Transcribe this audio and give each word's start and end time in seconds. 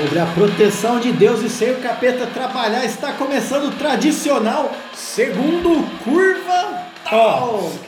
Sobre 0.00 0.20
a 0.20 0.26
proteção 0.26 1.00
de 1.00 1.10
Deus 1.10 1.42
e 1.42 1.50
sem 1.50 1.72
o 1.72 1.80
capeta 1.80 2.24
trabalhar, 2.28 2.84
está 2.84 3.14
começando 3.14 3.64
o 3.64 3.72
tradicional 3.72 4.72
segundo 4.94 5.84
curva 6.04 6.84
Talks. 7.02 7.80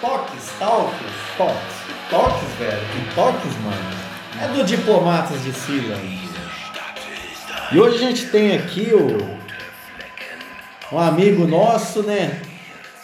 Toques, 0.00 0.52
talks, 0.60 0.96
toques. 1.36 1.76
Toques, 2.08 2.48
velho. 2.56 2.86
Que 2.92 3.14
toques, 3.16 3.56
mano. 3.64 3.96
É 4.40 4.48
do 4.48 4.62
Diplomatas 4.62 5.42
de 5.42 5.52
Sila. 5.52 5.98
E 7.72 7.80
hoje 7.80 7.96
a 7.96 8.08
gente 8.08 8.26
tem 8.26 8.56
aqui 8.56 8.92
o 8.92 9.36
um 10.94 11.00
amigo 11.00 11.48
nosso, 11.48 12.04
né? 12.04 12.40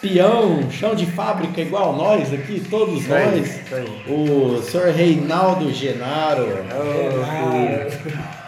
Peão, 0.03 0.69
chão 0.69 0.93
de 0.93 1.05
fábrica 1.05 1.61
igual 1.61 1.95
nós 1.95 2.33
aqui, 2.33 2.61
todos 2.69 3.07
nós. 3.07 3.61
O 4.05 4.61
senhor 4.61 4.89
Reinaldo 4.89 5.71
Genaro. 5.71 6.45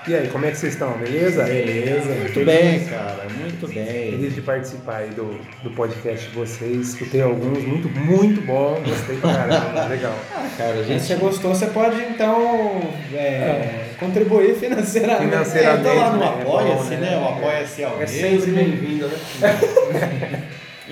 E 0.05 0.13
aí, 0.13 0.27
como 0.27 0.45
é 0.45 0.51
que 0.51 0.57
vocês 0.57 0.73
estão? 0.73 0.91
Beleza? 0.97 1.45
Beleza, 1.45 2.13
muito 2.13 2.45
bem, 2.45 2.83
cara, 2.83 3.25
muito 3.39 3.67
bem. 3.73 4.11
Feliz 4.11 4.35
de 4.35 4.41
participar 4.41 4.97
aí 4.97 5.11
do, 5.11 5.39
do 5.63 5.71
podcast 5.71 6.27
de 6.27 6.35
vocês. 6.35 6.89
Escutei 6.89 7.21
alguns, 7.21 7.63
muito, 7.63 7.87
muito 7.87 8.41
bom. 8.41 8.77
Gostei 8.85 9.15
pra 9.15 9.33
caramba, 9.33 9.85
legal. 9.87 10.13
Ah, 10.35 10.49
cara, 10.57 10.73
a 10.73 10.83
Se 10.83 10.83
gente 10.83 11.03
você 11.03 11.15
gostou, 11.15 11.55
você 11.55 11.67
pode 11.67 12.01
então 12.01 12.81
é, 13.13 13.85
contribuir 13.97 14.55
financeiramente. 14.55 15.31
Financeiramente. 15.31 15.87
É, 15.87 15.91
então 15.93 16.03
lá 16.03 16.11
no 16.17 16.21
É 16.21 16.41
Apoia-se, 16.41 16.95
né? 16.95 17.11
né? 17.11 17.17
O 17.17 17.29
Apoia-se 17.29 17.83
ao 17.85 18.01
É 18.01 18.07
sempre 18.07 18.51
bem-vindo, 18.51 19.07
né? 19.07 20.41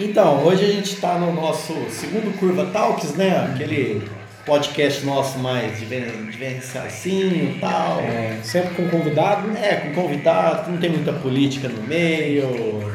Então, 0.03 0.43
hoje 0.43 0.65
a 0.65 0.67
gente 0.67 0.93
está 0.93 1.17
no 1.17 1.31
nosso 1.31 1.73
segundo 1.89 2.37
Curva 2.37 2.65
Talks, 2.65 3.15
né? 3.15 3.49
Aquele 3.53 4.05
podcast 4.45 5.05
nosso 5.05 5.39
mais 5.39 5.79
diferenciacinho 5.79 7.55
e 7.55 7.59
tal. 7.59 7.99
É, 8.01 8.37
sempre 8.43 8.75
com 8.75 8.89
convidado. 8.89 9.49
É, 9.57 9.75
com 9.75 9.93
convidado, 10.01 10.71
não 10.71 10.77
tem 10.77 10.89
muita 10.89 11.13
política 11.13 11.69
no 11.69 11.81
meio. 11.83 12.91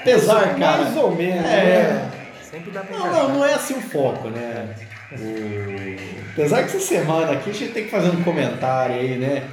Apesar, 0.00 0.56
cara. 0.58 0.82
Mais 0.84 0.96
ou 0.96 1.14
menos. 1.14 1.44
É. 1.46 1.52
né? 1.52 2.10
Sempre 2.50 2.70
dá 2.72 2.80
pra 2.80 2.98
Não, 2.98 3.12
não, 3.12 3.28
não 3.36 3.44
é 3.44 3.54
assim 3.54 3.74
o 3.74 3.80
foco, 3.80 4.28
né? 4.28 4.74
O- 5.12 6.14
Apesar 6.32 6.58
que 6.64 6.76
essa 6.76 6.80
semana 6.80 7.32
aqui 7.32 7.50
a 7.50 7.52
gente 7.52 7.70
tem 7.72 7.84
que 7.84 7.90
fazer 7.90 8.08
um 8.08 8.24
comentário 8.24 8.96
aí, 8.96 9.16
né? 9.18 9.44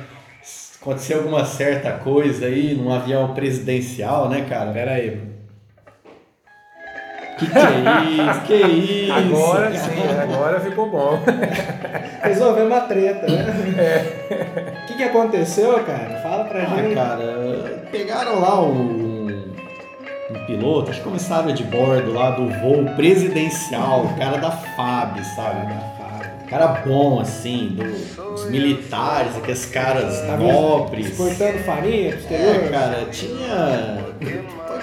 Aconteceu 0.82 1.20
alguma 1.20 1.46
certa 1.46 1.92
coisa 1.92 2.48
aí 2.48 2.74
num 2.74 2.92
avião 2.92 3.36
presidencial, 3.36 4.28
né, 4.28 4.48
cara? 4.50 4.72
Pera 4.72 4.94
aí. 4.94 5.20
Que 7.42 8.48
que 8.48 8.54
é 8.54 8.68
isso? 8.68 9.12
Que 9.12 9.14
isso? 9.14 9.14
Agora 9.14 9.72
sim, 9.74 10.04
agora 10.22 10.60
ficou 10.60 10.90
bom. 10.90 11.20
Resolveu 12.24 12.68
uma 12.68 12.82
treta, 12.82 13.28
né? 13.28 13.46
O 14.84 14.88
que, 14.88 14.94
que 14.96 15.04
aconteceu, 15.04 15.74
cara? 15.84 16.20
Fala 16.22 16.44
pra 16.46 16.62
Ah, 16.62 16.66
gente. 16.78 16.94
cara, 16.94 17.84
pegaram 17.92 18.40
lá 18.40 18.62
um, 18.62 19.52
um 20.30 20.46
piloto, 20.46 20.92
acho 20.92 21.00
que 21.00 21.06
comissário 21.06 21.52
de 21.54 21.64
bordo 21.64 22.14
lá 22.14 22.32
do 22.32 22.48
voo 22.62 22.86
presidencial, 22.96 24.06
o 24.06 24.18
cara 24.18 24.38
da 24.38 24.52
FAB, 24.52 25.24
sabe? 25.36 25.74
Um 26.44 26.48
cara 26.48 26.68
bom, 26.86 27.20
assim, 27.22 27.70
do- 27.70 28.32
dos 28.32 28.50
militares, 28.50 29.36
aqueles 29.38 29.66
caras 29.66 30.22
nobres. 30.38 31.08
Exportando 31.08 31.60
farinha 31.60 32.10
pro 32.12 32.20
exterior? 32.20 32.56
É, 32.56 32.68
cara, 32.70 33.06
tinha. 33.12 34.06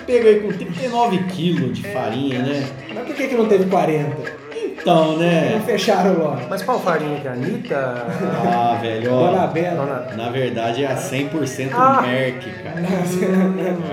Pego 0.08 0.26
aí 0.26 0.40
com 0.40 0.48
39 0.48 1.18
quilos 1.24 1.76
de 1.76 1.82
farinha, 1.92 2.38
né? 2.38 2.66
Mas 2.94 3.04
por 3.06 3.14
que, 3.14 3.28
que 3.28 3.34
não 3.34 3.46
teve 3.46 3.66
40? 3.66 4.38
Então, 4.80 5.12
Não 5.12 5.18
né? 5.18 5.62
fecharam 5.66 6.14
logo. 6.18 6.40
Mas 6.48 6.62
qual 6.62 6.80
farinha 6.80 7.20
que 7.20 7.28
é? 7.28 7.30
Anitta? 7.32 7.76
Ah, 8.46 8.78
velho, 8.80 9.12
ó. 9.12 9.26
Dona 9.30 9.46
Bela. 9.48 9.84
Dona- 9.84 10.16
Na 10.16 10.30
verdade 10.30 10.82
é 10.82 10.86
a 10.86 10.96
100% 10.96 11.70
Ah. 11.74 12.00
Merck, 12.00 12.48
cara. 12.62 12.76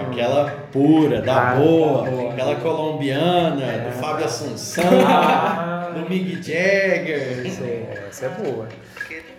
Aquela 0.09 0.45
pura, 0.71 1.21
da 1.21 1.51
Ah, 1.51 1.55
boa, 1.55 2.03
da 2.05 2.11
boa. 2.11 2.31
aquela 2.31 2.55
colombiana, 2.55 3.65
do 3.89 3.91
Fábio 3.99 4.23
Assunção, 4.25 4.83
Ah. 5.05 5.89
do 5.95 6.09
Mick 6.09 6.35
Jagger. 6.35 7.43
Essa 7.45 7.63
é, 7.65 8.05
essa 8.09 8.25
é 8.27 8.29
boa. 8.29 8.67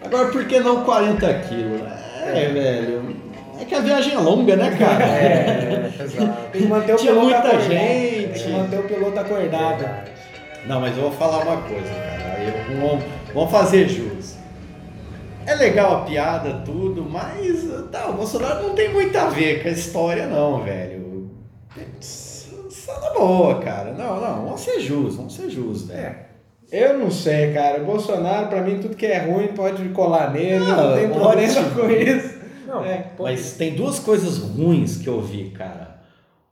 Agora, 0.05 0.29
por 0.29 0.45
que 0.45 0.61
não 0.61 0.85
40 0.85 1.33
quilos? 1.35 1.81
É, 2.23 2.49
velho. 2.53 3.17
Que 3.69 3.75
a 3.75 3.81
viagem 3.81 4.15
é 4.15 4.19
longa, 4.19 4.57
né, 4.57 4.77
cara? 4.79 5.05
É, 5.05 5.91
exato. 6.03 6.51
Tem 6.53 6.63
que 6.63 6.69
manter 6.69 6.93
o 6.95 6.97
Tinha 6.97 7.13
piloto 7.13 7.27
muita 7.31 7.39
acordado. 7.49 7.69
gente. 7.71 8.29
Tem 8.29 8.43
que 8.43 8.49
manter 8.51 8.79
o 8.79 8.83
piloto 8.85 9.19
acordado. 9.21 9.85
Não, 10.67 10.81
mas 10.81 10.97
eu 10.97 11.03
vou 11.05 11.13
falar 11.13 11.39
uma 11.45 11.57
coisa, 11.63 11.89
cara. 11.91 12.43
Eu- 12.43 12.81
vamos, 12.89 13.05
vamos 13.35 13.51
fazer 13.51 13.89
jus. 13.89 14.37
É 15.47 15.55
legal 15.55 15.99
a 15.99 16.01
piada, 16.05 16.63
tudo, 16.65 17.03
mas 17.09 17.69
tá, 17.93 18.09
o 18.09 18.15
Bolsonaro 18.15 18.65
não 18.65 18.75
tem 18.75 18.93
muito 18.93 19.17
a 19.17 19.27
ver 19.27 19.63
com 19.63 19.69
a 19.69 19.73
história, 19.73 20.27
não, 20.27 20.63
velho. 20.63 21.31
Só 22.01 23.01
na 23.01 23.11
boa, 23.11 23.59
cara. 23.61 23.93
Não, 23.93 24.21
não, 24.21 24.45
vamos 24.45 24.61
ser 24.61 24.81
jus, 24.81 25.17
vamos 25.17 25.35
ser 25.37 25.49
jus, 25.51 25.87
velho. 25.89 26.01
É. 26.01 26.27
Eu 26.73 26.99
não 26.99 27.13
sei, 27.13 27.53
cara. 27.53 27.81
O 27.81 27.85
Bolsonaro, 27.87 28.49
pra 28.49 28.61
mim, 28.61 28.79
tudo 28.81 28.97
que 28.97 29.07
é 29.07 29.19
ruim 29.19 29.49
pode 29.49 29.89
colar 29.91 30.33
nele. 30.33 30.59
Não, 30.65 30.91
Não, 30.91 30.97
tem 30.99 31.09
problema 31.09 31.65
com 31.77 31.91
isso. 31.91 32.36
Não, 32.67 32.85
É, 32.85 33.13
Mas 33.19 33.57
tem 33.57 33.75
duas 33.75 33.99
coisas 33.99 34.39
ruins 34.39 34.97
que 34.97 35.09
eu 35.09 35.21
vi, 35.21 35.51
cara. 35.51 36.03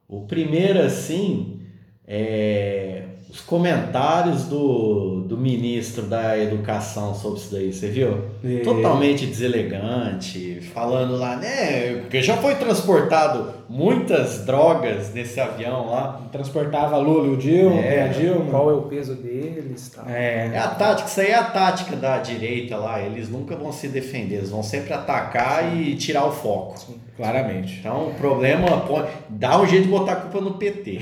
O 0.08 0.26
primeiro, 0.26 0.80
assim, 0.80 1.60
é 2.06 3.13
os 3.34 3.40
comentários 3.40 4.44
do, 4.44 5.22
do 5.22 5.36
ministro 5.36 6.02
da 6.04 6.38
Educação 6.38 7.12
sobre 7.16 7.40
isso 7.40 7.52
daí, 7.52 7.72
você 7.72 7.88
viu? 7.88 8.18
É. 8.44 8.58
Totalmente 8.60 9.26
deselegante, 9.26 10.60
falando 10.72 11.16
lá, 11.16 11.34
né? 11.34 11.94
Porque 12.02 12.22
já 12.22 12.36
foi 12.36 12.54
transportado 12.54 13.52
muitas 13.68 14.44
drogas 14.46 15.12
nesse 15.12 15.40
avião 15.40 15.90
lá. 15.90 16.20
Transportava 16.30 16.96
Lula 16.96 17.26
e 17.26 17.30
o 17.30 17.36
Dilma, 17.36 17.80
É, 17.80 18.04
a 18.04 18.06
Dilma. 18.06 18.50
Qual 18.52 18.70
é 18.70 18.74
o 18.74 18.82
peso 18.82 19.16
deles? 19.16 19.88
Tal. 19.92 20.04
É 20.08 20.50
É. 20.54 20.58
a 20.58 20.68
tática, 20.68 21.08
isso 21.08 21.20
aí 21.20 21.26
é 21.30 21.34
a 21.34 21.42
tática 21.42 21.96
da 21.96 22.18
direita 22.18 22.76
lá. 22.76 23.02
Eles 23.02 23.28
nunca 23.28 23.56
vão 23.56 23.72
se 23.72 23.88
defender, 23.88 24.36
eles 24.36 24.50
vão 24.50 24.62
sempre 24.62 24.92
atacar 24.92 25.76
e 25.76 25.96
tirar 25.96 26.24
o 26.24 26.30
foco. 26.30 26.76
Claramente. 27.16 27.78
Então 27.80 28.10
o 28.10 28.14
problema 28.14 28.82
pode. 28.82 29.08
Dá 29.28 29.60
um 29.60 29.66
jeito 29.66 29.86
de 29.86 29.90
botar 29.90 30.12
a 30.12 30.16
culpa 30.16 30.40
no 30.40 30.54
PT. 30.54 31.00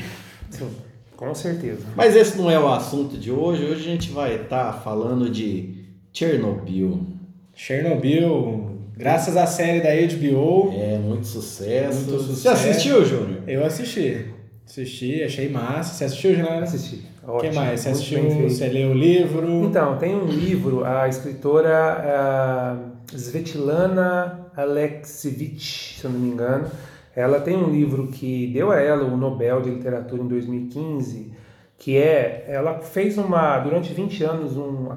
Com 1.23 1.33
certeza. 1.37 1.87
Mas 1.95 2.17
esse 2.17 2.37
não 2.37 2.51
é 2.51 2.59
o 2.59 2.67
assunto 2.67 3.17
de 3.17 3.31
hoje. 3.31 3.65
Hoje 3.65 3.81
a 3.81 3.93
gente 3.93 4.11
vai 4.11 4.43
estar 4.43 4.73
falando 4.83 5.31
de 5.31 5.73
Chernobyl. 6.13 7.07
Chernobyl, 7.55 8.73
graças 8.97 9.37
à 9.37 9.47
série 9.47 9.81
da 9.81 9.91
HBO, 9.91 10.73
É 10.77 10.99
muito 10.99 11.25
sucesso. 11.29 12.11
Muito 12.11 12.25
Você 12.25 12.27
sucesso. 12.27 12.69
assistiu, 12.69 13.05
Júnior? 13.05 13.39
eu 13.47 13.65
assisti. 13.65 14.27
Assisti, 14.67 15.23
achei 15.23 15.49
massa. 15.49 15.95
Você 15.95 16.05
assistiu, 16.07 16.35
Juliana? 16.35 16.65
Assisti. 16.65 17.03
O 17.23 17.39
que 17.39 17.53
mais? 17.53 17.79
Você 17.79 17.91
assistiu? 17.91 18.49
Você 18.49 18.67
leu 18.67 18.91
o 18.91 18.95
livro? 18.95 19.63
Então, 19.63 19.97
tem 19.99 20.17
um 20.17 20.27
livro, 20.27 20.85
a 20.85 21.07
escritora 21.07 21.71
ah, 21.73 22.77
Svetlana 23.15 24.49
Alexievich, 24.57 26.01
se 26.01 26.05
eu 26.05 26.11
não 26.11 26.19
me 26.19 26.33
engano. 26.33 26.69
Ela 27.15 27.41
tem 27.41 27.57
um 27.57 27.71
livro 27.71 28.09
que 28.09 28.47
deu 28.49 28.71
a 28.71 28.81
ela 28.81 29.05
o 29.05 29.17
Nobel 29.17 29.61
de 29.61 29.71
Literatura 29.71 30.23
em 30.23 30.29
2015, 30.29 31.33
que 31.77 31.97
é, 31.97 32.45
ela 32.49 32.81
fez 32.81 33.19
uma, 33.19 33.59
durante 33.59 33.93
20 33.93 34.25
anos, 34.25 34.57
um, 34.57 34.93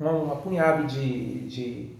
um, 0.00 0.04
um 0.04 0.32
apunhado 0.32 0.86
de, 0.86 1.46
de, 1.46 1.90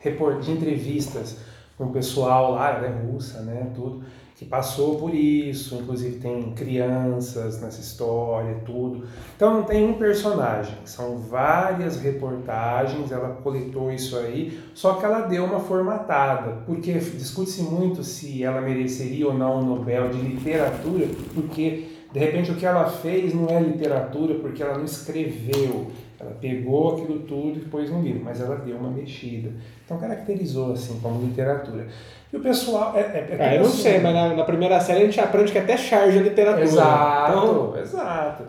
report, 0.00 0.40
de 0.40 0.52
entrevistas 0.52 1.38
com 1.76 1.84
o 1.84 1.92
pessoal 1.92 2.52
lá, 2.52 2.70
ela 2.70 2.86
é 2.86 2.90
russa, 2.90 3.42
né, 3.42 3.70
tudo, 3.74 4.04
que 4.42 4.48
passou 4.48 4.96
por 4.96 5.14
isso, 5.14 5.76
inclusive 5.76 6.18
tem 6.18 6.52
crianças 6.52 7.60
nessa 7.60 7.80
história, 7.80 8.56
tudo. 8.66 9.04
Então 9.36 9.54
não 9.54 9.62
tem 9.62 9.88
um 9.88 9.94
personagem, 9.94 10.74
são 10.84 11.16
várias 11.16 11.96
reportagens, 12.00 13.12
ela 13.12 13.36
coletou 13.42 13.92
isso 13.92 14.18
aí, 14.18 14.58
só 14.74 14.94
que 14.94 15.04
ela 15.04 15.20
deu 15.20 15.44
uma 15.44 15.60
formatada, 15.60 16.62
porque 16.66 16.92
discute-se 16.92 17.62
muito 17.62 18.02
se 18.02 18.42
ela 18.42 18.60
mereceria 18.60 19.26
ou 19.26 19.34
não 19.34 19.60
o 19.60 19.64
Nobel 19.64 20.10
de 20.10 20.18
Literatura, 20.18 21.06
porque 21.34 21.88
de 22.12 22.18
repente 22.18 22.50
o 22.50 22.56
que 22.56 22.66
ela 22.66 22.84
fez 22.84 23.32
não 23.32 23.48
é 23.48 23.60
literatura, 23.60 24.34
porque 24.34 24.62
ela 24.62 24.76
não 24.76 24.84
escreveu, 24.84 25.86
ela 26.22 26.36
pegou 26.40 26.94
aquilo 26.94 27.20
tudo 27.20 27.58
e 27.58 27.64
pôs 27.64 27.90
no 27.90 28.00
livro, 28.00 28.22
mas 28.24 28.40
ela 28.40 28.56
deu 28.56 28.76
uma 28.76 28.90
mexida. 28.90 29.50
Então 29.84 29.98
caracterizou 29.98 30.72
assim 30.72 30.98
como 31.00 31.20
literatura. 31.20 31.86
E 32.32 32.36
o 32.36 32.40
pessoal. 32.40 32.92
É, 32.96 33.00
é, 33.00 33.28
é 33.32 33.36
Ah, 33.40 33.54
eu 33.56 33.62
não 33.62 33.68
assim, 33.68 33.82
sei, 33.82 33.98
mas 33.98 34.14
na, 34.14 34.34
na 34.34 34.44
primeira 34.44 34.80
série 34.80 35.02
a 35.02 35.04
gente 35.04 35.20
aprende 35.20 35.52
que 35.52 35.58
até 35.58 35.76
charge 35.76 36.18
a 36.18 36.22
literatura. 36.22 36.64
Exato, 36.64 37.32
Então, 37.32 37.76
exato. 37.78 38.44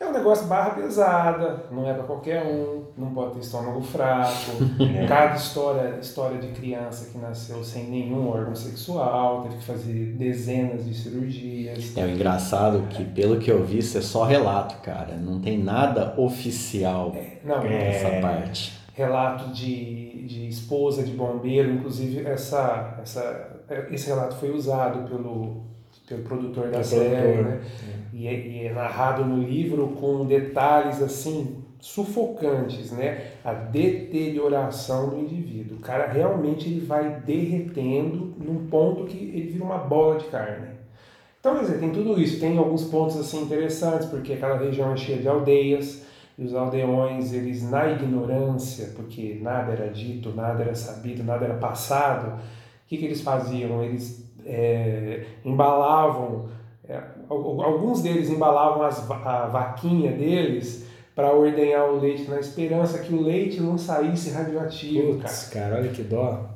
É 0.00 0.06
um 0.06 0.12
negócio 0.12 0.46
barra 0.48 0.70
pesada, 0.70 1.66
não 1.70 1.88
é 1.88 1.94
para 1.94 2.02
qualquer 2.02 2.44
um, 2.44 2.84
não 2.98 3.14
pode 3.14 3.34
ter 3.34 3.40
estômago 3.40 3.80
fraco. 3.80 4.32
Cada 5.08 5.36
história, 5.36 5.98
história 6.00 6.38
de 6.38 6.48
criança 6.48 7.10
que 7.12 7.18
nasceu 7.18 7.62
sem 7.62 7.84
nenhum 7.84 8.28
órgão 8.28 8.54
sexual, 8.56 9.42
teve 9.42 9.56
que 9.58 9.64
fazer 9.64 10.12
dezenas 10.14 10.84
de 10.84 10.94
cirurgias. 10.94 11.96
É 11.96 12.04
o 12.04 12.10
engraçado 12.10 12.88
que, 12.90 13.04
pelo 13.04 13.38
que 13.38 13.50
eu 13.50 13.64
vi, 13.64 13.78
isso 13.78 13.96
é 13.96 14.00
só 14.00 14.24
relato, 14.24 14.76
cara. 14.82 15.16
Não 15.16 15.40
tem 15.40 15.62
nada 15.62 16.14
oficial 16.20 17.14
Não, 17.44 17.62
nessa 17.62 18.08
é, 18.08 18.20
parte. 18.20 18.76
relato 18.94 19.50
de, 19.50 20.26
de 20.26 20.48
esposa 20.48 21.04
de 21.04 21.12
bombeiro, 21.12 21.70
inclusive 21.70 22.26
essa, 22.26 22.98
essa, 23.00 23.62
esse 23.90 24.08
relato 24.08 24.34
foi 24.36 24.50
usado 24.50 25.08
pelo, 25.08 25.62
pelo 26.08 26.22
produtor 26.24 26.70
da 26.70 26.82
série, 26.82 27.42
né? 27.42 27.60
É. 28.00 28.03
E, 28.14 28.28
é, 28.28 28.32
e 28.32 28.66
é 28.66 28.72
narrado 28.72 29.24
no 29.24 29.42
livro 29.42 29.88
com 30.00 30.24
detalhes 30.24 31.02
assim 31.02 31.64
sufocantes, 31.80 32.92
né? 32.92 33.32
A 33.44 33.52
deterioração 33.52 35.10
do 35.10 35.18
indivíduo. 35.18 35.78
O 35.78 35.80
cara 35.80 36.06
realmente 36.06 36.68
ele 36.68 36.86
vai 36.86 37.20
derretendo 37.26 38.32
num 38.38 38.68
ponto 38.68 39.04
que 39.04 39.18
ele 39.18 39.50
vira 39.50 39.64
uma 39.64 39.78
bola 39.78 40.18
de 40.18 40.26
carne. 40.26 40.68
Então, 41.40 41.56
quer 41.56 41.62
dizer, 41.62 41.80
tem 41.80 41.90
tudo 41.90 42.18
isso. 42.18 42.38
Tem 42.38 42.56
alguns 42.56 42.84
pontos 42.84 43.18
assim 43.18 43.42
interessantes, 43.42 44.06
porque 44.06 44.34
aquela 44.34 44.56
região 44.56 44.92
é 44.92 44.96
cheia 44.96 45.18
de 45.18 45.28
aldeias, 45.28 46.06
e 46.38 46.44
os 46.44 46.54
aldeões, 46.54 47.32
eles 47.32 47.68
na 47.68 47.90
ignorância, 47.90 48.92
porque 48.96 49.38
nada 49.42 49.72
era 49.72 49.88
dito, 49.88 50.30
nada 50.30 50.62
era 50.62 50.74
sabido, 50.74 51.22
nada 51.22 51.44
era 51.44 51.54
passado, 51.54 52.38
o 52.38 52.86
que, 52.86 52.96
que 52.96 53.04
eles 53.04 53.20
faziam? 53.20 53.82
Eles 53.82 54.24
é, 54.46 55.24
embalavam, 55.44 56.48
é, 56.88 57.00
alguns 57.28 58.02
deles 58.02 58.28
embalavam 58.30 58.82
as, 58.82 59.10
a 59.10 59.46
vaquinha 59.46 60.12
deles 60.12 60.86
para 61.14 61.32
ordenhar 61.32 61.88
o 61.88 62.00
leite 62.00 62.28
na 62.28 62.40
esperança 62.40 62.98
que 62.98 63.14
o 63.14 63.22
leite 63.22 63.60
não 63.60 63.78
saísse 63.78 64.30
radioativo, 64.30 65.14
Puts, 65.14 65.48
cara. 65.48 65.70
cara, 65.70 65.80
olha 65.82 65.90
que 65.90 66.02
dó. 66.02 66.50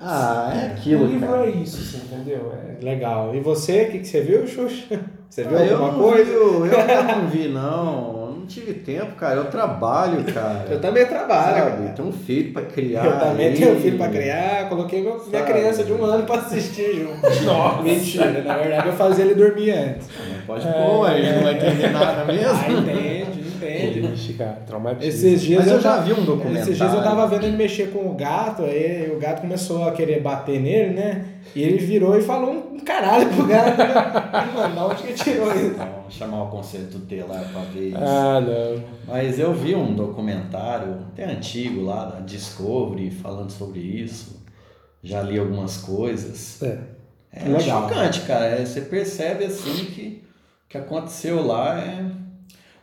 Ah, 0.00 0.52
é 0.54 0.72
aquilo. 0.72 1.04
O 1.04 1.06
livro 1.06 1.28
cara. 1.28 1.46
é 1.46 1.50
isso, 1.50 1.76
você 1.76 1.98
entendeu? 1.98 2.52
É... 2.52 2.84
Legal. 2.84 3.34
E 3.34 3.40
você, 3.40 3.84
o 3.84 3.92
que, 3.92 3.98
que 4.00 4.06
você 4.06 4.20
viu, 4.22 4.46
Xuxa? 4.46 5.00
Você 5.30 5.44
viu 5.44 5.58
ah, 5.58 5.84
alguma 5.84 5.94
coisa? 5.94 6.24
Vi, 6.24 6.32
eu, 6.32 6.66
eu 6.66 7.04
não 7.04 7.28
vi, 7.28 7.48
não 7.48 8.23
não 8.44 8.46
tive 8.46 8.74
tempo, 8.74 9.16
cara. 9.16 9.36
Eu 9.36 9.46
trabalho, 9.46 10.22
cara. 10.32 10.66
eu 10.70 10.78
também 10.80 11.06
trabalho. 11.06 11.64
Sabe? 11.64 11.96
Tenho 11.96 12.08
um 12.08 12.12
filho 12.12 12.52
pra 12.52 12.62
criar. 12.62 13.06
Eu 13.06 13.18
também 13.18 13.46
aí. 13.48 13.54
tenho 13.56 13.74
um 13.74 13.80
filho 13.80 13.96
pra 13.96 14.08
criar. 14.08 14.68
Coloquei 14.68 15.00
minha 15.00 15.18
Sabe? 15.18 15.52
criança 15.52 15.82
de 15.84 15.92
um 15.92 16.04
ano 16.04 16.24
pra 16.24 16.36
assistir 16.36 16.94
junto. 16.94 17.20
Nossa. 17.44 17.82
Mentira, 17.82 18.42
na 18.42 18.56
verdade 18.56 18.88
eu 18.88 18.92
fazia 18.92 19.24
ele 19.24 19.34
dormir 19.34 19.70
antes. 19.70 20.08
Não 20.08 20.46
pode 20.46 20.68
é, 20.68 20.72
pôr, 20.72 21.10
ele 21.10 21.32
não 21.32 21.42
vai 21.42 21.54
entender 21.54 21.90
nada 21.90 22.24
mesmo. 22.24 22.50
Ah, 22.50 22.70
entende, 22.70 23.23
entende. 23.64 24.12
Ixi, 24.14 24.34
cara, 24.34 24.62
traumatizado. 24.66 25.06
Esses 25.06 25.42
dias 25.42 25.60
Mas 25.60 25.68
eu, 25.68 25.74
eu 25.74 25.80
já 25.80 26.00
vi 26.00 26.12
um 26.12 26.24
documentário. 26.24 26.62
Esses 26.62 26.76
dias 26.76 26.92
eu 26.92 27.02
tava 27.02 27.26
vendo 27.26 27.44
ele 27.44 27.56
mexer 27.56 27.90
com 27.90 28.10
o 28.10 28.14
gato, 28.14 28.62
aí 28.62 29.10
o 29.10 29.18
gato 29.18 29.40
começou 29.40 29.84
a 29.84 29.92
querer 29.92 30.20
bater 30.20 30.60
nele, 30.60 30.94
né? 30.94 31.26
E 31.54 31.62
ele 31.62 31.78
virou 31.78 32.18
e 32.18 32.22
falou 32.22 32.50
um 32.50 32.80
caralho 32.80 33.28
pro 33.30 33.46
gato. 33.46 33.76
Mano, 34.54 34.90
onde 34.90 35.02
que 35.02 35.12
tirou 35.14 35.52
isso? 35.54 35.74
Vamos 35.74 36.14
chamar 36.14 36.44
o 36.44 36.50
conselho 36.50 36.86
tutelar 36.86 37.44
pra 37.52 37.62
ver 37.62 37.88
isso. 37.88 37.98
Ah, 37.98 38.40
não. 38.40 38.84
Mas 39.06 39.38
eu 39.38 39.52
vi 39.54 39.74
um 39.74 39.94
documentário, 39.94 41.06
até 41.12 41.24
antigo 41.24 41.82
lá, 41.82 42.04
da 42.06 42.20
Discovery, 42.20 43.10
falando 43.10 43.50
sobre 43.50 43.80
isso. 43.80 44.42
Já 45.02 45.22
li 45.22 45.38
algumas 45.38 45.76
coisas. 45.78 46.62
É. 46.62 46.78
É 47.36 47.48
Legal. 47.48 47.88
chocante, 47.88 48.20
cara. 48.20 48.46
É, 48.46 48.64
você 48.64 48.80
percebe 48.80 49.44
assim 49.44 49.86
que 49.86 50.24
o 50.66 50.68
que 50.68 50.78
aconteceu 50.78 51.44
lá 51.44 51.78
é. 51.80 52.04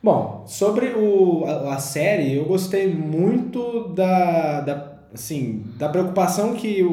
Bom, 0.03 0.43
sobre 0.47 0.87
o, 0.87 1.45
a, 1.45 1.75
a 1.75 1.79
série, 1.79 2.33
eu 2.33 2.45
gostei 2.45 2.91
muito 2.91 3.89
da, 3.89 4.61
da, 4.61 4.93
assim, 5.13 5.63
da 5.77 5.87
preocupação 5.89 6.53
que 6.53 6.81
o, 6.83 6.91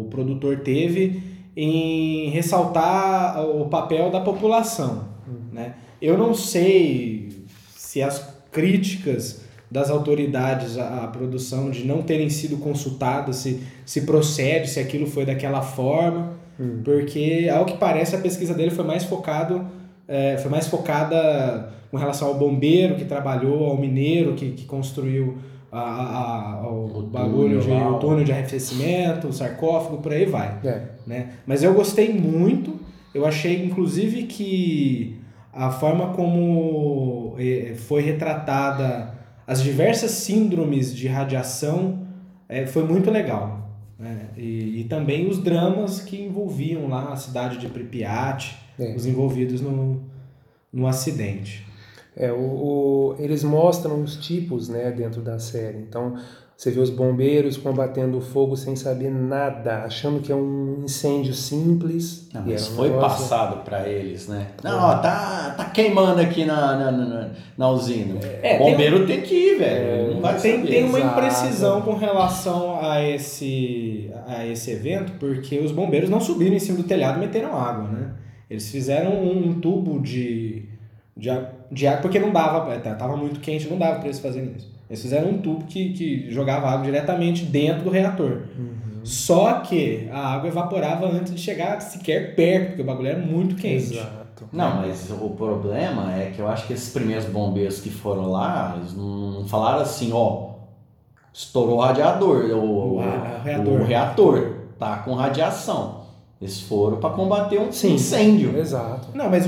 o 0.00 0.08
produtor 0.10 0.60
teve 0.60 1.22
em 1.56 2.28
ressaltar 2.30 3.44
o 3.44 3.66
papel 3.66 4.10
da 4.10 4.20
população. 4.20 5.08
Né? 5.52 5.74
Eu 6.02 6.18
não 6.18 6.34
sei 6.34 7.44
se 7.76 8.02
as 8.02 8.34
críticas 8.50 9.42
das 9.70 9.88
autoridades 9.88 10.76
à, 10.76 11.06
produção 11.06 11.70
de 11.70 11.84
não 11.84 12.02
terem 12.02 12.28
sido 12.28 12.56
consultadas, 12.56 13.36
se, 13.36 13.62
se 13.86 14.00
procede, 14.00 14.68
se 14.68 14.80
aquilo 14.80 15.06
foi 15.06 15.24
daquela 15.24 15.62
forma, 15.62 16.32
hum. 16.58 16.80
porque 16.82 17.48
ao 17.52 17.64
que 17.64 17.76
parece 17.76 18.16
a 18.16 18.18
pesquisa 18.18 18.52
dele 18.54 18.72
foi 18.72 18.84
mais 18.84 19.04
focado 19.04 19.64
é, 20.10 20.36
foi 20.38 20.50
mais 20.50 20.66
focada 20.66 21.72
com 21.90 21.96
relação 21.96 22.28
ao 22.28 22.34
bombeiro 22.34 22.96
que 22.96 23.04
trabalhou, 23.04 23.66
ao 23.66 23.76
mineiro 23.76 24.34
que, 24.34 24.52
que 24.52 24.64
construiu 24.64 25.38
a, 25.72 25.80
a, 25.80 26.52
a, 26.54 26.68
o, 26.68 26.98
o 26.98 27.02
bagulho 27.02 27.60
túnel, 27.60 27.78
de 27.78 27.94
o 27.94 27.98
túnel 27.98 28.24
de 28.24 28.32
arrefecimento, 28.32 29.28
o 29.28 29.32
sarcófago, 29.32 29.98
por 29.98 30.12
aí 30.12 30.26
vai. 30.26 30.58
É. 30.64 30.82
Né? 31.06 31.30
Mas 31.46 31.62
eu 31.62 31.74
gostei 31.74 32.12
muito, 32.12 32.78
eu 33.14 33.26
achei 33.26 33.64
inclusive 33.64 34.24
que 34.24 35.16
a 35.52 35.70
forma 35.70 36.12
como 36.12 37.34
eh, 37.38 37.74
foi 37.76 38.02
retratada 38.02 39.18
as 39.50 39.60
diversas 39.64 40.12
síndromes 40.12 40.94
de 40.94 41.08
radiação 41.08 42.06
é, 42.48 42.66
foi 42.66 42.84
muito 42.84 43.10
legal. 43.10 43.68
Né? 43.98 44.28
E, 44.36 44.80
e, 44.80 44.84
também 44.84 45.28
os 45.28 45.42
dramas 45.42 46.00
que 46.00 46.22
envolviam 46.22 46.88
lá 46.88 47.12
a 47.12 47.16
cidade 47.16 47.58
de 47.58 47.66
Pripyat, 47.68 48.56
é. 48.78 48.94
os 48.94 49.06
envolvidos 49.06 49.60
no, 49.60 50.04
no 50.72 50.86
acidente. 50.86 51.66
É, 52.16 52.32
o, 52.32 52.36
o, 52.36 53.16
eles 53.18 53.44
mostram 53.44 54.02
os 54.02 54.16
tipos 54.16 54.68
né, 54.68 54.90
dentro 54.90 55.20
da 55.20 55.38
série. 55.38 55.78
Então, 55.78 56.16
você 56.60 56.70
vê 56.70 56.78
os 56.78 56.90
bombeiros 56.90 57.56
combatendo 57.56 58.18
o 58.18 58.20
fogo 58.20 58.54
sem 58.54 58.76
saber 58.76 59.10
nada, 59.10 59.84
achando 59.84 60.20
que 60.20 60.30
é 60.30 60.34
um 60.34 60.82
incêndio 60.84 61.32
simples. 61.32 62.28
Não, 62.34 62.42
mas 62.44 62.68
um 62.68 62.74
foi 62.74 62.90
negócio... 62.90 63.18
passado 63.22 63.64
para 63.64 63.88
eles, 63.88 64.28
né? 64.28 64.48
Não, 64.62 64.78
ó, 64.78 64.98
tá, 64.98 65.54
tá 65.56 65.64
queimando 65.64 66.20
aqui 66.20 66.44
na, 66.44 66.76
na, 66.76 66.92
na, 66.92 67.30
na 67.56 67.70
usina. 67.70 68.20
É, 68.42 68.56
o 68.56 68.58
bombeiro 68.58 68.96
tem, 68.96 69.04
um... 69.04 69.06
tem, 69.06 69.22
que 69.22 69.34
ir, 69.34 69.58
velho. 69.58 70.26
É, 70.26 70.32
tem, 70.34 70.62
tem 70.66 70.84
uma 70.84 71.00
imprecisão 71.00 71.80
com 71.80 71.94
relação 71.94 72.78
a 72.78 73.02
esse, 73.02 74.10
a 74.26 74.46
esse 74.46 74.70
evento, 74.70 75.12
porque 75.18 75.58
os 75.60 75.72
bombeiros 75.72 76.10
não 76.10 76.20
subiram 76.20 76.54
em 76.54 76.60
cima 76.60 76.76
do 76.76 76.84
telhado 76.84 77.16
e 77.16 77.20
meteram 77.20 77.58
água, 77.58 77.88
né? 77.88 78.10
Eles 78.50 78.70
fizeram 78.70 79.12
um, 79.12 79.48
um 79.48 79.60
tubo 79.60 79.98
de, 79.98 80.68
de, 81.16 81.30
de 81.70 81.86
água, 81.86 82.02
porque 82.02 82.18
não 82.18 82.32
dava, 82.32 82.72
é, 82.72 82.78
tava 82.78 83.16
muito 83.16 83.40
quente, 83.40 83.68
não 83.68 83.78
dava 83.78 83.96
para 83.96 84.06
eles 84.06 84.18
fazerem 84.18 84.54
isso. 84.56 84.70
Eles 84.88 85.02
fizeram 85.02 85.30
um 85.30 85.38
tubo 85.38 85.64
que, 85.64 85.92
que 85.92 86.30
jogava 86.30 86.68
água 86.68 86.84
diretamente 86.84 87.44
dentro 87.44 87.84
do 87.84 87.90
reator. 87.90 88.42
Uhum. 88.58 88.80
Só 89.04 89.60
que 89.60 90.08
a 90.12 90.34
água 90.34 90.48
evaporava 90.48 91.06
antes 91.06 91.34
de 91.34 91.40
chegar 91.40 91.80
sequer 91.80 92.34
perto, 92.34 92.68
porque 92.68 92.82
o 92.82 92.84
bagulho 92.84 93.08
era 93.08 93.18
muito 93.18 93.54
quente. 93.54 93.94
Exato. 93.94 94.48
Não, 94.52 94.76
mas 94.76 95.10
o 95.10 95.30
problema 95.30 96.14
é 96.14 96.32
que 96.34 96.40
eu 96.40 96.48
acho 96.48 96.66
que 96.66 96.72
esses 96.72 96.92
primeiros 96.92 97.26
bombeiros 97.26 97.80
que 97.80 97.90
foram 97.90 98.30
lá, 98.30 98.74
eles 98.78 98.94
não 98.94 99.44
falaram 99.46 99.80
assim, 99.80 100.10
ó, 100.12 100.54
estourou 101.32 101.76
o 101.76 101.80
radiador, 101.80 102.46
o, 102.46 102.58
o, 102.58 102.96
o, 102.96 103.00
reator. 103.44 103.72
o 103.72 103.84
reator 103.84 104.56
tá 104.78 104.96
com 104.98 105.14
radiação. 105.14 106.00
Eles 106.40 106.58
foram 106.62 106.96
para 106.96 107.10
combater 107.10 107.60
um 107.60 107.70
Sim, 107.70 107.94
incêndio. 107.94 108.56
Exato. 108.56 109.08
Não, 109.14 109.28
mas 109.28 109.46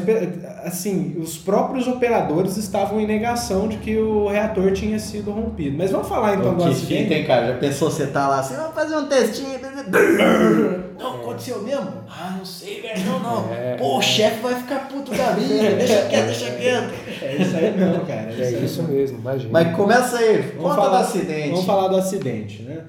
assim, 0.65 1.17
os 1.19 1.37
próprios 1.37 1.87
operadores 1.87 2.57
estavam 2.57 3.01
em 3.01 3.07
negação 3.07 3.69
de 3.69 3.77
que 3.79 3.97
o 3.97 4.29
reator 4.29 4.73
tinha 4.73 4.99
sido 4.99 5.31
rompido. 5.31 5.77
Mas 5.77 5.91
vamos 5.91 6.09
falar 6.09 6.37
então, 6.37 6.55
do 6.55 6.65
acidente. 6.65 7.03
Fica, 7.05 7.15
hein, 7.15 7.27
cara? 7.27 7.49
Já 7.49 7.55
pensou 7.59 7.91
você 7.91 8.07
tá 8.07 8.29
lá 8.29 8.41
assim, 8.41 8.55
vamos 8.55 8.75
fazer 8.75 8.97
um 8.97 9.07
testinho. 9.07 9.61
Não, 10.99 11.17
aconteceu 11.17 11.61
mesmo? 11.63 11.93
Ah, 12.09 12.37
não 12.39 12.45
sei, 12.45 12.81
velho. 12.81 13.05
Não, 13.07 13.19
não. 13.19 13.53
É, 13.53 13.75
Pô, 13.77 13.99
o 13.99 14.03
chefe 14.03 14.41
vai 14.41 14.55
ficar 14.55 14.89
puto 14.89 15.11
da 15.11 15.33
vida. 15.33 15.75
Deixa 15.75 16.07
quieto, 16.07 16.27
deixa 16.27 16.51
quieto. 16.53 16.95
É 17.23 17.37
isso 17.37 17.57
aí 17.57 17.77
mesmo, 17.77 18.07
cara. 18.07 18.33
É, 18.33 18.41
é 18.41 18.51
isso 18.61 18.83
mesmo, 18.85 19.19
imagina. 19.19 19.51
Mas 19.51 19.77
começa 19.77 20.19
aí, 20.19 20.43
vamos 20.43 20.63
conta 20.63 20.75
falar, 20.77 20.89
do 20.91 21.05
acidente. 21.05 21.51
Vamos 21.51 21.65
falar 21.65 21.89
do 21.89 21.97
acidente, 21.97 22.63
né? 22.63 22.85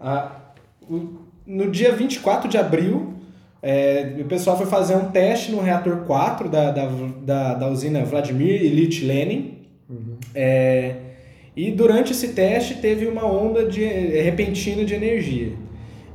Ah, 0.00 0.30
o, 0.88 1.18
no 1.44 1.70
dia 1.70 1.92
24 1.92 2.48
de 2.48 2.56
abril 2.56 3.19
é, 3.62 4.16
o 4.20 4.24
pessoal 4.24 4.56
foi 4.56 4.66
fazer 4.66 4.94
um 4.96 5.10
teste 5.10 5.52
no 5.52 5.60
reator 5.60 5.98
4 6.06 6.48
da, 6.48 6.70
da, 6.70 6.88
da, 7.22 7.54
da 7.54 7.68
usina 7.68 8.04
Vladimir 8.04 8.62
Ilyich 8.64 9.04
Lenin. 9.04 9.58
Uhum. 9.88 10.16
É, 10.34 10.96
e 11.54 11.70
durante 11.70 12.12
esse 12.12 12.28
teste 12.28 12.76
teve 12.76 13.06
uma 13.06 13.26
onda 13.26 13.66
de, 13.66 13.84
é, 13.84 14.22
repentina 14.22 14.84
de 14.84 14.94
energia. 14.94 15.52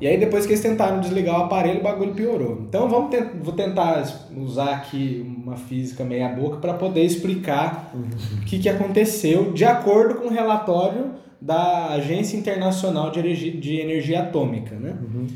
E 0.01 0.07
aí 0.07 0.17
depois 0.17 0.45
que 0.45 0.51
eles 0.51 0.61
tentaram 0.61 0.99
desligar 0.99 1.39
o 1.39 1.43
aparelho, 1.43 1.79
o 1.79 1.83
bagulho 1.83 2.13
piorou. 2.13 2.63
Então 2.67 2.89
vamos 2.89 3.11
te 3.11 3.21
vou 3.41 3.53
tentar 3.53 4.03
usar 4.35 4.73
aqui 4.73 5.23
uma 5.25 5.55
física 5.55 6.03
meia 6.03 6.27
boca 6.29 6.57
para 6.57 6.73
poder 6.73 7.03
explicar 7.03 7.91
uhum. 7.93 8.41
o 8.41 8.45
que, 8.45 8.59
que 8.59 8.67
aconteceu 8.67 9.53
de 9.53 9.63
acordo 9.63 10.15
com 10.15 10.27
o 10.27 10.31
relatório 10.31 11.11
da 11.39 11.89
Agência 11.89 12.35
Internacional 12.35 13.11
de 13.11 13.19
Energia, 13.19 13.51
de 13.51 13.79
Energia 13.79 14.21
Atômica. 14.21 14.75
Né? 14.75 14.95
Uhum. 15.01 15.27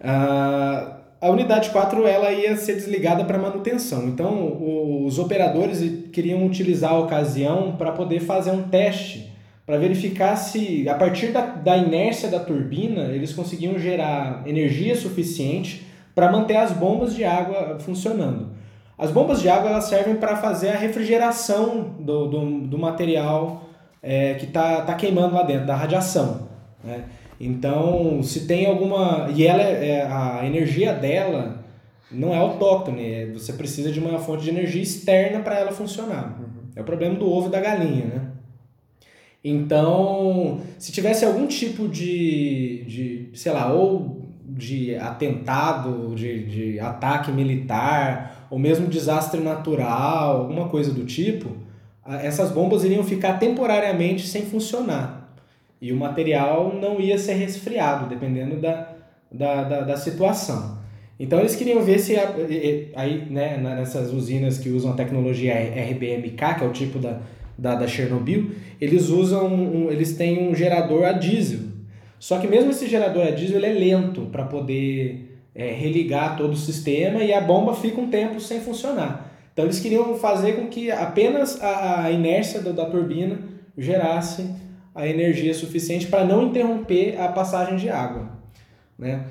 Uh, 0.00 0.97
a 1.20 1.30
unidade 1.30 1.70
4 1.70 2.06
ela 2.06 2.30
ia 2.32 2.56
ser 2.56 2.74
desligada 2.74 3.24
para 3.24 3.38
manutenção. 3.38 4.06
Então, 4.06 5.04
os 5.04 5.18
operadores 5.18 5.80
queriam 6.12 6.46
utilizar 6.46 6.92
a 6.92 6.98
ocasião 6.98 7.76
para 7.76 7.92
poder 7.92 8.20
fazer 8.20 8.50
um 8.50 8.62
teste 8.62 9.28
para 9.68 9.76
verificar 9.76 10.34
se, 10.36 10.88
a 10.88 10.94
partir 10.94 11.26
da, 11.26 11.42
da 11.42 11.76
inércia 11.76 12.30
da 12.30 12.40
turbina, 12.40 13.02
eles 13.12 13.34
conseguiam 13.34 13.78
gerar 13.78 14.42
energia 14.46 14.96
suficiente 14.96 15.86
para 16.14 16.32
manter 16.32 16.56
as 16.56 16.72
bombas 16.72 17.14
de 17.14 17.22
água 17.22 17.76
funcionando. 17.78 18.48
As 18.96 19.10
bombas 19.10 19.42
de 19.42 19.48
água 19.50 19.68
elas 19.68 19.84
servem 19.84 20.16
para 20.16 20.36
fazer 20.36 20.70
a 20.70 20.76
refrigeração 20.76 21.96
do, 22.00 22.26
do, 22.28 22.60
do 22.62 22.78
material 22.78 23.68
é, 24.02 24.34
que 24.34 24.46
está 24.46 24.80
tá 24.80 24.94
queimando 24.94 25.34
lá 25.34 25.42
dentro, 25.42 25.66
da 25.66 25.76
radiação. 25.76 26.48
Né? 26.82 27.04
Então, 27.40 28.22
se 28.22 28.46
tem 28.46 28.66
alguma. 28.66 29.30
E 29.34 29.46
ela 29.46 29.62
é, 29.62 29.88
é 29.88 30.06
a 30.06 30.44
energia 30.44 30.92
dela 30.92 31.64
não 32.10 32.34
é 32.34 32.38
autóctone, 32.38 33.04
é, 33.04 33.26
você 33.26 33.52
precisa 33.52 33.92
de 33.92 34.00
uma 34.00 34.18
fonte 34.18 34.44
de 34.44 34.50
energia 34.50 34.82
externa 34.82 35.40
para 35.40 35.58
ela 35.58 35.72
funcionar. 35.72 36.38
Uhum. 36.40 36.62
É 36.74 36.80
o 36.80 36.84
problema 36.84 37.14
do 37.16 37.30
ovo 37.30 37.48
e 37.48 37.50
da 37.50 37.60
galinha, 37.60 38.06
né? 38.06 38.22
Então, 39.44 40.60
se 40.78 40.90
tivesse 40.90 41.24
algum 41.24 41.46
tipo 41.46 41.88
de, 41.88 42.84
de 42.86 43.30
sei 43.34 43.52
lá, 43.52 43.72
ou 43.72 44.26
de 44.44 44.96
atentado, 44.96 46.14
de, 46.14 46.44
de 46.44 46.80
ataque 46.80 47.30
militar, 47.30 48.46
ou 48.50 48.58
mesmo 48.58 48.88
desastre 48.88 49.40
natural, 49.40 50.42
alguma 50.42 50.68
coisa 50.68 50.92
do 50.92 51.04
tipo, 51.04 51.50
essas 52.22 52.50
bombas 52.50 52.84
iriam 52.84 53.04
ficar 53.04 53.38
temporariamente 53.38 54.26
sem 54.26 54.42
funcionar. 54.46 55.17
E 55.80 55.92
o 55.92 55.96
material 55.96 56.74
não 56.80 57.00
ia 57.00 57.18
ser 57.18 57.34
resfriado, 57.34 58.08
dependendo 58.08 58.56
da, 58.56 58.88
da, 59.30 59.64
da, 59.64 59.80
da 59.82 59.96
situação. 59.96 60.78
Então 61.20 61.40
eles 61.40 61.56
queriam 61.56 61.82
ver 61.82 61.98
se 61.98 62.14
aí, 62.94 63.26
né, 63.28 63.56
nessas 63.58 64.12
usinas 64.12 64.58
que 64.58 64.68
usam 64.68 64.92
a 64.92 64.94
tecnologia 64.94 65.54
RBMK, 65.54 66.54
que 66.58 66.64
é 66.64 66.66
o 66.66 66.72
tipo 66.72 66.98
da, 66.98 67.20
da, 67.56 67.74
da 67.74 67.88
Chernobyl, 67.88 68.52
eles 68.80 69.08
usam 69.08 69.46
um, 69.46 69.90
eles 69.90 70.16
têm 70.16 70.48
um 70.48 70.54
gerador 70.54 71.04
a 71.04 71.12
diesel. 71.12 71.60
Só 72.20 72.38
que 72.38 72.46
mesmo 72.46 72.70
esse 72.70 72.88
gerador 72.88 73.26
a 73.26 73.30
diesel 73.30 73.58
ele 73.58 73.66
é 73.66 73.72
lento 73.72 74.22
para 74.32 74.44
poder 74.44 75.40
é, 75.54 75.72
religar 75.72 76.36
todo 76.36 76.52
o 76.52 76.56
sistema 76.56 77.22
e 77.22 77.32
a 77.32 77.40
bomba 77.40 77.74
fica 77.74 78.00
um 78.00 78.08
tempo 78.08 78.40
sem 78.40 78.60
funcionar. 78.60 79.28
Então 79.52 79.64
eles 79.64 79.80
queriam 79.80 80.14
fazer 80.14 80.52
com 80.52 80.68
que 80.68 80.88
apenas 80.88 81.60
a, 81.60 82.04
a 82.04 82.10
inércia 82.12 82.60
da, 82.60 82.70
da 82.70 82.86
turbina 82.86 83.40
gerasse 83.76 84.48
a 84.98 85.06
energia 85.06 85.54
suficiente 85.54 86.08
para 86.08 86.24
não 86.24 86.48
interromper 86.48 87.20
a 87.20 87.28
passagem 87.28 87.76
de 87.76 87.88
água, 87.88 88.30
né? 88.98 89.26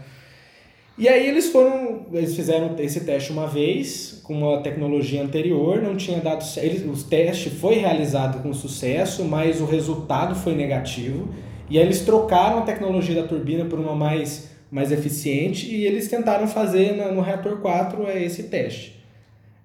E 0.97 1.07
aí 1.07 1.27
eles 1.27 1.49
foram, 1.51 2.07
eles 2.11 2.35
fizeram 2.35 2.73
esse 2.79 3.01
teste 3.01 3.31
uma 3.31 3.45
vez 3.45 4.19
com 4.23 4.33
uma 4.33 4.61
tecnologia 4.61 5.21
anterior, 5.21 5.79
não 5.81 5.95
tinha 5.95 6.19
dado, 6.19 6.43
eles, 6.57 6.83
o 6.83 7.07
teste 7.07 7.49
foi 7.49 7.75
realizado 7.75 8.41
com 8.41 8.51
sucesso, 8.51 9.23
mas 9.25 9.61
o 9.61 9.65
resultado 9.65 10.33
foi 10.33 10.55
negativo. 10.55 11.27
E 11.69 11.77
aí 11.77 11.85
eles 11.85 12.01
trocaram 12.01 12.59
a 12.59 12.61
tecnologia 12.61 13.21
da 13.21 13.27
turbina 13.27 13.65
por 13.65 13.77
uma 13.77 13.93
mais, 13.93 14.49
mais 14.71 14.91
eficiente 14.91 15.69
e 15.69 15.85
eles 15.85 16.07
tentaram 16.07 16.47
fazer 16.47 16.93
no, 16.93 17.13
no 17.13 17.21
reator 17.21 17.57
4 17.57 18.07
é, 18.07 18.23
esse 18.23 18.43
teste. 18.43 18.96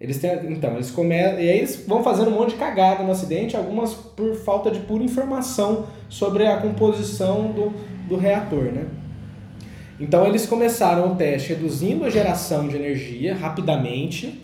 Eles 0.02 0.18
têm, 0.18 0.32
então, 0.50 0.74
eles 0.74 0.90
começam, 0.90 1.38
e 1.38 1.48
aí 1.48 1.58
eles 1.58 1.84
vão 1.86 2.02
fazendo 2.02 2.28
um 2.28 2.34
monte 2.34 2.50
de 2.50 2.56
cagada 2.56 3.04
no 3.04 3.12
acidente, 3.12 3.56
algumas 3.56 3.94
por 3.94 4.34
falta 4.34 4.68
de 4.68 4.80
pura 4.80 5.04
informação 5.04 5.86
sobre 6.08 6.44
a 6.44 6.56
composição 6.56 7.52
do, 7.52 7.72
do 8.08 8.16
reator, 8.16 8.64
né? 8.64 8.86
Então 10.00 10.26
eles 10.26 10.44
começaram 10.44 11.12
o 11.12 11.14
teste 11.14 11.50
reduzindo 11.50 12.04
a 12.04 12.10
geração 12.10 12.66
de 12.66 12.74
energia 12.74 13.32
rapidamente. 13.32 14.42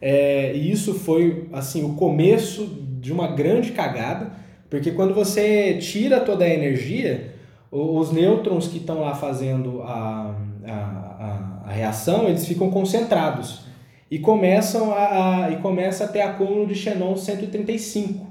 É, 0.00 0.52
e 0.52 0.72
isso 0.72 0.94
foi 0.94 1.48
assim 1.52 1.84
o 1.84 1.94
começo 1.94 2.66
de 3.00 3.12
uma 3.12 3.28
grande 3.28 3.70
cagada, 3.70 4.32
porque 4.68 4.90
quando 4.90 5.14
você 5.14 5.74
tira 5.74 6.18
toda 6.18 6.44
a 6.44 6.48
energia, 6.48 7.34
os 7.70 8.10
nêutrons 8.10 8.66
que 8.66 8.78
estão 8.78 9.02
lá 9.02 9.14
fazendo 9.14 9.80
a, 9.82 10.34
a, 10.66 10.72
a, 10.72 11.62
a, 11.66 11.70
reação, 11.70 12.28
eles 12.28 12.44
ficam 12.44 12.68
concentrados 12.68 13.70
e 14.12 14.18
começam 14.18 14.92
a, 14.92 15.46
a, 15.46 15.50
e 15.52 15.56
começa 15.56 16.04
a 16.04 16.06
ter 16.06 16.20
acúmulo 16.20 16.66
de 16.66 16.74
xenon 16.74 17.16
135, 17.16 18.26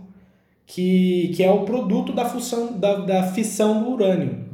que, 0.64 1.32
que 1.36 1.44
é 1.44 1.50
o 1.50 1.62
produto 1.62 2.14
da, 2.14 2.24
fusão, 2.24 2.78
da, 2.78 2.98
da 2.98 3.24
fissão 3.24 3.84
do 3.84 3.90
urânio. 3.90 4.46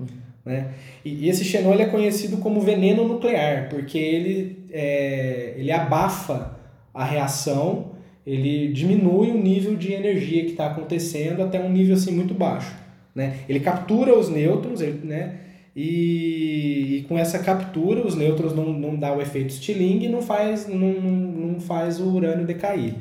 Né? 0.46 0.70
E, 1.04 1.28
esse 1.28 1.44
xenol 1.44 1.74
é 1.74 1.86
conhecido 1.86 2.38
como 2.38 2.62
veneno 2.62 3.06
nuclear, 3.06 3.68
porque 3.68 3.98
ele, 3.98 4.70
é, 4.72 5.56
ele 5.58 5.70
abafa 5.70 6.58
a 6.94 7.04
reação, 7.04 7.92
ele 8.26 8.72
diminui 8.72 9.30
o 9.30 9.38
nível 9.38 9.76
de 9.76 9.92
energia 9.92 10.46
que 10.46 10.52
está 10.52 10.68
acontecendo 10.68 11.44
até 11.44 11.60
um 11.60 11.70
nível 11.70 11.98
assim, 11.98 12.14
muito 12.14 12.34
baixo. 12.34 12.74
Né? 13.14 13.40
Ele 13.50 13.60
captura 13.60 14.18
os 14.18 14.30
nêutrons, 14.30 14.80
ele, 14.80 15.06
né? 15.06 15.40
E, 15.80 16.98
e, 16.98 17.06
com 17.08 17.20
essa 17.20 17.38
captura, 17.38 18.02
os 18.04 18.16
nêutrons 18.16 18.56
não, 18.56 18.74
não 18.74 18.96
dá 18.96 19.14
o 19.16 19.22
efeito 19.22 19.54
Stirling 19.54 20.06
e 20.06 20.10
não 20.10 20.24
faz, 20.24 20.68
não, 20.68 20.92
não 20.92 21.60
faz 21.60 22.00
o 22.00 22.16
urânio 22.16 22.48
decair. 22.48 22.96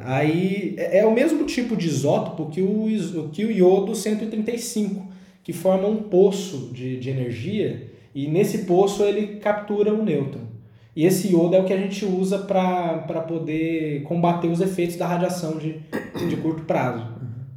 Aí 0.00 0.74
é, 0.78 1.00
é 1.00 1.06
o 1.06 1.12
mesmo 1.12 1.44
tipo 1.44 1.76
de 1.76 1.86
isótopo 1.86 2.46
que 2.46 2.62
o, 2.62 3.28
que 3.30 3.44
o 3.44 3.50
iodo 3.50 3.94
135 3.94 5.12
que 5.42 5.52
forma 5.52 5.86
um 5.86 6.04
poço 6.04 6.70
de, 6.72 6.98
de 6.98 7.10
energia 7.10 7.90
e 8.14 8.28
nesse 8.28 8.64
poço 8.64 9.02
ele 9.02 9.36
captura 9.36 9.92
o 9.92 10.02
nêutron. 10.02 10.40
E 10.96 11.04
esse 11.04 11.32
iodo 11.32 11.54
é 11.54 11.60
o 11.60 11.64
que 11.64 11.72
a 11.74 11.76
gente 11.76 12.02
usa 12.06 12.38
para 12.38 13.20
poder 13.28 14.04
combater 14.04 14.48
os 14.48 14.62
efeitos 14.62 14.96
da 14.96 15.06
radiação 15.06 15.58
de, 15.58 15.80
de 16.30 16.36
curto 16.36 16.62
prazo. 16.62 17.06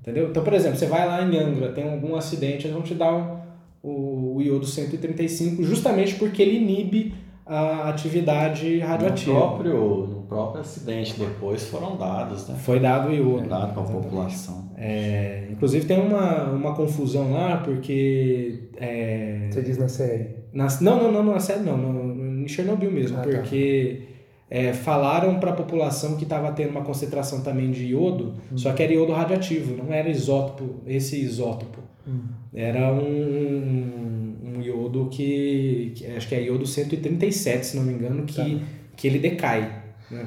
Entendeu? 0.01 0.29
Então, 0.29 0.43
por 0.43 0.51
exemplo, 0.51 0.77
você 0.77 0.85
vai 0.85 1.07
lá 1.07 1.23
em 1.23 1.37
Angra, 1.37 1.71
tem 1.71 1.89
algum 1.89 2.15
acidente, 2.15 2.65
eles 2.65 2.73
vão 2.73 2.81
te 2.81 2.93
dar 2.93 3.46
o, 3.87 4.41
iodo 4.41 4.65
135 4.65 5.63
justamente 5.63 6.15
porque 6.15 6.41
ele 6.41 6.57
inibe 6.57 7.13
a 7.45 7.89
atividade 7.89 8.79
radioativa. 8.79 9.33
No 9.33 9.39
próprio, 9.39 10.07
no 10.07 10.21
próprio 10.23 10.61
acidente 10.61 11.17
depois 11.17 11.63
foram 11.67 11.95
dados, 11.95 12.47
né? 12.47 12.55
Foi 12.55 12.79
dado 12.79 13.09
o 13.09 13.13
iodo. 13.13 13.39
Foi 13.39 13.47
dado 13.47 13.73
para 13.73 13.83
a 13.83 13.85
população. 13.85 14.71
É, 14.75 15.47
inclusive 15.49 15.85
tem 15.85 15.99
uma, 15.99 16.43
uma 16.51 16.75
confusão 16.75 17.31
lá, 17.31 17.57
porque... 17.57 18.69
É, 18.75 19.47
Você 19.49 19.61
diz 19.61 19.77
na 19.77 19.87
série? 19.87 20.35
Na, 20.51 20.67
não, 20.81 21.11
não, 21.11 21.23
não, 21.23 21.33
na 21.33 21.39
série 21.39 21.61
não, 21.61 21.77
no, 21.77 21.93
no, 21.93 22.43
em 22.43 22.47
Chernobyl 22.47 22.91
mesmo, 22.91 23.17
ah, 23.17 23.21
tá. 23.21 23.29
porque... 23.29 24.01
Tá. 24.01 24.16
É, 24.49 24.71
falaram 24.71 25.39
para 25.39 25.51
a 25.51 25.53
população 25.53 26.15
que 26.15 26.23
estava 26.23 26.51
tendo 26.53 26.69
uma 26.69 26.81
concentração 26.81 27.41
também 27.41 27.69
de 27.69 27.87
iodo, 27.87 28.35
hum. 28.51 28.57
só 28.57 28.71
que 28.71 28.81
era 28.81 28.93
iodo 28.93 29.11
radioativo, 29.11 29.75
não 29.75 29.91
era 29.93 30.09
isótopo, 30.09 30.81
esse 30.87 31.21
isótopo. 31.21 31.79
Hum. 32.07 32.21
Era 32.53 32.93
um, 32.93 34.35
um 34.55 34.61
iodo 34.61 35.09
que, 35.11 35.91
que, 35.95 36.05
acho 36.05 36.29
que 36.29 36.35
é 36.35 36.43
iodo 36.43 36.65
137, 36.65 37.65
se 37.65 37.75
não 37.75 37.83
me 37.83 37.93
engano, 37.93 38.23
que, 38.23 38.35
tá. 38.35 38.65
que 38.95 39.07
ele 39.07 39.19
decai. 39.19 39.83
Né? 40.09 40.25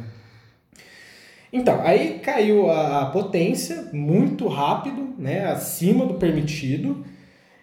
Então, 1.52 1.80
aí 1.82 2.20
caiu 2.20 2.70
a, 2.70 3.02
a 3.02 3.06
potência 3.06 3.88
muito 3.92 4.46
rápido, 4.46 5.14
né, 5.18 5.46
acima 5.46 6.06
do 6.06 6.14
permitido. 6.14 7.04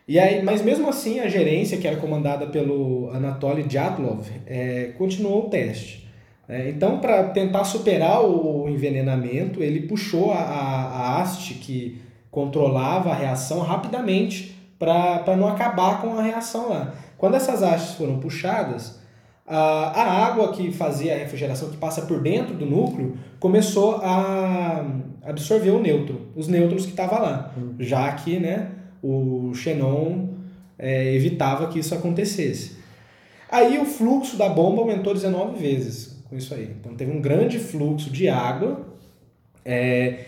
E 0.08 0.20
aí, 0.20 0.42
mas 0.42 0.62
mesmo 0.62 0.90
assim, 0.90 1.20
a 1.20 1.28
gerência, 1.28 1.78
que 1.78 1.88
era 1.88 1.98
comandada 1.98 2.48
pelo 2.48 3.10
Anatoly 3.12 3.64
Dyatlov, 3.64 4.26
é, 4.46 4.94
continuou 4.98 5.46
o 5.46 5.50
teste. 5.50 6.07
É, 6.50 6.70
então, 6.70 7.00
para 7.00 7.24
tentar 7.26 7.66
superar 7.66 8.24
o 8.24 8.70
envenenamento, 8.70 9.62
ele 9.62 9.82
puxou 9.82 10.32
a, 10.32 10.38
a, 10.38 10.84
a 10.86 11.22
haste 11.22 11.56
que 11.56 12.02
controlava 12.32 13.12
a 13.12 13.16
reação 13.16 13.60
rapidamente 13.60 14.56
para 14.80 15.36
não 15.36 15.48
acabar 15.48 16.00
com 16.02 16.18
a 16.18 16.22
reação 16.22 16.70
lá. 16.70 16.94
Quando 17.18 17.36
essas 17.36 17.64
hastes 17.64 17.96
foram 17.96 18.20
puxadas, 18.20 19.00
a, 19.46 19.58
a 19.58 20.28
água 20.28 20.54
que 20.54 20.72
fazia 20.72 21.16
a 21.16 21.18
refrigeração, 21.18 21.70
que 21.70 21.78
passa 21.78 22.04
por 22.04 22.22
dentro 22.22 22.54
do 22.54 22.66
núcleo, 22.66 23.18
começou 23.40 23.96
a 23.98 24.86
absorver 25.24 25.72
o 25.72 25.80
neutro, 25.80 26.28
os 26.36 26.48
nêutrons 26.48 26.86
que 26.86 26.92
estavam 26.92 27.22
lá, 27.22 27.52
hum. 27.58 27.76
já 27.80 28.10
que 28.14 28.40
né, 28.40 28.72
o 29.04 29.52
xenon 29.54 30.28
é, 30.80 31.14
evitava 31.14 31.68
que 31.68 31.80
isso 31.80 31.94
acontecesse. 31.94 32.78
Aí 33.50 33.80
o 33.80 33.86
fluxo 33.86 34.38
da 34.38 34.48
bomba 34.48 34.82
aumentou 34.82 35.14
19 35.14 35.58
vezes 35.60 36.17
com 36.30 36.36
isso 36.36 36.54
aí. 36.54 36.76
Então 36.80 36.96
teve 36.96 37.12
um 37.12 37.22
grande 37.22 37.60
fluxo 37.60 38.10
de 38.10 38.28
água. 38.28 38.88
É, 39.64 40.20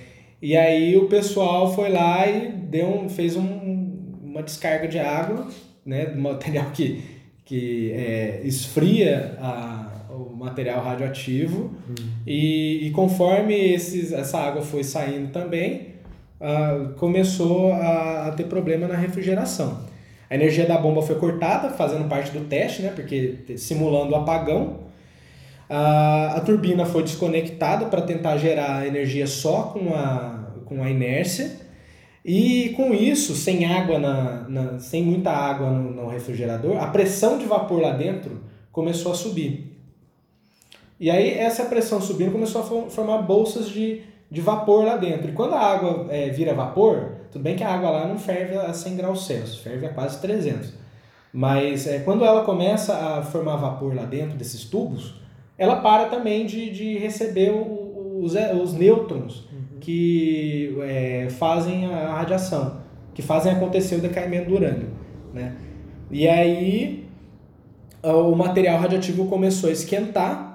e 0.42 0.56
aí 0.56 0.96
o 0.98 1.08
pessoal 1.08 1.74
foi 1.74 1.90
lá 1.90 2.28
e 2.28 2.52
deu 2.52 2.88
um, 2.88 3.10
fez 3.10 3.36
um, 3.36 3.92
uma 4.24 4.42
descarga 4.42 4.88
de 4.88 5.00
água, 5.00 5.48
né, 5.86 6.06
do 6.06 6.20
material 6.20 6.72
que, 6.72 7.04
que 7.46 7.92
é, 7.92 8.42
esfria 8.44 9.38
a, 9.40 10.06
o 10.10 10.36
material 10.36 10.82
radioativo. 10.82 11.72
Hum. 11.90 11.96
E, 12.26 12.88
e 12.88 12.92
conforme 12.92 13.54
esses, 13.54 14.12
essa 14.12 14.38
água 14.38 14.62
foi 14.62 14.84
saindo 14.84 15.32
também, 15.32 15.96
uh, 16.40 16.94
começou 16.96 17.74
a, 17.74 18.28
a 18.28 18.32
ter 18.32 18.46
problema 18.46 18.88
na 18.88 18.96
refrigeração. 18.96 19.88
A 20.30 20.36
energia 20.36 20.66
da 20.66 20.78
bomba 20.78 21.02
foi 21.02 21.16
cortada, 21.16 21.72
fazendo 21.72 22.08
parte 22.08 22.32
do 22.32 22.46
teste, 22.46 22.82
né, 22.82 22.92
porque 22.96 23.40
simulando 23.58 24.14
o 24.14 24.16
apagão. 24.16 24.89
A, 25.70 26.38
a 26.38 26.42
turbina 26.42 26.84
foi 26.86 27.04
desconectada 27.04 27.86
para 27.86 28.02
tentar 28.02 28.38
gerar 28.38 28.88
energia 28.88 29.28
só 29.28 29.64
com 29.64 29.94
a, 29.94 30.48
com 30.66 30.82
a 30.84 30.90
inércia. 30.90 31.70
E 32.26 32.70
com 32.76 32.94
isso, 32.94 33.36
sem 33.36 33.66
água, 33.66 33.98
na, 33.98 34.46
na 34.50 34.80
sem 34.80 35.04
muita 35.04 35.32
água 35.32 35.70
no, 35.70 35.92
no, 35.92 36.08
refrigerador, 36.10 36.78
a 36.78 36.88
pressão 36.88 37.38
de 37.38 37.46
vapor 37.46 37.82
lá 37.82 37.92
dentro 37.92 38.42
começou 38.72 39.12
a 39.12 39.16
subir. 39.16 39.78
E 41.00 41.10
aí 41.10 41.32
essa 41.32 41.66
pressão 41.66 42.02
subindo 42.02 42.32
começou 42.32 42.62
a 42.62 42.90
formar 42.90 43.20
bolsas 43.20 43.70
de, 43.70 44.02
de 44.30 44.42
vapor 44.42 44.84
lá 44.84 44.98
dentro. 44.98 45.30
E 45.30 45.34
quando 45.34 45.54
a 45.54 45.60
água 45.60 46.08
é, 46.10 46.30
vira 46.30 46.54
vapor, 46.54 47.14
tudo 47.32 47.42
bem 47.42 47.56
que 47.56 47.64
a 47.64 47.74
água 47.74 47.90
lá 47.90 48.08
não 48.08 48.20
ferve 48.20 48.58
a 48.58 48.74
100 48.74 48.96
graus 48.98 49.26
Celsius, 49.26 49.60
ferve 49.60 49.86
a 49.86 49.90
quase 49.94 50.20
300. 50.20 50.74
Mas 51.32 51.88
é, 51.88 52.00
quando 52.00 52.26
ela 52.26 52.44
começa 52.44 52.94
a 52.94 53.22
formar 53.22 53.56
vapor 53.56 53.96
lá 53.96 54.04
dentro 54.04 54.38
desses 54.38 54.66
tubos, 54.66 55.16
ela 55.60 55.76
para 55.76 56.06
também 56.06 56.48
de, 56.48 56.72
de 56.72 56.98
receber 56.98 57.52
o, 57.52 58.22
os, 58.24 58.36
é, 58.36 58.56
os 58.56 58.74
nêutrons 58.74 59.48
que 59.80 60.76
é, 60.82 61.28
fazem 61.30 61.86
a 61.86 62.16
radiação, 62.16 62.78
que 63.14 63.22
fazem 63.22 63.52
acontecer 63.52 63.96
o 63.96 64.02
decaimento 64.02 64.50
do 64.50 64.56
urânio. 64.56 64.90
Né? 65.34 65.56
E 66.10 66.28
aí 66.28 67.08
o 68.02 68.36
material 68.36 68.80
radioativo 68.80 69.28
começou 69.28 69.70
a 69.70 69.74
esquentar 69.74 70.50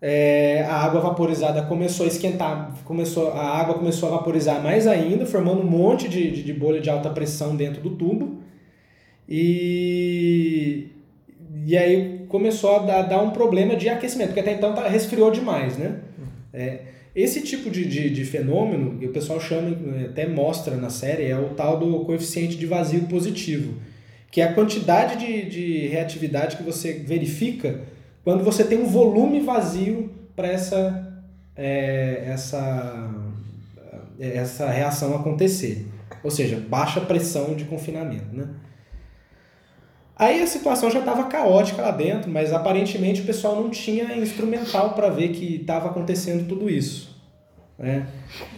é, 0.00 0.62
a 0.68 0.74
água 0.74 1.00
vaporizada 1.00 1.62
começou 1.62 2.04
a 2.04 2.08
esquentar, 2.08 2.74
começou, 2.84 3.32
a 3.32 3.58
água 3.58 3.74
começou 3.74 4.08
a 4.10 4.12
vaporizar 4.18 4.62
mais 4.62 4.86
ainda, 4.86 5.24
formando 5.24 5.62
um 5.62 5.66
monte 5.66 6.08
de, 6.08 6.30
de, 6.30 6.42
de 6.42 6.52
bolha 6.52 6.80
de 6.80 6.90
alta 6.90 7.08
pressão 7.10 7.56
dentro 7.56 7.80
do 7.80 7.90
tubo. 7.90 8.42
E, 9.28 10.65
e 11.66 11.76
aí 11.76 12.24
começou 12.28 12.76
a 12.76 12.78
dar, 12.78 13.02
dar 13.02 13.20
um 13.20 13.30
problema 13.30 13.74
de 13.74 13.88
aquecimento, 13.88 14.28
porque 14.28 14.38
até 14.38 14.52
então 14.52 14.72
tá, 14.72 14.86
resfriou 14.86 15.32
demais, 15.32 15.76
né? 15.76 15.98
É, 16.54 16.78
esse 17.12 17.40
tipo 17.40 17.68
de, 17.68 17.84
de, 17.84 18.08
de 18.08 18.24
fenômeno, 18.24 18.96
que 19.00 19.06
o 19.06 19.12
pessoal 19.12 19.40
chama, 19.40 19.76
até 20.04 20.28
mostra 20.28 20.76
na 20.76 20.90
série, 20.90 21.24
é 21.24 21.36
o 21.36 21.54
tal 21.54 21.76
do 21.76 22.04
coeficiente 22.04 22.56
de 22.56 22.66
vazio 22.66 23.08
positivo, 23.08 23.74
que 24.30 24.40
é 24.40 24.44
a 24.44 24.52
quantidade 24.52 25.18
de, 25.18 25.50
de 25.50 25.88
reatividade 25.88 26.56
que 26.56 26.62
você 26.62 26.92
verifica 26.92 27.80
quando 28.22 28.44
você 28.44 28.62
tem 28.62 28.78
um 28.78 28.86
volume 28.86 29.40
vazio 29.40 30.08
para 30.36 30.46
essa, 30.46 31.20
é, 31.56 32.26
essa, 32.28 33.10
essa 34.20 34.70
reação 34.70 35.16
acontecer. 35.16 35.84
Ou 36.22 36.30
seja, 36.30 36.62
baixa 36.68 37.00
pressão 37.00 37.56
de 37.56 37.64
confinamento. 37.64 38.32
Né? 38.32 38.46
Aí 40.18 40.42
a 40.42 40.46
situação 40.46 40.90
já 40.90 41.00
estava 41.00 41.24
caótica 41.24 41.82
lá 41.82 41.90
dentro, 41.90 42.30
mas 42.30 42.52
aparentemente 42.52 43.20
o 43.20 43.24
pessoal 43.24 43.56
não 43.56 43.68
tinha 43.68 44.16
instrumental 44.16 44.94
para 44.94 45.10
ver 45.10 45.28
que 45.28 45.56
estava 45.56 45.88
acontecendo 45.88 46.48
tudo 46.48 46.70
isso. 46.70 47.14
Né? 47.78 48.06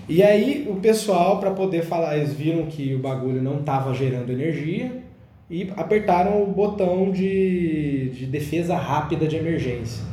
E 0.08 0.22
aí 0.22 0.68
o 0.70 0.76
pessoal, 0.76 1.40
para 1.40 1.50
poder 1.50 1.82
falar, 1.82 2.16
eles 2.16 2.32
viram 2.32 2.66
que 2.66 2.94
o 2.94 3.00
bagulho 3.00 3.42
não 3.42 3.58
estava 3.58 3.92
gerando 3.92 4.30
energia, 4.30 5.02
e 5.50 5.72
apertaram 5.76 6.42
o 6.42 6.46
botão 6.46 7.10
de, 7.10 8.10
de 8.10 8.26
defesa 8.26 8.76
rápida 8.76 9.26
de 9.26 9.36
emergência. 9.36 10.04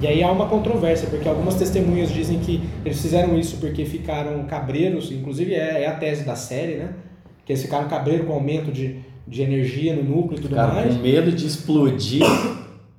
E 0.00 0.06
aí 0.06 0.22
há 0.22 0.30
uma 0.30 0.46
controvérsia, 0.46 1.08
porque 1.08 1.28
algumas 1.28 1.54
testemunhas 1.54 2.10
dizem 2.10 2.38
que 2.38 2.62
eles 2.84 3.00
fizeram 3.00 3.36
isso 3.38 3.56
porque 3.56 3.84
ficaram 3.84 4.44
cabreiros, 4.44 5.10
inclusive 5.10 5.54
é, 5.54 5.82
é 5.82 5.86
a 5.86 5.94
tese 5.94 6.24
da 6.24 6.36
série, 6.36 6.76
né? 6.76 6.90
Que 7.44 7.52
eles 7.52 7.62
ficaram 7.62 7.88
cabreiros 7.88 8.26
com 8.26 8.34
aumento 8.34 8.70
de, 8.70 9.00
de 9.26 9.42
energia 9.42 9.94
no 9.96 10.02
núcleo 10.04 10.38
e 10.38 10.42
tudo 10.42 10.50
ficaram 10.50 10.74
mais. 10.74 10.94
com 10.94 11.00
medo 11.02 11.32
de 11.32 11.46
explodir 11.46 12.22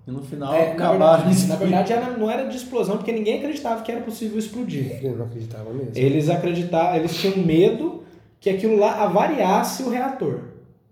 e 0.05 0.11
no 0.11 0.21
final 0.21 0.53
É, 0.53 0.67
na 0.67 0.71
acabaram 0.73 1.23
verdade, 1.25 1.47
na 1.47 1.55
verdade 1.55 1.93
era, 1.93 2.17
não 2.17 2.29
era 2.29 2.47
de 2.49 2.57
explosão, 2.57 2.97
porque 2.97 3.11
ninguém 3.11 3.37
acreditava 3.39 3.81
que 3.81 3.91
era 3.91 4.01
possível 4.01 4.37
explodir. 4.37 4.91
Eles 5.03 5.17
não 5.17 5.25
acreditavam 5.25 5.73
mesmo. 5.73 5.91
Eles 5.95 6.29
acreditavam, 6.29 6.95
eles 6.95 7.15
tinham 7.15 7.37
medo 7.37 8.03
que 8.39 8.49
aquilo 8.49 8.77
lá 8.77 9.03
avariasse 9.03 9.83
o 9.83 9.89
reator. 9.89 10.39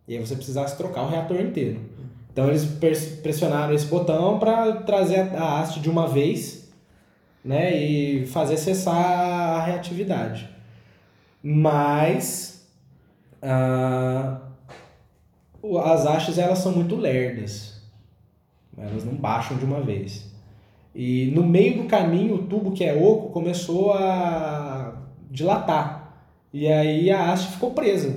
E 0.08 0.16
aí 0.18 0.26
você 0.26 0.36
precisasse 0.36 0.78
trocar 0.78 1.04
o 1.04 1.10
reator 1.10 1.40
inteiro. 1.42 1.80
Então 2.32 2.48
eles 2.48 2.66
pressionaram 3.24 3.74
esse 3.74 3.86
botão 3.86 4.38
para 4.40 4.74
trazer 4.82 5.20
a 5.36 5.60
haste 5.62 5.80
de 5.80 5.90
uma 5.90 6.08
vez, 6.08 6.70
né, 7.44 7.76
e 7.78 8.26
fazer 8.26 8.58
cessar 8.58 8.96
a 8.96 9.64
reatividade. 9.64 10.50
Mas 11.42 12.68
ah, 13.42 14.40
o- 14.42 14.45
as 15.84 16.06
hastes 16.06 16.38
elas 16.38 16.60
são 16.60 16.72
muito 16.72 16.96
lerdas. 16.96 17.82
Elas 18.78 19.04
não 19.04 19.14
baixam 19.16 19.58
de 19.58 19.66
uma 19.66 19.82
vez. 19.82 20.32
E 20.94 21.32
no 21.34 21.46
meio 21.46 21.84
do 21.84 21.84
caminho, 21.86 22.36
o 22.36 22.44
tubo 22.44 22.72
que 22.72 22.84
é 22.84 22.94
oco 22.94 23.30
começou 23.30 23.94
a 23.94 25.02
dilatar. 25.30 26.26
E 26.54 26.68
aí 26.68 27.12
a 27.12 27.32
haste 27.32 27.54
ficou 27.54 27.72
presa. 27.72 28.16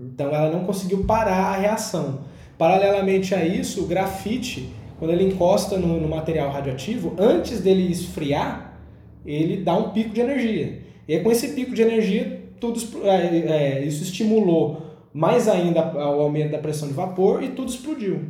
Então 0.00 0.28
ela 0.28 0.50
não 0.50 0.64
conseguiu 0.64 1.04
parar 1.04 1.54
a 1.54 1.56
reação. 1.56 2.20
Paralelamente 2.58 3.34
a 3.34 3.44
isso, 3.44 3.84
o 3.84 3.86
grafite, 3.86 4.68
quando 4.98 5.12
ele 5.12 5.24
encosta 5.24 5.78
no, 5.78 6.00
no 6.00 6.08
material 6.08 6.50
radioativo, 6.50 7.14
antes 7.18 7.60
dele 7.60 7.90
esfriar, 7.90 8.78
ele 9.24 9.58
dá 9.58 9.74
um 9.74 9.90
pico 9.90 10.10
de 10.10 10.20
energia. 10.20 10.82
E 11.06 11.14
aí, 11.14 11.22
com 11.22 11.30
esse 11.30 11.48
pico 11.54 11.74
de 11.74 11.82
energia, 11.82 12.42
tudo, 12.60 12.80
é, 13.04 13.78
é, 13.78 13.84
isso 13.84 14.02
estimulou 14.02 14.81
mais 15.12 15.48
ainda 15.48 15.92
o 15.94 16.20
aumento 16.20 16.52
da 16.52 16.58
pressão 16.58 16.88
de 16.88 16.94
vapor 16.94 17.42
e 17.42 17.50
tudo 17.50 17.68
explodiu. 17.68 18.20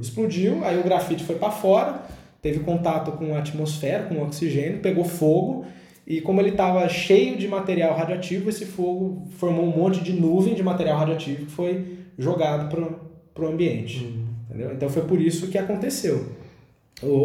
Explodiu, 0.00 0.64
aí 0.64 0.78
o 0.78 0.82
grafite 0.82 1.24
foi 1.24 1.36
para 1.36 1.50
fora, 1.50 2.02
teve 2.40 2.60
contato 2.60 3.12
com 3.12 3.34
a 3.34 3.38
atmosfera, 3.38 4.04
com 4.04 4.16
o 4.16 4.22
oxigênio, 4.22 4.80
pegou 4.80 5.04
fogo 5.04 5.64
e 6.06 6.20
como 6.20 6.40
ele 6.40 6.50
estava 6.50 6.88
cheio 6.88 7.36
de 7.36 7.46
material 7.46 7.96
radioativo, 7.96 8.48
esse 8.48 8.66
fogo 8.66 9.28
formou 9.38 9.64
um 9.64 9.76
monte 9.76 10.02
de 10.02 10.12
nuvem 10.12 10.54
de 10.54 10.62
material 10.62 10.98
radioativo 10.98 11.46
que 11.46 11.52
foi 11.52 11.98
jogado 12.18 12.68
para 13.32 13.44
o 13.44 13.48
ambiente. 13.48 14.18
Entendeu? 14.48 14.72
Então 14.72 14.90
foi 14.90 15.02
por 15.02 15.20
isso 15.20 15.48
que 15.48 15.56
aconteceu 15.56 16.26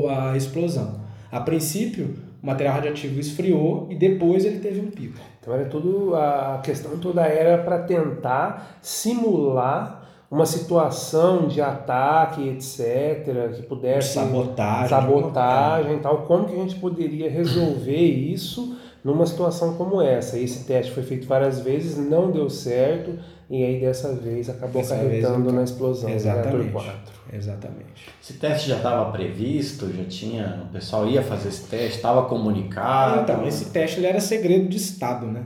a 0.10 0.38
explosão. 0.38 1.02
A 1.32 1.42
princípio, 1.42 2.16
o 2.42 2.46
material 2.46 2.76
radioativo 2.76 3.20
esfriou 3.20 3.88
e 3.90 3.96
depois 3.96 4.46
ele 4.46 4.60
teve 4.60 4.80
um 4.80 4.92
pico. 4.92 5.20
Então 5.48 5.56
era 5.56 5.70
tudo 5.70 6.14
a 6.14 6.60
questão 6.62 6.98
toda 6.98 7.22
era 7.22 7.64
para 7.64 7.80
tentar 7.80 8.80
simular 8.82 10.04
uma 10.30 10.46
situação 10.46 11.48
de 11.48 11.62
ataque, 11.62 12.50
etc, 12.50 13.56
que 13.56 13.62
pudesse 13.62 14.16
Sabotagem. 14.16 14.90
sabotagem 14.90 15.96
e 15.96 16.00
tal, 16.02 16.24
como 16.24 16.44
que 16.48 16.54
a 16.54 16.58
gente 16.58 16.76
poderia 16.76 17.32
resolver 17.32 17.96
isso 17.96 18.77
numa 19.04 19.26
situação 19.26 19.74
como 19.76 20.02
essa? 20.02 20.38
Esse 20.38 20.64
teste 20.66 20.92
foi 20.92 21.04
feito 21.04 21.28
várias 21.28 21.60
vezes, 21.60 21.98
não 21.98 22.32
deu 22.32 22.50
certo 22.50 23.18
e 23.50 23.64
aí 23.64 23.80
dessa 23.80 24.14
vez 24.14 24.50
acabou 24.50 24.82
Dessa 24.82 24.96
vez 24.96 25.24
acarretando 25.24 25.50
não- 25.52 25.58
na 25.60 25.64
explosão 25.64 26.10
Exatamente. 26.10 26.52
do 26.52 26.58
reator 26.64 26.72
4. 26.84 27.14
Exatamente. 27.34 28.10
Esse 28.22 28.34
teste 28.34 28.70
já 28.70 28.78
estava 28.78 29.12
previsto, 29.12 29.90
já 29.96 30.04
tinha, 30.06 30.64
o 30.70 30.74
pessoal 30.74 31.08
ia 31.08 31.22
fazer 31.22 31.50
esse 31.50 31.64
teste, 31.68 31.98
estava 31.98 32.24
comunicado. 32.26 33.22
Então, 33.22 33.48
esse 33.48 33.66
teste 33.72 34.00
ele 34.00 34.08
era 34.08 34.20
segredo 34.20 34.68
de 34.68 34.78
Estado, 34.78 35.26
né? 35.28 35.44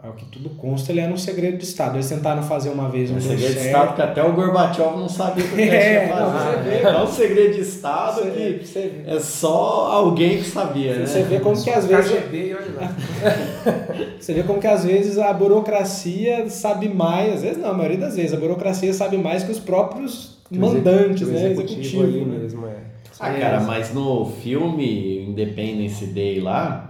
Ao 0.00 0.12
que 0.12 0.24
tudo 0.26 0.50
consta, 0.50 0.92
ele 0.92 1.00
era 1.00 1.12
um 1.12 1.16
segredo 1.16 1.58
de 1.58 1.64
Estado. 1.64 1.96
Eles 1.96 2.08
tentaram 2.08 2.40
fazer 2.44 2.70
uma 2.70 2.88
vez, 2.88 3.10
não 3.10 3.18
um 3.18 3.20
segredo 3.20 3.52
de. 3.52 3.66
Estado 3.66 3.96
que 3.96 4.02
até 4.02 4.22
o 4.22 4.32
Gorbachev 4.32 4.96
não 4.96 5.08
sabia 5.08 5.42
que 5.44 5.52
o 5.54 5.56
teste 5.56 5.74
É, 5.74 6.06
ia 6.06 6.14
não, 6.14 6.32
fazer. 6.32 6.56
você 6.56 6.70
vê. 6.70 6.82
É 6.88 7.02
um 7.02 7.06
segredo 7.08 7.54
de 7.54 7.60
Estado 7.62 8.14
Você, 8.20 8.58
que 8.60 8.66
você, 8.68 8.92
é 9.06 9.18
só 9.18 9.88
alguém 9.92 10.38
que 10.38 10.44
sabia, 10.44 10.94
né? 10.98 11.04
você 11.06 11.22
vê 11.24 11.40
como 11.40 11.60
que 11.60 11.70
às 11.70 11.84
vezes 11.84 12.12
KGB, 12.12 12.54
olha 12.54 12.80
lá. 12.80 12.94
Você 14.20 14.34
vê 14.34 14.42
como 14.42 14.60
que 14.60 14.66
às 14.66 14.84
vezes 14.84 15.18
a 15.18 15.32
burocracia 15.32 16.48
sabe 16.50 16.88
mais, 16.88 17.34
às 17.34 17.42
vezes 17.42 17.58
não, 17.58 17.70
a 17.70 17.74
maioria 17.74 17.98
das 17.98 18.14
vezes, 18.16 18.32
a 18.32 18.36
burocracia 18.36 18.92
sabe 18.92 19.16
mais 19.16 19.42
que 19.42 19.50
os 19.50 19.58
próprios 19.58 20.38
mandantes, 20.50 21.26
O 21.26 21.30
né? 21.30 21.46
executivo 21.46 21.80
Executivo, 21.80 22.02
ali 22.04 22.24
né? 22.24 22.38
mesmo, 22.38 22.66
é. 22.66 22.74
Ah, 23.20 23.32
cara, 23.32 23.60
mas 23.60 23.92
no 23.92 24.26
filme 24.42 25.24
Independence 25.28 26.04
Day 26.06 26.40
lá, 26.40 26.87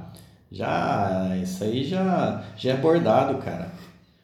já 0.50 1.37
isso 1.42 1.62
aí 1.64 1.84
já, 1.84 2.42
já 2.56 2.70
é 2.70 2.72
abordado, 2.74 3.38
cara. 3.38 3.70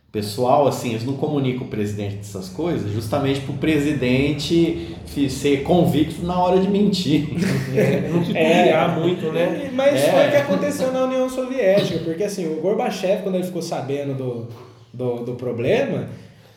O 0.09 0.13
pessoal, 0.15 0.69
assim, 0.69 0.91
eles 0.91 1.05
não 1.05 1.15
comunicam 1.17 1.67
o 1.67 1.69
presidente 1.69 2.17
dessas 2.17 2.49
coisas 2.49 2.93
justamente 2.93 3.41
pro 3.41 3.55
presidente 3.55 4.95
fi- 5.07 5.29
ser 5.29 5.65
convicto 5.65 6.25
na 6.25 6.39
hora 6.39 6.61
de 6.61 6.69
mentir. 6.69 7.27
É, 7.75 8.09
não 8.09 8.21
titubear 8.23 9.01
muito, 9.01 9.33
né? 9.33 9.69
Mas 9.75 10.01
É. 10.01 10.11
foi 10.13 10.29
o 10.29 10.31
que 10.31 10.37
aconteceu 10.37 10.93
na 10.93 11.05
União 11.07 11.29
Soviética, 11.29 11.99
porque 12.05 12.23
assim, 12.23 12.47
o 12.47 12.61
Gorbachev, 12.61 13.23
quando 13.25 13.35
ele 13.35 13.43
ficou 13.45 13.61
sabendo 13.61 14.15
do, 14.15 14.49
do, 14.93 15.25
do 15.25 15.33
problema, 15.35 16.07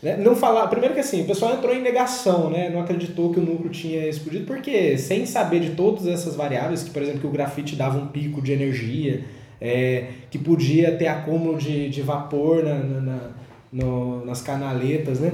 né, 0.04 0.16
não 0.18 0.36
falar. 0.36 0.68
Primeiro 0.68 0.94
que 0.94 1.00
assim, 1.00 1.22
o 1.24 1.26
pessoal 1.26 1.56
entrou 1.56 1.74
em 1.74 1.82
negação, 1.82 2.52
né? 2.52 2.70
Não 2.70 2.82
acreditou 2.82 3.34
que 3.34 3.40
o 3.40 3.44
núcleo 3.44 3.72
tinha 3.72 4.08
explodido, 4.08 4.46
porque 4.46 4.96
sem 5.00 5.26
saber 5.26 5.60
de 5.62 5.72
todas 5.72 6.06
essas 6.06 6.36
variáveis, 6.36 6.84
que, 6.84 6.92
por 6.92 7.02
exemplo, 7.02 7.22
que 7.22 7.28
o 7.28 7.32
grafite 7.32 7.76
dava 7.76 7.98
um 7.98 8.06
pico 8.06 8.40
de 8.40 8.52
energia, 8.52 9.24
é, 9.62 10.10
que 10.30 10.38
podia 10.38 10.96
ter 10.98 11.08
acúmulo 11.08 11.58
de, 11.58 11.90
de 11.90 12.02
vapor 12.02 12.64
na, 12.64 12.76
na- 12.80 13.30
no- 13.72 14.26
nas 14.26 14.42
canaletas, 14.42 15.20
né? 15.20 15.32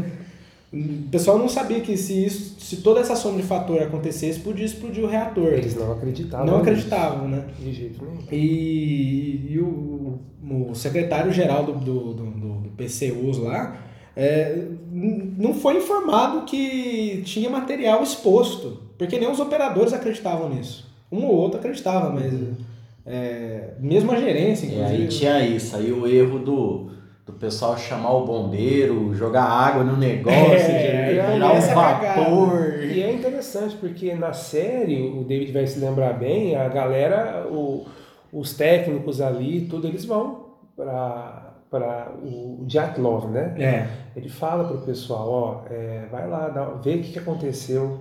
O 0.74 1.08
pessoal 1.12 1.38
não 1.38 1.48
sabia 1.48 1.82
que 1.82 1.96
se, 1.96 2.26
isso, 2.26 2.60
se 2.60 2.78
toda 2.78 3.00
essa 3.00 3.16
soma 3.16 3.38
de 3.38 3.44
fator 3.44 3.80
acontecesse, 3.84 4.40
podia 4.40 4.66
explodir 4.66 5.04
o 5.04 5.08
reator. 5.08 5.54
Eles 5.54 5.76
não 5.76 5.92
acreditavam. 5.92 6.46
não 6.48 6.58
acreditavam, 6.58 7.28
né? 7.28 7.44
De 7.60 7.72
jeito 7.72 8.04
nenhum. 8.04 8.18
E, 8.32 9.52
e 9.52 9.60
o, 9.60 10.20
o 10.70 10.74
secretário-geral 10.74 11.64
do, 11.64 11.74
do, 11.74 12.14
do, 12.16 12.24
do 12.26 12.70
PCUs 12.76 13.38
lá 13.38 13.78
é, 14.16 14.66
não 14.92 15.54
foi 15.54 15.78
informado 15.78 16.42
que 16.42 17.22
tinha 17.24 17.52
material 17.52 18.02
exposto, 18.02 18.80
porque 18.98 19.20
nem 19.20 19.30
os 19.30 19.40
operadores 19.40 19.94
acreditavam 19.94 20.50
nisso. 20.50 20.92
Um 21.12 21.24
ou 21.26 21.36
outro 21.36 21.60
acreditava, 21.60 22.10
mas 22.10 22.34
É, 23.06 23.74
mesmo 23.80 24.12
a 24.12 24.16
gerência, 24.16 24.66
E 24.66 24.74
inclusive. 24.76 25.02
aí 25.04 25.08
tinha 25.08 25.40
isso, 25.46 25.76
aí 25.76 25.92
o 25.92 26.08
erro 26.08 26.40
do, 26.40 26.92
do 27.26 27.34
pessoal 27.34 27.78
chamar 27.78 28.14
o 28.14 28.26
bombeiro, 28.26 29.14
jogar 29.14 29.44
água 29.44 29.84
no 29.84 29.98
negócio, 29.98 30.36
É, 30.72 31.12
virar 31.34 31.50
aí 31.52 31.58
um 31.60 31.76
vapor. 31.76 32.80
E 32.84 33.04
é 33.04 33.12
interessante 33.12 33.76
porque 33.76 34.14
na 34.16 34.32
série, 34.34 35.02
o 35.10 35.24
David 35.26 35.52
vai 35.52 35.68
se 35.68 35.80
lembrar 35.80 36.14
bem, 36.14 36.56
a 36.56 36.70
galera, 36.70 37.46
o- 37.52 37.86
os 38.32 38.56
técnicos 38.56 39.20
ali, 39.20 39.62
tudo, 39.70 39.88
eles 39.88 40.06
vão 40.06 40.46
para 40.76 42.12
o 42.24 42.64
Jatlov, 42.68 43.30
né? 43.32 43.54
É. 43.60 43.88
Ele 44.16 44.30
fala 44.30 44.64
pro 44.66 44.78
pessoal, 44.80 45.30
ó, 45.30 45.62
é, 45.74 46.06
vai 46.12 46.28
lá, 46.28 46.48
dá, 46.50 46.66
vê 46.84 46.96
o 46.96 47.02
que, 47.02 47.12
que 47.12 47.20
aconteceu. 47.20 48.00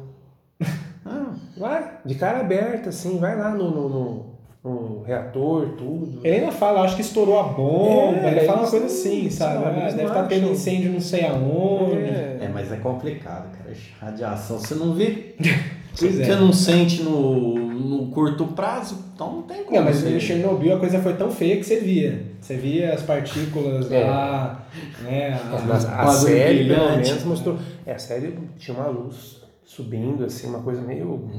Ah, 1.04 1.34
Vai, 1.56 1.98
de 2.04 2.14
cara 2.14 2.38
aberta, 2.40 2.90
assim, 2.90 3.18
vai 3.18 3.36
lá 3.36 3.50
no, 3.50 3.68
no, 3.72 3.88
no- 3.88 4.32
no 4.64 5.02
reator, 5.02 5.70
tudo. 5.76 6.20
Ele 6.22 6.36
ainda 6.36 6.52
fala, 6.52 6.82
acho 6.82 6.94
que 6.94 7.02
estourou 7.02 7.38
a 7.38 7.44
bomba, 7.44 8.18
É, 8.18 8.30
ele 8.30 8.40
fala 8.46 8.60
uma 8.60 8.70
coisa 8.70 8.86
assim, 8.86 9.28
sabe? 9.28 9.64
Ah, 9.64 9.88
deve 9.90 10.02
estar 10.04 10.22
tendo 10.28 10.42
acham. 10.42 10.52
incêndio 10.52 10.92
não 10.92 11.00
sei 11.00 11.24
aonde. 11.26 11.96
é, 11.96 12.38
É, 12.42 12.50
mas 12.52 12.70
é 12.70 12.76
complicado, 12.76 13.50
cara. 13.56 13.74
Radiação, 14.00 14.58
você 14.58 14.74
não 14.74 14.92
vê. 14.94 15.34
Pois 15.98 16.14
você 16.14 16.22
é. 16.32 16.36
não 16.36 16.54
sente 16.54 17.02
no, 17.02 17.54
no 17.54 18.06
curto 18.06 18.46
prazo, 18.46 18.96
então 19.14 19.30
não 19.30 19.42
tem 19.42 19.62
como. 19.62 19.76
Não, 19.76 19.84
mas 19.84 19.96
você- 19.98 20.16
em 20.16 20.18
Chernobyl 20.18 20.74
a 20.74 20.78
coisa 20.78 20.98
foi 21.00 21.12
tão 21.12 21.30
feia 21.30 21.58
que 21.58 21.64
você 21.64 21.80
via. 21.80 22.22
Você 22.40 22.56
via 22.56 22.94
as 22.94 23.02
partículas 23.02 23.92
É. 23.92 24.02
lá, 24.04 24.66
né? 25.02 25.34
a- 25.52 25.58
Mas 25.68 25.84
a, 25.84 26.02
Uma 26.04 26.10
série, 26.12 26.66
pelo 26.66 26.90
menos, 26.92 27.24
mostrou. 27.24 27.58
É, 27.84 27.92
a 27.92 27.98
série 27.98 28.34
tinha 28.58 28.74
uma 28.74 28.86
luz 28.86 29.41
subindo, 29.64 30.24
assim, 30.24 30.48
uma 30.48 30.60
coisa 30.60 30.80
meio 30.82 31.30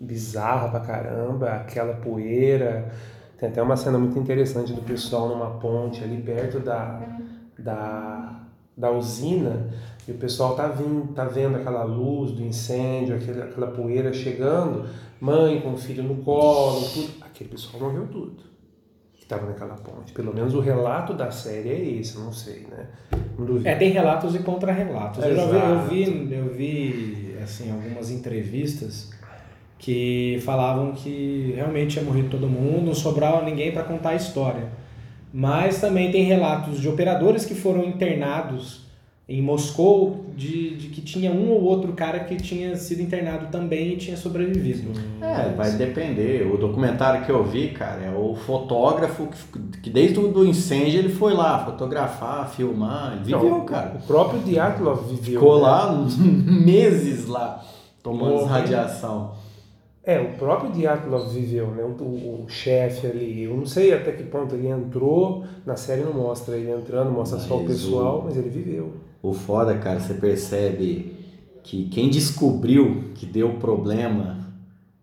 bizarra 0.00 0.68
pra 0.68 0.80
caramba, 0.80 1.50
aquela 1.50 1.94
poeira. 1.94 2.92
Tem 3.38 3.48
até 3.48 3.62
uma 3.62 3.76
cena 3.76 3.98
muito 3.98 4.18
interessante 4.18 4.72
do 4.72 4.82
pessoal 4.82 5.28
numa 5.28 5.58
ponte 5.58 6.02
ali 6.02 6.20
perto 6.20 6.58
da, 6.60 7.00
da, 7.58 8.40
da 8.76 8.90
usina, 8.90 9.68
e 10.06 10.10
o 10.10 10.14
pessoal 10.14 10.56
tá, 10.56 10.68
vindo, 10.68 11.12
tá 11.12 11.24
vendo 11.24 11.56
aquela 11.56 11.84
luz 11.84 12.32
do 12.32 12.42
incêndio, 12.42 13.14
aquele, 13.16 13.42
aquela 13.42 13.68
poeira 13.68 14.12
chegando, 14.12 14.88
mãe 15.20 15.60
com 15.60 15.74
o 15.74 15.76
filho 15.76 16.02
no 16.02 16.16
colo, 16.16 16.80
tudo. 16.80 17.08
Aquele 17.20 17.50
pessoal 17.50 17.82
morreu 17.82 18.06
tudo 18.06 18.42
que 19.14 19.22
estava 19.22 19.46
naquela 19.46 19.74
ponte. 19.74 20.12
Pelo 20.12 20.34
menos 20.34 20.54
o 20.54 20.60
relato 20.60 21.12
da 21.12 21.30
série 21.30 21.68
é 21.68 21.90
esse, 22.00 22.18
não 22.18 22.32
sei, 22.32 22.66
né? 22.70 22.88
Não. 23.38 23.60
É, 23.64 23.76
tem 23.76 23.90
relatos 23.90 24.34
e 24.34 24.40
contra-relatos. 24.40 25.22
Eu, 25.22 25.36
já 25.36 25.46
vi, 25.46 26.02
eu 26.02 26.26
vi, 26.26 26.34
eu 26.34 26.48
vi 26.48 27.27
assim, 27.48 27.70
algumas 27.70 28.10
entrevistas 28.10 29.10
que 29.78 30.40
falavam 30.44 30.92
que 30.92 31.52
realmente 31.54 31.92
tinha 31.92 32.04
morrido 32.04 32.28
todo 32.28 32.48
mundo, 32.48 32.86
não 32.86 32.94
sobrava 32.94 33.42
ninguém 33.42 33.72
para 33.72 33.84
contar 33.84 34.10
a 34.10 34.14
história. 34.16 34.68
Mas 35.32 35.80
também 35.80 36.10
tem 36.10 36.24
relatos 36.24 36.80
de 36.80 36.88
operadores 36.88 37.44
que 37.44 37.54
foram 37.54 37.84
internados 37.84 38.87
em 39.28 39.42
Moscou 39.42 40.24
de, 40.34 40.74
de 40.76 40.88
que 40.88 41.02
tinha 41.02 41.30
um 41.30 41.50
ou 41.50 41.62
outro 41.62 41.92
cara 41.92 42.20
que 42.20 42.34
tinha 42.36 42.74
sido 42.76 43.02
internado 43.02 43.48
também 43.52 43.92
e 43.92 43.96
tinha 43.98 44.16
sobrevivido. 44.16 44.90
É, 45.20 45.50
vai 45.50 45.72
depender. 45.72 46.50
O 46.50 46.56
documentário 46.56 47.26
que 47.26 47.30
eu 47.30 47.44
vi, 47.44 47.68
cara, 47.68 48.02
é 48.04 48.10
o 48.10 48.34
fotógrafo 48.34 49.26
que, 49.26 49.80
que 49.82 49.90
desde 49.90 50.18
o 50.18 50.28
do 50.28 50.46
incêndio 50.46 51.00
ele 51.00 51.10
foi 51.10 51.34
lá 51.34 51.62
fotografar, 51.62 52.48
filmar, 52.48 53.12
ele 53.16 53.24
viveu, 53.24 53.50
Não, 53.50 53.64
cara. 53.66 53.98
O 54.02 54.06
próprio 54.06 54.40
Diatlov 54.40 55.06
viveu. 55.10 55.40
Ficou 55.40 55.56
né? 55.56 55.62
lá 55.62 55.92
meses 56.64 57.26
lá 57.26 57.62
tomando 58.02 58.44
radiação. 58.44 59.32
É, 60.02 60.18
o 60.18 60.38
próprio 60.38 60.72
Diatlov 60.72 61.28
viveu, 61.34 61.66
né? 61.72 61.82
O, 61.84 62.44
o, 62.44 62.44
chefe 62.48 63.06
ali. 63.06 63.42
Eu 63.42 63.54
não 63.54 63.66
sei 63.66 63.92
até 63.92 64.10
que 64.12 64.22
ponto 64.22 64.54
ele 64.54 64.68
entrou. 64.68 65.44
Na 65.66 65.76
série 65.76 66.00
não 66.00 66.14
mostra 66.14 66.56
ele 66.56 66.70
entrando, 66.70 67.10
mostra 67.10 67.38
só 67.38 67.56
o 67.58 67.64
Mas 67.64 67.72
pessoal, 67.72 68.20
o- 68.20 68.24
mas 68.24 68.34
ele 68.38 68.48
viveu. 68.48 68.94
O 69.22 69.32
foda, 69.32 69.76
cara, 69.78 69.98
você 70.00 70.14
percebe 70.14 71.16
que 71.62 71.84
quem 71.88 72.08
descobriu 72.08 73.04
que 73.14 73.26
deu 73.26 73.54
problema, 73.54 74.38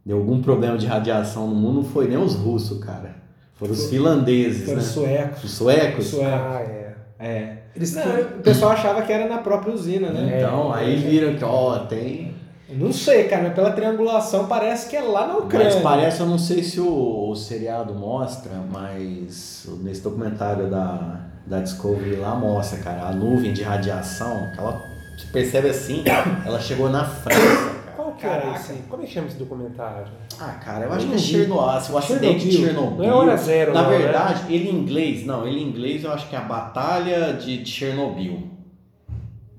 deu 0.05 0.17
algum 0.17 0.41
problema 0.41 0.77
de 0.77 0.85
radiação 0.87 1.47
no 1.47 1.55
mundo, 1.55 1.75
não 1.75 1.83
foi 1.83 2.07
nem 2.07 2.17
os 2.17 2.33
russos, 2.35 2.83
cara. 2.83 3.15
Foram 3.55 3.73
os 3.73 3.89
finlandeses, 3.89 4.65
Foram 4.65 4.77
né? 4.77 4.83
suecos. 4.83 5.43
Os 5.43 5.51
suecos. 5.51 6.05
Suecos. 6.07 6.33
Ah, 6.33 6.61
é. 6.61 6.95
É. 7.17 7.57
Eles 7.75 7.93
Não, 7.93 8.03
o 8.03 8.41
pessoal 8.41 8.71
achava 8.71 9.01
que 9.01 9.11
era 9.11 9.27
na 9.27 9.37
própria 9.39 9.73
usina, 9.73 10.09
né? 10.09 10.37
Então, 10.37 10.75
É, 10.75 10.79
aí 10.79 10.93
é. 10.93 10.97
viram 10.97 11.35
que, 11.35 11.43
ó, 11.43 11.79
tem. 11.79 12.33
Não 12.69 12.91
sei, 12.91 13.25
cara, 13.25 13.43
mas 13.43 13.53
pela 13.53 13.71
triangulação 13.71 14.47
parece 14.47 14.89
que 14.89 14.95
é 14.95 15.01
lá 15.01 15.27
na 15.27 15.37
Ucrânia. 15.37 15.71
Mas 15.73 15.81
parece, 15.83 16.19
eu 16.19 16.25
não 16.25 16.37
sei 16.39 16.63
se 16.63 16.79
o, 16.81 17.29
o 17.29 17.35
seriado 17.35 17.93
mostra, 17.93 18.51
mas 18.71 19.67
nesse 19.81 20.01
documentário 20.01 20.69
da, 20.69 21.19
da 21.45 21.59
Discovery 21.59 22.15
lá 22.17 22.33
mostra, 22.35 22.79
cara, 22.79 23.07
a 23.07 23.11
nuvem 23.13 23.53
de 23.53 23.61
radiação, 23.63 24.45
aquela, 24.51 24.83
você 25.17 25.27
percebe 25.31 25.69
assim, 25.69 26.03
ela 26.45 26.59
chegou 26.59 26.89
na 26.89 27.05
França, 27.05 27.39
cara. 27.39 27.75
Qual 27.95 28.11
que 28.13 28.25
era 28.25 28.55
esse? 28.55 28.73
Como 28.89 29.03
é 29.03 29.05
que 29.05 29.11
chama 29.13 29.27
esse 29.27 29.37
documentário? 29.37 30.07
Ah, 30.39 30.59
cara, 30.63 30.85
eu 30.85 30.93
acho 30.93 31.05
que 31.07 31.13
é 31.13 31.17
vi. 31.17 31.21
Chernobyl, 31.21 31.63
o 31.93 31.97
acidente 31.97 32.45
de 32.49 32.51
Chernobyl. 32.57 32.73
Chernobyl. 32.73 32.97
Não 32.97 33.05
é 33.05 33.13
hora 33.13 33.37
zero, 33.37 33.73
Na 33.73 33.83
não, 33.83 33.89
né? 33.91 33.97
verdade, 33.97 34.53
ele 34.53 34.69
em 34.69 34.75
inglês, 34.75 35.25
não, 35.25 35.47
ele 35.47 35.59
em 35.59 35.67
inglês 35.69 36.03
eu 36.03 36.11
acho 36.11 36.27
que 36.29 36.35
é 36.35 36.39
a 36.39 36.43
Batalha 36.43 37.33
de 37.33 37.65
Chernobyl. 37.65 38.49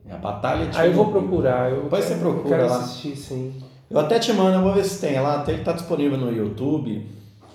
É 0.09 0.15
a 0.15 0.19
Batalha 0.19 0.67
de 0.67 0.77
Ah, 0.79 0.87
eu 0.87 0.93
vou 0.93 1.05
Chernobyl. 1.07 1.29
procurar. 1.29 1.71
Eu 1.71 1.83
Depois 1.85 2.05
quero, 2.05 2.15
você 2.19 2.21
procura 2.25 2.57
eu 2.57 2.59
quero 2.61 2.71
lá. 2.71 2.77
assistir, 2.79 3.17
sim. 3.17 3.63
Eu 3.91 3.99
até 4.01 4.19
te 4.19 4.33
mando, 4.33 4.57
eu 4.57 4.63
vou 4.63 4.75
ver 4.75 4.85
se 4.85 5.01
tem 5.01 5.19
lá, 5.21 5.37
até 5.37 5.53
ele 5.53 5.63
tá 5.65 5.73
disponível 5.73 6.19
no 6.19 6.31
YouTube. 6.33 7.07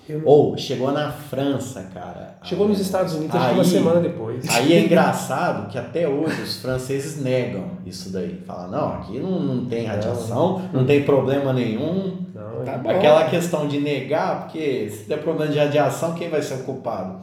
Eu- 0.08 0.22
Ou 0.24 0.56
chegou 0.58 0.90
na 0.92 1.10
França, 1.12 1.88
cara. 1.94 2.34
Chegou 2.42 2.66
nos 2.68 2.80
Estados 2.80 3.14
Unidos, 3.14 3.34
acho 3.36 3.44
que 3.44 3.50
Aí- 3.50 3.56
uma 3.56 3.64
semana 3.64 4.00
depois. 4.00 4.48
Aí 4.50 4.72
é 4.72 4.80
engraçado 4.84 5.68
que 5.70 5.78
até 5.78 6.08
hoje 6.08 6.42
os 6.42 6.56
franceses 6.60 7.22
negam 7.22 7.64
isso 7.86 8.10
daí. 8.12 8.42
Falam, 8.46 8.70
não, 8.70 8.92
aqui 8.94 9.18
não, 9.20 9.38
não 9.40 9.64
tem 9.66 9.86
radiação, 9.86 10.60
não 10.72 10.84
tem 10.84 11.04
problema 11.04 11.52
nenhum. 11.52 12.16
Não, 12.34 12.64
Tá 12.64 12.72
é- 12.72 12.78
bom. 12.78 12.90
Aquela 12.90 13.28
questão 13.28 13.68
de 13.68 13.78
negar, 13.80 14.42
porque 14.42 14.90
se 14.90 15.08
der 15.08 15.18
problema 15.22 15.50
de 15.52 15.58
radiação, 15.58 16.14
quem 16.14 16.28
vai 16.28 16.42
ser 16.42 16.54
o 16.54 16.58
culpado? 16.64 17.20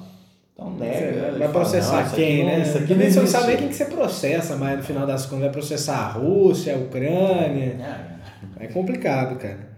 Então 0.53 0.71
nega. 0.71 1.21
Vai 1.21 1.31
fala, 1.31 1.39
não, 1.39 1.51
processar 1.51 1.99
aqui 1.99 2.15
quem, 2.15 2.39
não- 2.39 2.45
né? 2.45 2.61
Isso 2.61 2.77
aqui 2.77 2.93
E 2.93 2.95
nem 2.95 3.11
você 3.11 3.19
não 3.19 3.27
sabe 3.27 3.47
nem 3.47 3.57
quem 3.57 3.67
que 3.69 3.75
você 3.75 3.85
processa, 3.85 4.55
mas 4.55 4.77
no 4.77 4.83
final 4.83 5.05
das 5.05 5.25
contas 5.25 5.39
vai 5.41 5.49
processar 5.51 5.97
a 5.97 6.07
Rússia, 6.11 6.75
a 6.75 6.77
Ucrânia. 6.77 7.75
É, 8.59 8.63
É 8.65 8.67
complicado, 8.67 9.37
cara. 9.37 9.69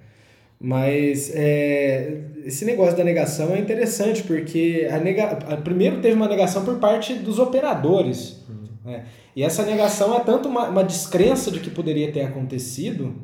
Mas 0.64 1.32
é, 1.34 2.20
esse 2.46 2.64
negócio 2.66 2.96
da 2.96 3.04
negação 3.04 3.54
é 3.56 3.60
interessante, 3.60 4.22
porque 4.24 4.88
a 4.92 5.00
nega... 5.00 5.40
a- 5.50 5.58
primeiro 5.58 6.00
teve 6.02 6.16
uma 6.16 6.28
negação 6.28 6.64
por 6.64 6.76
parte 6.78 7.16
dos 7.16 7.40
operadores. 7.40 8.44
né? 8.86 9.06
E 9.36 9.44
essa 9.44 9.64
negação 9.64 10.16
é 10.16 10.20
tanto 10.20 10.48
uma, 10.50 10.70
uma 10.70 10.84
descrença 10.84 11.50
de 11.50 11.60
que 11.60 11.70
poderia 11.70 12.12
ter 12.12 12.22
acontecido. 12.22 13.16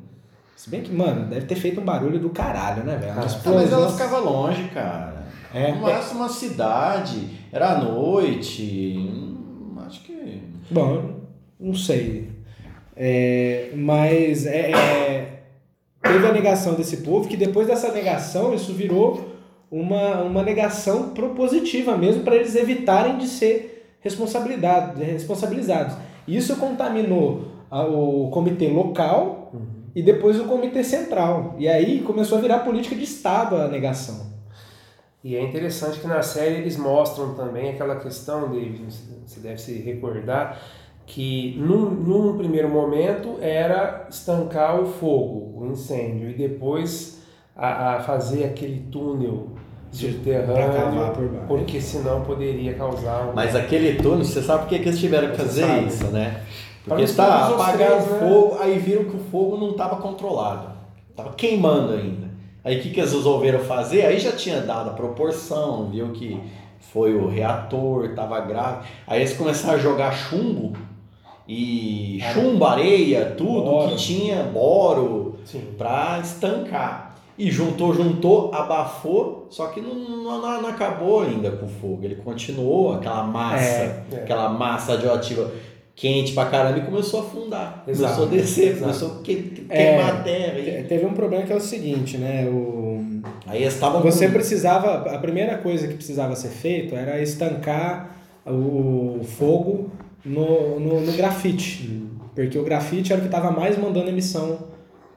Se 0.55 0.69
bem 0.69 0.81
que, 0.81 0.91
mano, 0.91 1.27
deve 1.27 1.45
ter 1.45 1.55
feito 1.55 1.79
um 1.79 1.85
barulho 1.85 2.17
do 2.19 2.29
caralho, 2.31 2.83
né, 2.83 2.95
velho? 2.97 3.11
Uma 3.13 3.21
Ah, 3.23 3.51
mas 3.53 3.71
ela 3.71 3.91
ficava 3.91 4.17
longe, 4.17 4.63
cara. 4.73 5.27
É. 5.53 5.71
No 5.73 5.81
máximo 5.81 6.19
uma 6.21 6.29
cidade, 6.29 7.29
era 7.51 7.73
à 7.73 7.77
noite. 7.83 8.95
hum, 8.97 9.75
Acho 9.85 10.01
que. 10.03 10.41
Bom, 10.71 11.19
não 11.59 11.73
sei. 11.73 12.29
É, 12.95 13.69
mas 13.75 14.45
é, 14.47 14.71
é, 14.71 15.16
teve 16.07 16.27
a 16.27 16.31
negação 16.31 16.73
desse 16.73 16.97
povo, 16.97 17.27
que 17.27 17.37
depois 17.37 17.67
dessa 17.67 17.91
negação 17.91 18.53
isso 18.53 18.73
virou 18.73 19.37
uma, 19.69 20.21
uma 20.21 20.43
negação 20.43 21.09
propositiva 21.09 21.97
mesmo 21.97 22.23
para 22.23 22.35
eles 22.35 22.55
evitarem 22.55 23.17
de 23.17 23.27
ser 23.27 23.95
responsabilizados. 23.99 25.95
Isso 26.27 26.55
contaminou 26.57 27.47
o 27.71 28.29
comitê 28.31 28.67
local 28.69 29.51
e 29.95 30.01
depois 30.01 30.39
o 30.39 30.45
comitê 30.45 30.83
central. 30.83 31.55
E 31.57 31.67
aí 31.67 32.01
começou 32.01 32.37
a 32.37 32.41
virar 32.41 32.59
política 32.59 32.95
de 32.95 33.03
Estado 33.03 33.55
a 33.55 33.67
negação. 33.67 34.27
E 35.23 35.35
é 35.35 35.41
interessante 35.41 35.99
que 35.99 36.07
na 36.07 36.21
série 36.21 36.55
eles 36.55 36.77
mostram 36.77 37.33
também 37.33 37.71
aquela 37.71 37.97
questão, 37.97 38.49
David, 38.49 38.85
você 39.25 39.39
deve 39.39 39.59
se 39.59 39.73
recordar, 39.79 40.61
que 41.07 41.55
num, 41.57 41.89
num 41.89 42.37
primeiro 42.37 42.69
momento 42.69 43.37
era 43.41 44.05
estancar 44.09 44.79
o 44.79 44.85
fogo, 44.85 45.53
o 45.57 45.71
incêndio, 45.71 46.29
e 46.29 46.33
depois 46.33 47.23
a, 47.55 47.95
a 47.95 47.99
fazer 48.01 48.43
aquele 48.43 48.81
túnel 48.91 49.51
subterrâneo, 49.89 51.13
por 51.13 51.27
baixo. 51.29 51.47
porque 51.47 51.79
senão 51.79 52.21
poderia 52.23 52.73
causar 52.73 53.29
um... 53.29 53.33
Mas 53.33 53.55
aquele 53.55 54.01
túnel, 54.01 54.25
você 54.25 54.41
sabe 54.41 54.63
por 54.63 54.69
que, 54.69 54.79
que 54.79 54.89
eles 54.89 54.99
tiveram 54.99 55.31
que 55.31 55.37
fazer 55.37 55.65
sabe. 55.65 55.87
isso, 55.87 56.07
né? 56.07 56.41
Porque 56.83 57.05
tá, 57.13 57.47
os 57.47 57.61
apagaram 57.61 57.97
o 57.97 57.99
né? 57.99 58.19
fogo, 58.19 58.57
aí 58.59 58.77
viram 58.77 59.05
que 59.05 59.15
o 59.15 59.19
fogo 59.31 59.57
não 59.57 59.71
estava 59.71 59.95
controlado. 59.95 60.71
Tava 61.15 61.33
queimando 61.33 61.93
ainda. 61.93 62.27
Aí 62.63 62.79
o 62.79 62.81
que, 62.81 62.89
que 62.89 62.99
eles 62.99 63.13
resolveram 63.13 63.59
fazer? 63.59 64.05
Aí 64.05 64.19
já 64.19 64.33
tinha 64.33 64.59
dado 64.59 64.89
a 64.89 64.93
proporção, 64.93 65.89
viu 65.89 66.11
que 66.11 66.37
foi 66.79 67.15
o 67.15 67.27
reator, 67.27 68.13
tava 68.13 68.41
grave. 68.41 68.87
Aí 69.07 69.21
eles 69.21 69.35
começaram 69.35 69.75
a 69.75 69.81
jogar 69.81 70.11
chumbo 70.11 70.73
e 71.47 72.19
chumbo, 72.33 72.65
areia, 72.65 73.33
tudo 73.37 73.61
Boro. 73.63 73.89
que 73.91 73.95
tinha, 73.97 74.43
boro, 74.43 75.35
pra 75.77 76.19
estancar. 76.21 77.15
E 77.37 77.51
juntou, 77.51 77.93
juntou, 77.93 78.51
abafou, 78.53 79.45
só 79.51 79.67
que 79.67 79.79
não, 79.79 79.93
não, 79.93 80.41
não 80.61 80.69
acabou 80.69 81.21
ainda 81.21 81.51
com 81.51 81.67
o 81.67 81.69
fogo. 81.69 81.99
Ele 82.03 82.15
continuou 82.15 82.93
aquela 82.93 83.23
massa, 83.23 83.63
É, 83.63 84.03
é. 84.11 84.15
aquela 84.17 84.49
massa 84.49 84.93
radioativa 84.93 85.51
quente 85.95 86.33
pra 86.33 86.45
caramba 86.45 86.79
e 86.79 86.81
começou 86.81 87.19
a 87.21 87.23
afundar. 87.23 87.83
Exato, 87.87 88.15
Começou 88.15 88.25
a 88.25 88.41
descer, 88.41 88.67
exato. 88.69 88.81
começou 88.81 89.11
a 89.19 89.23
que- 89.23 89.65
É. 89.69 89.77
queimar 89.95 90.15
a 90.15 90.23
terra. 90.23 90.53
Te- 90.61 90.69
E... 90.69 90.83
Teve 90.83 91.05
um 91.05 91.13
problema 91.13 91.45
que 91.45 91.53
é 91.53 91.55
o 91.55 91.61
seguinte, 91.61 92.17
né? 92.17 92.45
O... 92.47 93.21
Aí 93.45 93.61
eles 93.61 93.73
estavam 93.75 94.01
Você 94.01 94.27
com- 94.27 94.33
precisava, 94.33 94.95
a 95.11 95.17
primeira 95.19 95.57
coisa 95.59 95.87
que 95.87 95.93
precisava 95.93 96.35
ser 96.35 96.49
feito 96.49 96.95
era 96.95 97.21
estancar 97.21 98.15
o 98.45 99.19
fogo 99.23 99.91
no, 100.27 100.79
no, 100.79 101.01
no 101.01 101.11
grafite, 101.13 102.07
porque 102.35 102.57
o 102.57 102.63
grafite 102.63 103.11
era 103.11 103.19
o 103.19 103.21
que 103.23 103.33
estava 103.33 103.51
mais 103.51 103.77
mandando 103.77 104.09
emissão 104.09 104.59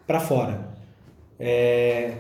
para 0.07 0.20
fora. 0.20 0.70
É, 1.38 2.12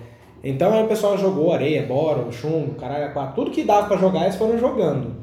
então 0.42 0.72
aí 0.72 0.82
o 0.82 0.88
pessoal 0.88 1.16
jogou 1.18 1.52
areia, 1.52 1.86
boro, 1.86 2.32
chumbo, 2.32 2.74
caralho, 2.74 3.12
quatro, 3.12 3.34
tudo 3.34 3.50
que 3.50 3.62
dava 3.64 3.86
para 3.86 3.96
jogar 3.96 4.22
eles 4.22 4.36
foram 4.36 4.58
jogando. 4.58 5.14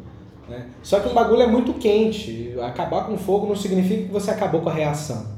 né? 0.48 0.68
Só 0.84 1.00
que 1.00 1.10
o 1.10 1.14
bagulho 1.14 1.42
é 1.42 1.48
muito 1.48 1.74
quente, 1.74 2.54
acabar 2.62 3.06
com 3.06 3.18
fogo 3.18 3.48
não 3.48 3.56
significa 3.56 4.04
que 4.04 4.12
você 4.12 4.32
acabou 4.32 4.62
com 4.62 4.70
a 4.70 4.74
reação. 4.74 5.38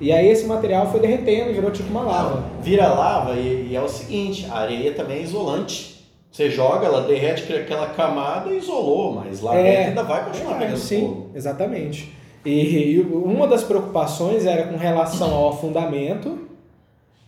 E 0.00 0.10
aí 0.12 0.28
esse 0.28 0.46
material 0.46 0.90
foi 0.90 0.98
derretendo 0.98 1.50
e 1.50 1.52
virou 1.52 1.70
tipo 1.70 1.90
uma 1.90 2.00
lava. 2.02 2.42
Vira 2.62 2.88
lava 2.88 3.34
e, 3.34 3.68
e 3.70 3.76
é 3.76 3.82
o 3.82 3.88
seguinte, 3.88 4.46
a 4.50 4.60
areia 4.60 4.92
também 4.94 5.18
é 5.18 5.22
isolante. 5.22 5.99
Você 6.30 6.48
joga, 6.50 6.86
ela 6.86 7.02
derrete 7.02 7.42
cria 7.42 7.60
aquela 7.60 7.88
camada 7.88 8.50
e 8.50 8.58
isolou, 8.58 9.14
mas 9.14 9.40
lá 9.40 9.56
É. 9.56 9.62
dentro 9.62 9.88
ainda 9.88 10.02
vai 10.04 10.24
continuar 10.26 10.56
É, 10.56 10.58
pegando 10.60 10.76
sim, 10.78 11.00
fogo. 11.00 11.30
exatamente. 11.34 12.14
E, 12.44 12.50
e 12.94 13.00
uma 13.00 13.46
das 13.46 13.64
preocupações 13.64 14.46
era 14.46 14.68
com 14.68 14.76
relação 14.76 15.34
ao 15.34 15.50
afundamento 15.50 16.48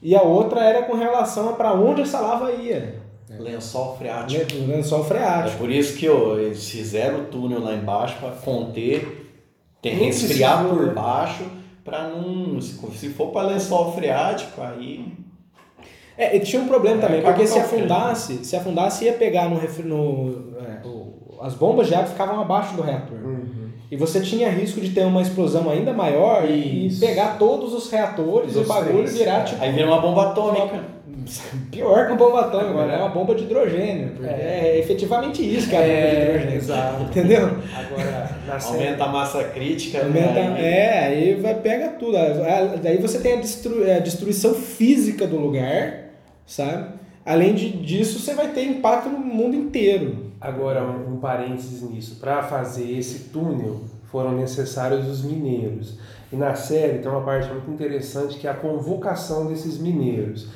e 0.01 0.15
a 0.15 0.23
outra 0.23 0.65
era 0.65 0.83
com 0.85 0.95
relação 0.97 1.51
a 1.51 1.53
para 1.53 1.75
onde 1.75 2.03
essa 2.03 2.21
lava 2.21 2.53
ia. 2.53 3.01
Lençol 3.39 3.97
freático. 3.97 4.55
Lençol 4.67 5.01
É 5.01 5.05
freático. 5.05 5.59
por 5.59 5.71
isso 5.71 5.97
que 5.97 6.09
ó, 6.09 6.37
eles 6.39 6.69
fizeram 6.71 7.21
o 7.21 7.25
túnel 7.25 7.61
lá 7.61 7.75
embaixo 7.75 8.17
para 8.21 8.31
conter, 8.31 9.31
tem 9.81 9.95
resfriar 9.97 10.65
por 10.69 10.87
né? 10.87 10.93
baixo 10.93 11.43
para 11.85 12.09
não 12.09 12.61
se, 12.61 12.79
se 12.97 13.09
for 13.09 13.29
para 13.29 13.49
lençol 13.49 13.93
freático 13.93 14.61
aí 14.61 15.05
É, 16.17 16.37
e 16.37 16.41
tinha 16.41 16.61
um 16.63 16.69
problema 16.69 16.99
É, 16.99 17.01
também, 17.01 17.23
porque 17.23 17.47
se 17.47 17.59
afundasse, 17.59 18.45
se 18.45 18.55
afundasse 18.57 19.05
ia 19.05 19.13
pegar 19.15 19.49
no, 19.49 19.59
refri- 19.59 19.85
no 19.89 20.55
é, 20.61 20.87
o- 20.87 21.41
as 21.43 21.55
bombas 21.55 21.87
de 21.89 21.95
água 21.95 22.07
ficavam 22.09 22.41
abaixo 22.41 22.75
do 22.77 22.83
reator. 22.83 23.19
E 23.91 23.97
você 23.97 24.21
tinha 24.21 24.49
risco 24.49 24.81
de 24.81 24.91
ter 24.91 25.05
uma 25.05 25.21
explosão 25.21 25.69
ainda 25.69 25.93
maior 25.93 26.49
e 26.49 26.87
Isso. 26.87 26.99
pegar 27.01 27.37
todos 27.39 27.75
os 27.75 27.91
reatores 27.91 28.55
e 28.55 28.59
Os 28.59 28.65
o 28.65 28.69
bagulho 28.69 28.95
três, 28.95 29.19
virar 29.19 29.41
é. 29.41 29.45
tipo 29.45 29.63
aí 29.63 29.71
vira 29.73 29.87
uma 29.87 30.01
bomba 30.01 30.31
atômica. 30.31 30.81
Pior 31.71 32.07
que 32.07 32.13
uma 32.13 32.17
bomba 32.19 32.41
atômica, 32.41 32.71
Agora- 32.71 32.85
agora 32.85 32.99
é 33.01 33.05
uma 33.05 33.09
bomba 33.15 33.35
de 33.35 33.45
hidrogênio. 33.45 34.11
porque 34.17 34.29
É, 34.29 34.73
É. 34.75 34.79
efetivamente 34.79 35.43
isso 35.43 35.69
que 35.69 35.77
é 35.77 35.79
a 35.79 35.83
bomba 35.83 36.19
de 36.19 36.23
hidrogênio. 36.25 36.57
exato. 36.57 37.03
Entendeu? 37.05 37.47
Agora, 37.75 38.33
Aumenta 38.65 39.05
a 39.05 39.09
massa 39.09 39.45
crítica, 39.45 39.99
Aumenta, 40.03 40.33
né? 40.33 40.57
É, 40.61 40.99
aí 41.07 41.35
vai, 41.41 41.55
pega 41.55 41.89
tudo. 41.91 42.13
Daí 42.83 42.99
você 42.99 43.19
tem 43.19 43.35
a, 43.35 43.41
destru- 43.41 43.91
a 43.91 43.99
destruição 43.99 44.53
física 44.55 45.27
do 45.27 45.37
lugar, 45.39 46.11
sabe? 46.47 46.87
Além 47.25 47.55
de, 47.55 47.71
disso, 47.71 48.19
você 48.19 48.35
vai 48.35 48.49
ter 48.49 48.65
impacto 48.65 49.09
no 49.09 49.19
mundo 49.19 49.55
inteiro. 49.57 50.33
Agora, 50.41 50.83
um, 50.83 51.15
um 51.15 51.17
parênteses 51.19 51.83
nisso. 51.89 52.17
Para 52.21 52.43
fazer 52.43 52.99
esse 52.99 53.21
túnel, 53.31 53.81
foram 54.11 54.33
necessários 54.33 55.07
os 55.09 55.23
mineiros. 55.25 55.99
E 56.33 56.37
na 56.37 56.55
série 56.57 56.99
tem 56.99 57.11
uma 57.11 57.21
parte 57.23 57.49
muito 57.51 57.71
interessante 57.71 58.39
que 58.39 58.47
é 58.47 58.51
a 58.51 58.55
convocação 58.55 59.47
desses 59.47 59.79
mineiros. 59.79 60.49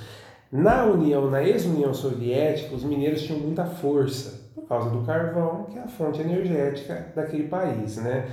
Na 0.50 0.84
União, 0.84 1.30
na 1.30 1.42
ex-União 1.42 1.92
Soviética, 1.92 2.74
os 2.74 2.84
mineiros 2.84 3.22
tinham 3.22 3.40
muita 3.40 3.64
força 3.64 4.46
por 4.54 4.66
causa 4.68 4.90
do 4.90 5.02
carvão, 5.04 5.64
que 5.64 5.78
é 5.78 5.82
a 5.82 5.88
fonte 5.88 6.20
energética 6.20 7.12
daquele 7.14 7.48
país, 7.48 7.96
né? 7.96 8.28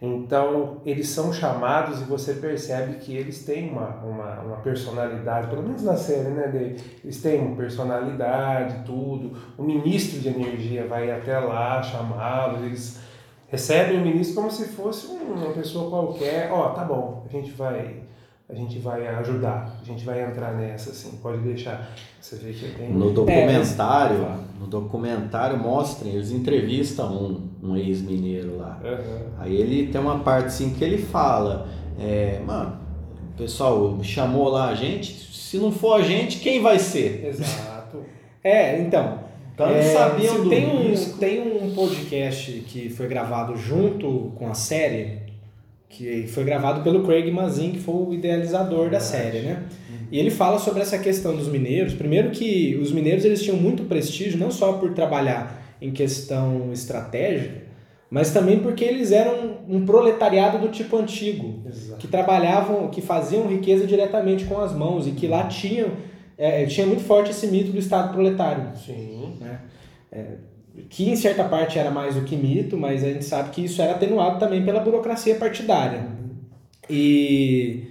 Então, 0.00 0.82
eles 0.84 1.08
são 1.08 1.32
chamados 1.32 2.00
e 2.02 2.04
você 2.04 2.34
percebe 2.34 2.96
que 2.98 3.16
eles 3.16 3.44
têm 3.44 3.70
uma, 3.70 3.88
uma, 4.04 4.40
uma 4.40 4.56
personalidade, 4.58 5.48
pelo 5.48 5.62
menos 5.62 5.82
na 5.82 5.96
série, 5.96 6.28
né? 6.28 6.76
Eles 7.02 7.20
têm 7.22 7.40
uma 7.40 7.56
personalidade, 7.56 8.84
tudo. 8.84 9.36
O 9.56 9.62
ministro 9.62 10.20
de 10.20 10.28
energia 10.28 10.86
vai 10.86 11.10
até 11.10 11.38
lá 11.38 11.82
chamá-los, 11.82 12.62
eles 12.62 13.00
recebem 13.48 13.98
o 13.98 14.04
ministro 14.04 14.36
como 14.36 14.50
se 14.50 14.66
fosse 14.68 15.06
um- 15.08 15.32
uma 15.32 15.52
pessoa 15.52 15.88
qualquer. 15.88 16.50
Ó, 16.52 16.68
tá 16.70 16.84
bom, 16.84 17.24
a 17.26 17.32
gente 17.32 17.52
vai 17.52 18.02
a 18.48 18.54
gente 18.54 18.78
vai 18.78 19.06
ajudar, 19.08 19.76
a 19.80 19.84
gente 19.84 20.04
vai 20.04 20.22
entrar 20.22 20.54
nessa, 20.54 20.90
assim, 20.90 21.16
pode 21.16 21.38
deixar. 21.38 21.90
Você 22.20 22.36
vê 22.36 22.52
que 22.52 22.64
é 22.64 22.68
bem... 22.68 22.92
No 22.92 23.12
documentário, 23.12 24.24
no 24.60 24.66
documentário 24.68 25.58
mostram, 25.58 26.10
eles 26.10 26.30
entrevistam 26.30 27.12
um, 27.12 27.48
um 27.70 27.76
ex-mineiro 27.76 28.56
lá. 28.56 28.80
Aham. 28.84 29.26
Aí 29.38 29.56
ele 29.56 29.88
tem 29.88 30.00
uma 30.00 30.20
parte 30.20 30.46
assim 30.46 30.72
que 30.74 30.84
ele 30.84 30.98
fala, 30.98 31.68
é, 31.98 32.40
mano, 32.46 32.78
o 33.34 33.36
pessoal 33.36 33.98
chamou 34.02 34.48
lá 34.48 34.68
a 34.68 34.74
gente, 34.76 35.12
se 35.34 35.58
não 35.58 35.72
for 35.72 36.00
a 36.00 36.02
gente, 36.02 36.38
quem 36.38 36.62
vai 36.62 36.78
ser? 36.78 37.26
Exato. 37.26 37.76
É, 38.44 38.78
então. 38.80 39.18
Então 39.52 39.68
é, 39.68 39.82
sabiam 39.82 40.44
do 40.44 40.48
tem, 40.48 40.68
um, 40.68 40.88
risco. 40.88 41.18
tem 41.18 41.40
um 41.40 41.74
podcast 41.74 42.52
que 42.68 42.88
foi 42.88 43.08
gravado 43.08 43.56
junto 43.56 44.30
com 44.36 44.48
a 44.48 44.54
série, 44.54 45.22
que 45.88 46.26
foi 46.26 46.44
gravado 46.44 46.82
pelo 46.82 47.04
Craig 47.04 47.30
Mazin, 47.30 47.72
que 47.72 47.78
foi 47.78 47.94
o 47.94 48.14
idealizador 48.14 48.90
da 48.90 49.00
série, 49.00 49.40
né? 49.40 49.62
E 50.10 50.18
ele 50.18 50.30
fala 50.30 50.58
sobre 50.58 50.82
essa 50.82 50.98
questão 50.98 51.36
dos 51.36 51.48
mineiros. 51.48 51.94
Primeiro 51.94 52.30
que 52.30 52.76
os 52.80 52.92
mineiros 52.92 53.24
eles 53.24 53.42
tinham 53.42 53.56
muito 53.56 53.84
prestígio, 53.84 54.38
não 54.38 54.50
só 54.50 54.74
por 54.74 54.92
trabalhar 54.92 55.76
em 55.80 55.90
questão 55.90 56.72
estratégica, 56.72 57.66
mas 58.08 58.32
também 58.32 58.60
porque 58.60 58.84
eles 58.84 59.10
eram 59.10 59.58
um 59.68 59.84
proletariado 59.84 60.58
do 60.58 60.68
tipo 60.68 60.96
antigo, 60.96 61.62
Exato. 61.66 61.98
que 61.98 62.06
trabalhavam, 62.06 62.88
que 62.88 63.00
faziam 63.00 63.46
riqueza 63.48 63.86
diretamente 63.86 64.44
com 64.44 64.60
as 64.60 64.72
mãos 64.72 65.06
e 65.06 65.10
que 65.10 65.26
lá 65.26 65.44
tinham, 65.48 65.90
é, 66.38 66.64
tinha 66.66 66.86
muito 66.86 67.02
forte 67.02 67.30
esse 67.30 67.48
mito 67.48 67.72
do 67.72 67.78
Estado 67.78 68.12
proletário 68.12 68.76
Sim. 68.76 69.38
Que 70.88 71.08
em 71.10 71.16
certa 71.16 71.44
parte 71.44 71.78
era 71.78 71.90
mais 71.90 72.14
do 72.14 72.22
que 72.22 72.36
mito, 72.36 72.76
mas 72.76 73.02
a 73.04 73.08
gente 73.08 73.24
sabe 73.24 73.50
que 73.50 73.64
isso 73.64 73.80
era 73.82 73.92
atenuado 73.92 74.38
também 74.38 74.64
pela 74.64 74.80
burocracia 74.80 75.34
partidária. 75.36 76.06
E 76.88 77.84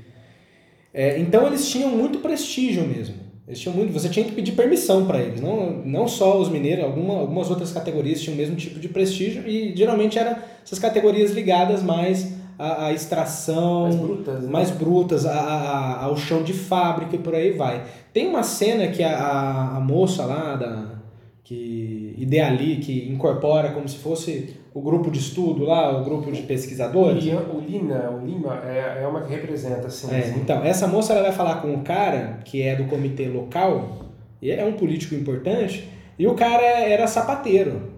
é, 0.94 1.20
então 1.20 1.46
eles 1.48 1.68
tinham 1.70 1.90
muito 1.90 2.20
prestígio 2.20 2.84
mesmo. 2.88 3.16
Eles 3.48 3.60
tinham 3.60 3.76
muito, 3.76 3.94
você 3.94 4.10
tinha 4.10 4.26
que 4.26 4.32
pedir 4.32 4.54
permissão 4.54 5.06
para 5.06 5.20
eles, 5.22 5.40
não, 5.40 5.72
não 5.86 6.08
só 6.08 6.40
os 6.40 6.50
mineiros, 6.50 6.84
alguma, 6.84 7.20
algumas 7.20 7.50
outras 7.52 7.72
categorias 7.72 8.20
tinham 8.20 8.34
o 8.34 8.38
mesmo 8.38 8.56
tipo 8.56 8.80
de 8.80 8.90
prestígio 8.90 9.48
e 9.48 9.76
geralmente 9.76 10.18
eram 10.18 10.36
essas 10.66 10.80
categorias 10.80 11.30
ligadas 11.30 11.84
mais 11.84 12.34
à, 12.58 12.86
à 12.88 12.94
extração, 12.94 13.84
Mais 13.84 13.96
brutas, 13.98 14.44
né? 14.44 14.50
mais 14.50 14.72
brutas, 14.72 15.26
a, 15.28 15.32
a- 15.40 16.04
ao 16.06 16.18
chão 16.18 16.42
de 16.42 16.54
fábrica 16.54 17.16
e 17.16 17.20
por 17.20 17.36
aí 17.36 17.52
vai. 17.52 17.84
Tem 18.12 18.26
uma 18.28 18.42
cena 18.42 18.88
que 18.88 19.04
a, 19.04 19.16
a, 19.16 19.78
a 19.78 19.80
moça 19.80 20.26
lá 20.26 20.56
da 20.56 20.96
que 21.44 21.85
ideali, 22.18 22.78
que 22.78 23.10
incorpora 23.12 23.72
como 23.72 23.88
se 23.88 23.98
fosse 23.98 24.56
o 24.74 24.82
grupo 24.82 25.10
de 25.12 25.20
estudo 25.20 25.64
lá, 25.64 26.00
o 26.00 26.04
grupo 26.04 26.32
de 26.32 26.42
O, 26.42 26.46
pesquisadores. 26.46 27.24
Lian- 27.24 27.46
o 27.54 27.60
Lina, 27.60 28.10
o 28.12 28.26
Lima 28.26 28.62
é, 28.66 29.02
é 29.04 29.08
uma 29.08 29.22
que 29.22 29.30
representa, 29.34 29.88
assim. 29.88 30.14
É, 30.14 30.20
assim. 30.20 30.40
então, 30.40 30.64
essa 30.64 30.88
moça 30.88 31.14
ela 31.14 31.24
vai 31.24 31.32
falar 31.32 31.56
com 31.62 31.70
um 31.74 31.82
cara 31.84 32.40
que 32.46 32.62
é 32.62 32.76
do 32.76 32.86
comitê 32.86 33.28
local, 33.28 34.00
e 34.42 34.52
é 34.52 34.64
um 34.66 34.74
político 34.74 35.16
importante, 35.16 35.88
e 36.20 36.28
o 36.28 36.34
cara 36.34 36.62
era 36.64 37.08
sapateiro. 37.08 37.94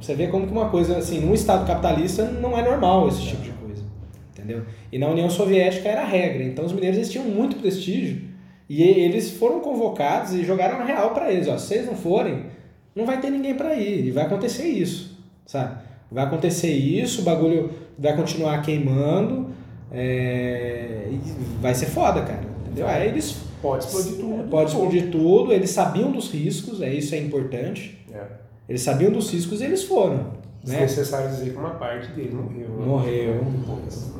Você 0.00 0.14
vê 0.14 0.26
como 0.26 0.46
que 0.46 0.52
uma 0.52 0.68
coisa 0.68 0.98
assim, 0.98 1.20
num 1.20 1.32
estado 1.34 1.66
capitalista 1.66 2.24
não 2.24 2.58
é 2.58 2.62
normal 2.62 3.08
esse 3.08 3.22
tipo 3.22 3.42
de 3.42 3.50
coisa, 3.52 3.84
entendeu? 4.32 4.62
E 4.90 4.98
na 4.98 5.08
União 5.08 5.30
Soviética 5.30 5.88
era 5.88 6.02
a 6.02 6.06
regra. 6.06 6.42
Então 6.42 6.64
os 6.64 6.72
mineiros 6.72 6.98
eles 6.98 7.10
tinham 7.10 7.24
muito 7.26 7.56
prestígio 7.56 8.20
e 8.68 8.82
e- 8.82 9.00
eles 9.00 9.30
foram 9.30 9.60
convocados 9.60 10.32
e 10.34 10.44
jogaram 10.44 10.80
a 10.80 10.84
real 10.84 11.10
para 11.14 11.30
eles, 11.32 11.46
ó, 11.46 11.56
se 11.56 11.68
vocês 11.68 11.86
não 11.86 11.94
forem, 11.94 12.46
não 12.94 13.06
vai 13.06 13.20
ter 13.20 13.30
ninguém 13.30 13.54
para 13.54 13.74
ir, 13.74 14.06
e 14.06 14.10
vai 14.10 14.24
acontecer 14.24 14.66
isso, 14.66 15.18
sabe? 15.46 15.76
Vai 16.10 16.24
acontecer 16.24 16.72
isso, 16.72 17.22
o 17.22 17.24
bagulho 17.24 17.70
vai 17.98 18.14
continuar 18.14 18.60
queimando, 18.62 19.50
é, 19.90 21.08
e 21.10 21.20
vai 21.60 21.74
ser 21.74 21.86
foda, 21.86 22.22
cara. 22.22 22.42
Entendeu? 22.66 22.86
Aí 22.86 23.08
eles 23.08 23.36
Pode 23.60 23.84
explodir 23.84 24.14
tudo. 24.16 24.50
pode 24.50 24.70
explodir 24.70 25.10
tudo, 25.10 25.52
eles 25.52 25.70
sabiam 25.70 26.10
dos 26.10 26.30
riscos, 26.30 26.80
é 26.82 26.92
isso 26.92 27.14
é 27.14 27.18
importante. 27.18 27.98
É. 28.12 28.24
Eles 28.68 28.82
sabiam 28.82 29.10
dos 29.12 29.30
riscos 29.30 29.60
e 29.60 29.64
eles 29.64 29.84
foram. 29.84 30.16
Né? 30.16 30.24
Desnecessário 30.64 31.28
dizer 31.30 31.50
que 31.50 31.56
uma 31.56 31.70
parte 31.70 32.08
dele 32.12 32.34
morreu. 32.34 32.68
né? 32.68 32.86
Morreu. 32.86 33.44
Depois. 33.44 34.12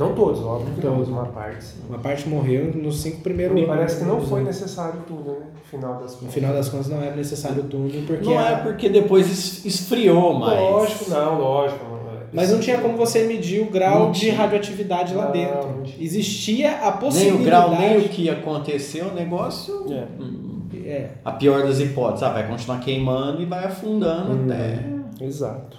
Não 0.00 0.14
todos, 0.14 0.40
óbvio 0.40 0.74
que 0.74 0.80
Todos. 0.80 0.98
mas 0.98 1.08
uma 1.08 1.26
parte 1.26 1.62
sim. 1.64 1.78
Uma 1.88 1.98
parte 1.98 2.28
morreu 2.28 2.72
nos 2.74 3.00
cinco 3.00 3.20
primeiros 3.20 3.54
Me 3.54 3.66
parece 3.66 3.98
que 3.98 4.04
não 4.04 4.20
foi 4.20 4.42
necessário 4.42 5.00
tudo, 5.06 5.30
né? 5.32 5.46
No 5.54 5.60
final 5.78 5.94
das 6.00 6.12
No 6.12 6.18
contas. 6.18 6.34
final 6.34 6.52
das 6.54 6.68
contas 6.68 6.88
não 6.88 7.02
era 7.02 7.14
necessário 7.14 7.62
o 7.62 7.66
túnel, 7.66 8.02
porque 8.06 8.24
Não 8.28 8.38
a- 8.38 8.48
é 8.50 8.56
porque 8.56 8.88
depois 8.88 9.30
es- 9.30 9.64
esfriou 9.64 10.34
mais. 10.34 10.58
Lógico, 10.60 11.10
não, 11.10 11.38
lógico. 11.38 11.84
Mas 12.32 12.50
não 12.52 12.60
tinha 12.60 12.78
como 12.78 12.96
você 12.96 13.24
medir 13.26 13.60
o 13.60 13.66
grau 13.66 14.04
Não 14.04 14.12
de 14.12 14.20
tinha. 14.20 14.34
radioatividade 14.36 15.14
lá 15.14 15.24
Não, 15.26 15.32
dentro. 15.32 15.68
não. 15.68 15.82
Existia 15.98 16.78
a 16.78 16.90
Nem 16.92 17.00
possibilidade. 17.00 17.42
o 17.42 17.44
grau, 17.44 17.70
nem 17.76 17.98
o 17.98 18.08
que 18.08 18.30
aconteceu, 18.30 19.06
o 19.08 19.14
negócio. 19.14 19.84
É. 19.92 20.04
hum, 20.22 20.60
é, 20.84 21.08
A 21.24 21.32
pior 21.32 21.62
das 21.64 21.80
hipóteses, 21.80 22.22
ah, 22.22 22.30
vai 22.30 22.46
continuar 22.46 22.78
queimando 22.78 23.42
e 23.42 23.44
vai 23.46 23.64
afundando 23.64 24.32
Uhum. 24.32 24.44
até, 24.46 25.24
Exato. 25.24 25.76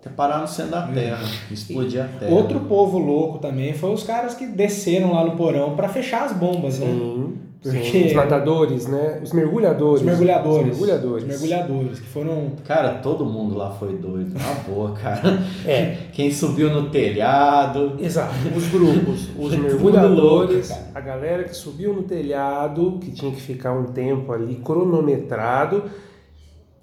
Até 0.00 0.10
parar 0.10 0.40
no 0.40 0.48
centro 0.48 0.72
da 0.72 0.82
terra, 0.86 1.22
explodir 1.50 2.02
a 2.02 2.08
terra. 2.18 2.32
Outro 2.32 2.60
povo 2.60 2.98
louco 2.98 3.38
também 3.38 3.74
foi 3.74 3.92
os 3.92 4.02
caras 4.02 4.34
que 4.34 4.46
desceram 4.46 5.12
lá 5.12 5.24
no 5.24 5.32
porão 5.36 5.76
pra 5.76 5.88
fechar 5.88 6.24
as 6.24 6.32
bombas, 6.32 6.78
né? 6.78 6.86
Sim. 6.86 7.36
Porque- 7.62 7.82
sim. 7.84 8.06
Os 8.06 8.14
nadadores, 8.14 8.86
né? 8.86 9.20
Os 9.22 9.34
mergulhadores. 9.34 10.00
Os 10.00 10.06
mergulhadores. 10.06 10.56
Os 10.60 10.66
mergulhadores. 10.80 11.22
Os 11.24 11.28
mergulhadores, 11.28 12.00
que 12.00 12.06
foram. 12.06 12.52
Cara, 12.66 12.94
todo 12.94 13.26
mundo 13.26 13.54
lá 13.54 13.70
foi 13.72 13.94
doido, 13.98 14.32
na 14.32 14.54
boa, 14.66 14.92
cara. 14.92 15.38
É. 15.66 15.96
Quem 16.14 16.32
subiu 16.32 16.70
no 16.70 16.88
telhado, 16.88 17.96
Exato. 18.00 18.32
Os 18.56 18.66
grupos, 18.68 19.28
os 19.38 19.54
mergulhadores, 19.54 20.70
louco, 20.70 20.82
a 20.94 21.00
galera 21.02 21.44
que 21.44 21.54
subiu 21.54 21.92
no 21.92 22.02
telhado, 22.04 22.98
que 22.98 23.10
tinha 23.10 23.30
que 23.30 23.42
ficar 23.42 23.74
um 23.74 23.84
tempo 23.92 24.32
ali 24.32 24.54
cronometrado, 24.64 25.84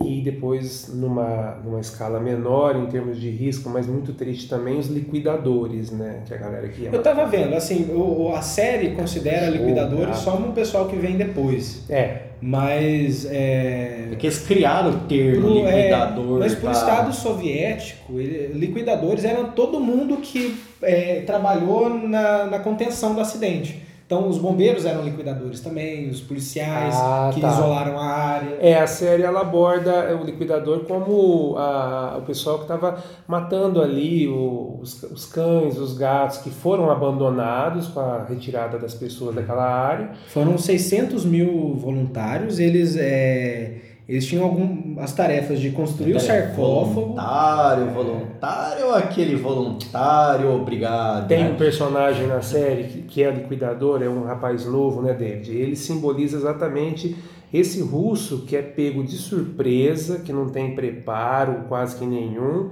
e 0.03 0.21
depois 0.21 0.89
numa, 0.93 1.59
numa 1.65 1.79
escala 1.79 2.19
menor 2.19 2.75
em 2.75 2.85
termos 2.85 3.19
de 3.19 3.29
risco, 3.29 3.67
mas 3.69 3.87
muito 3.87 4.13
triste 4.13 4.47
também, 4.47 4.77
os 4.77 4.87
liquidadores, 4.87 5.91
né? 5.91 6.21
Que 6.25 6.33
é 6.33 6.37
a 6.37 6.39
galera 6.39 6.67
que 6.69 6.83
ia 6.83 6.89
Eu 6.91 7.01
tava 7.01 7.25
vendo, 7.25 7.55
assim, 7.55 7.87
o, 7.91 8.27
o- 8.27 8.35
a 8.35 8.41
série 8.41 8.91
considera 8.91 9.49
liquidadores 9.49 10.17
só 10.17 10.35
um 10.37 10.51
pessoal 10.51 10.87
que 10.87 10.95
vem 10.95 11.17
depois. 11.17 11.83
É, 11.89 12.21
Mas. 12.39 13.25
É, 13.25 14.09
é 14.11 14.15
que 14.15 14.27
eles 14.27 14.39
criaram 14.45 14.91
o 14.91 14.99
termo 15.07 15.41
pro, 15.41 15.65
é, 15.67 15.77
liquidador. 15.87 16.39
mas 16.39 16.53
pro 16.53 16.61
pra- 16.61 16.71
Estado 16.71 17.13
soviético, 17.13 18.19
ele- 18.19 18.53
liquidadores 18.53 19.25
eram 19.25 19.49
todo 19.51 19.79
mundo 19.79 20.17
que 20.17 20.55
é, 20.83 21.21
trabalhou 21.25 21.89
na, 21.89 22.45
na 22.45 22.59
contenção 22.59 23.15
do 23.15 23.21
acidente. 23.21 23.81
Então 24.07 24.29
os 24.29 24.37
bombeiros 24.37 24.85
eram 24.85 25.03
liquidadores 25.03 25.59
também, 25.59 26.07
os 26.09 26.21
policiais 26.21 26.95
Ah, 26.95 27.29
que 27.33 27.41
tá. 27.41 27.49
isolaram 27.49 27.99
a 27.99 28.05
área. 28.05 28.57
É, 28.61 28.79
a 28.79 28.87
série 28.87 29.21
ela 29.23 29.41
aborda 29.41 30.15
o 30.15 30.23
liquidador 30.23 30.85
como 30.85 31.57
a- 31.57 32.15
o 32.17 32.21
pessoal 32.21 32.55
que 32.55 32.61
estava 32.63 33.03
matando 33.27 33.81
ali 33.81 34.25
os, 34.25 35.03
os 35.03 35.25
cães, 35.25 35.77
os 35.77 35.97
gatos 35.97 36.37
que 36.37 36.49
foram 36.49 36.89
abandonados 36.89 37.89
com 37.89 37.99
a 37.99 38.23
retirada 38.23 38.79
das 38.79 38.93
pessoas 38.93 39.35
daquela 39.35 39.65
área. 39.65 40.11
Foram 40.29 40.57
600 40.57 41.25
mil 41.25 41.75
voluntários, 41.75 42.59
eles, 42.59 42.95
é, 42.97 43.73
eles 44.07 44.25
tinham 44.25 44.45
algumas 44.45 45.11
tarefas 45.13 45.59
de 45.59 45.71
construir 45.71 46.15
o 46.15 46.19
sarcófago. 46.19 46.93
Voluntário, 46.93 47.89
voluntário 47.91 48.93
aquele 48.93 49.35
voluntário 49.35 50.49
obrigado? 50.53 51.27
Tem 51.27 51.43
né? 51.43 51.49
um 51.49 51.55
personagem 51.55 52.25
na 52.25 52.41
série 52.41 52.85
que, 52.85 53.01
que 53.01 53.23
é 53.23 53.29
liquidador, 53.29 54.01
é 54.01 54.07
um 54.07 54.23
rapaz 54.23 54.65
novo, 54.65 55.01
né, 55.01 55.13
David? 55.13 55.51
Ele 55.51 55.75
simboliza 55.75 56.37
exatamente 56.37 57.17
esse 57.53 57.81
russo 57.81 58.45
que 58.45 58.55
é 58.55 58.61
pego 58.61 59.03
de 59.03 59.17
surpresa, 59.17 60.19
que 60.19 60.31
não 60.31 60.49
tem 60.49 60.73
preparo 60.73 61.65
quase 61.67 61.97
que 61.97 62.05
nenhum. 62.05 62.69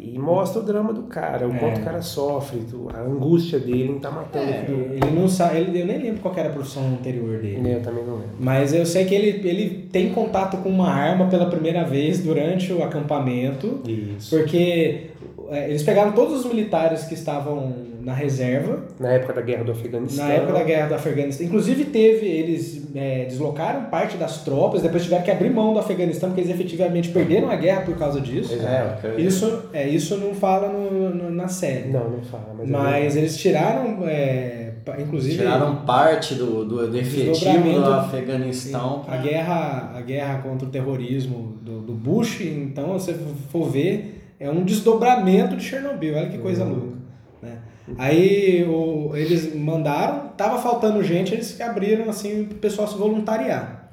E 0.00 0.16
mostra 0.16 0.60
o 0.60 0.64
drama 0.64 0.92
do 0.92 1.02
cara, 1.02 1.48
o 1.48 1.52
É. 1.52 1.58
quanto 1.58 1.80
o 1.80 1.84
cara 1.84 2.00
sofre, 2.00 2.62
a 2.94 3.00
angústia 3.00 3.58
dele 3.58 3.90
em 3.90 3.96
estar 3.96 4.12
matando 4.12 4.46
o 4.46 4.48
É, 4.48 4.64
ele 4.92 5.10
não 5.20 5.28
sabe, 5.28 5.58
ele, 5.58 5.80
eu 5.80 5.86
nem 5.86 5.98
lembro 5.98 6.20
qual 6.20 6.32
era 6.36 6.50
a 6.50 6.52
profissão 6.52 6.86
anterior 6.86 7.38
dele. 7.40 7.72
Eu 7.72 7.82
também 7.82 8.04
não 8.04 8.14
lembro. 8.14 8.30
Mas 8.38 8.72
eu 8.72 8.86
sei 8.86 9.04
que 9.06 9.14
ele, 9.14 9.48
ele 9.48 9.88
tem 9.90 10.10
contato 10.10 10.56
com 10.58 10.68
uma 10.68 10.88
arma 10.88 11.26
pela 11.26 11.46
primeira 11.46 11.82
vez 11.82 12.20
durante 12.22 12.72
o 12.72 12.82
acampamento, 12.84 13.80
Isso. 13.88 14.36
porque 14.36 15.06
é, 15.50 15.68
eles 15.68 15.82
pegaram 15.82 16.12
todos 16.12 16.40
os 16.40 16.46
militares 16.46 17.04
que 17.04 17.14
estavam 17.14 17.72
na 18.08 18.14
reserva 18.14 18.78
Na 18.98 19.12
época 19.12 19.34
da 19.34 19.42
guerra 19.42 19.64
do 19.64 19.72
Afeganistão. 19.72 20.26
na 20.26 20.32
época 20.32 20.52
da 20.54 20.64
guerra 20.64 20.88
do 20.88 20.94
Afeganistão. 20.94 21.46
Inclusive 21.46 21.84
teve, 21.84 22.26
eles 22.26 22.88
é, 22.94 23.24
deslocaram 23.26 23.84
parte 23.90 24.16
das 24.16 24.42
tropas, 24.44 24.80
depois 24.82 25.02
tiveram 25.04 25.22
que 25.22 25.30
abrir 25.30 25.50
mão 25.50 25.72
do 25.74 25.78
Afeganistão, 25.78 26.30
porque 26.30 26.40
eles 26.40 26.50
efetivamente 26.52 27.10
perderam 27.10 27.50
a 27.50 27.56
guerra 27.56 27.82
por 27.82 27.96
causa 27.98 28.20
disso. 28.20 28.54
É. 28.54 29.20
Isso, 29.20 29.62
é, 29.72 29.86
isso 29.86 30.16
não 30.16 30.34
fala 30.34 30.68
no- 30.68 31.10
no- 31.14 31.30
na 31.30 31.48
série. 31.48 31.88
Não, 31.90 32.08
não 32.10 32.22
fala. 32.22 32.54
Mas, 32.58 32.68
Mas 32.70 33.16
eles 33.16 33.36
tiraram, 33.36 33.98
é, 34.08 34.72
inclusive, 34.98 35.36
Tiraram 35.36 35.76
parte 35.84 36.34
do, 36.34 36.64
do, 36.64 36.88
do 36.90 36.98
efetivo 36.98 37.32
Desdobramento. 37.32 37.80
do 37.82 37.92
Afeganistão. 37.92 39.04
a 39.06 39.16
guerra, 39.18 39.92
a 39.96 40.00
guerra 40.00 40.38
contra 40.38 40.66
o 40.66 40.70
terrorismo 40.70 41.58
do, 41.62 41.80
do 41.80 41.92
Bush, 41.92 42.40
então, 42.40 42.98
se 42.98 43.12
você 43.12 43.18
for 43.52 43.68
ver, 43.70 44.14
é 44.40 44.48
um 44.48 44.62
desdobramento 44.64 45.56
de 45.56 45.64
Chernobyl. 45.64 46.16
Olha 46.16 46.28
que 46.30 46.38
coisa 46.38 46.64
louca. 46.64 46.96
Né? 47.42 47.52
Aí 47.96 48.64
o- 48.68 49.12
eles 49.16 49.54
mandaram, 49.54 50.28
tava 50.36 50.60
faltando 50.60 51.02
gente, 51.02 51.32
eles 51.32 51.58
abriram 51.60 52.08
assim 52.10 52.44
pro 52.44 52.58
pessoal 52.58 52.86
se 52.88 52.96
voluntariar. 52.98 53.90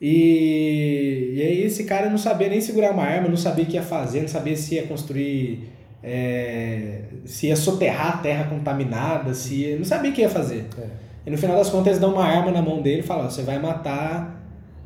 E, 0.00 1.32
e 1.34 1.42
aí 1.42 1.62
esse 1.62 1.84
cara 1.84 2.10
não 2.10 2.18
sabia 2.18 2.48
nem 2.48 2.60
segurar 2.60 2.90
uma 2.92 3.02
arma, 3.02 3.28
não 3.28 3.36
sabia 3.36 3.64
o 3.64 3.66
que 3.66 3.76
ia 3.76 3.82
fazer, 3.82 4.20
não 4.20 4.28
sabia 4.28 4.54
se 4.56 4.74
ia 4.74 4.82
construir, 4.86 5.68
é, 6.02 7.00
se 7.24 7.46
ia 7.46 7.56
soterrar 7.56 8.14
a 8.14 8.18
terra 8.18 8.44
contaminada, 8.44 9.32
se 9.32 9.54
ia, 9.62 9.76
não 9.78 9.84
sabia 9.84 10.10
o 10.10 10.14
que 10.14 10.20
ia 10.20 10.28
fazer. 10.28 10.66
É. 10.78 10.84
E 11.26 11.30
no 11.30 11.38
final 11.38 11.56
das 11.56 11.70
contas 11.70 11.88
eles 11.88 11.98
dão 11.98 12.12
uma 12.12 12.24
arma 12.24 12.52
na 12.52 12.60
mão 12.62 12.82
dele 12.82 13.00
e 13.00 13.02
falam, 13.02 13.28
você 13.30 13.42
vai 13.42 13.58
matar 13.58 14.35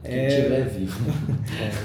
Quem 0.02 0.26
estiver 0.26 0.66
vivo. 0.68 0.98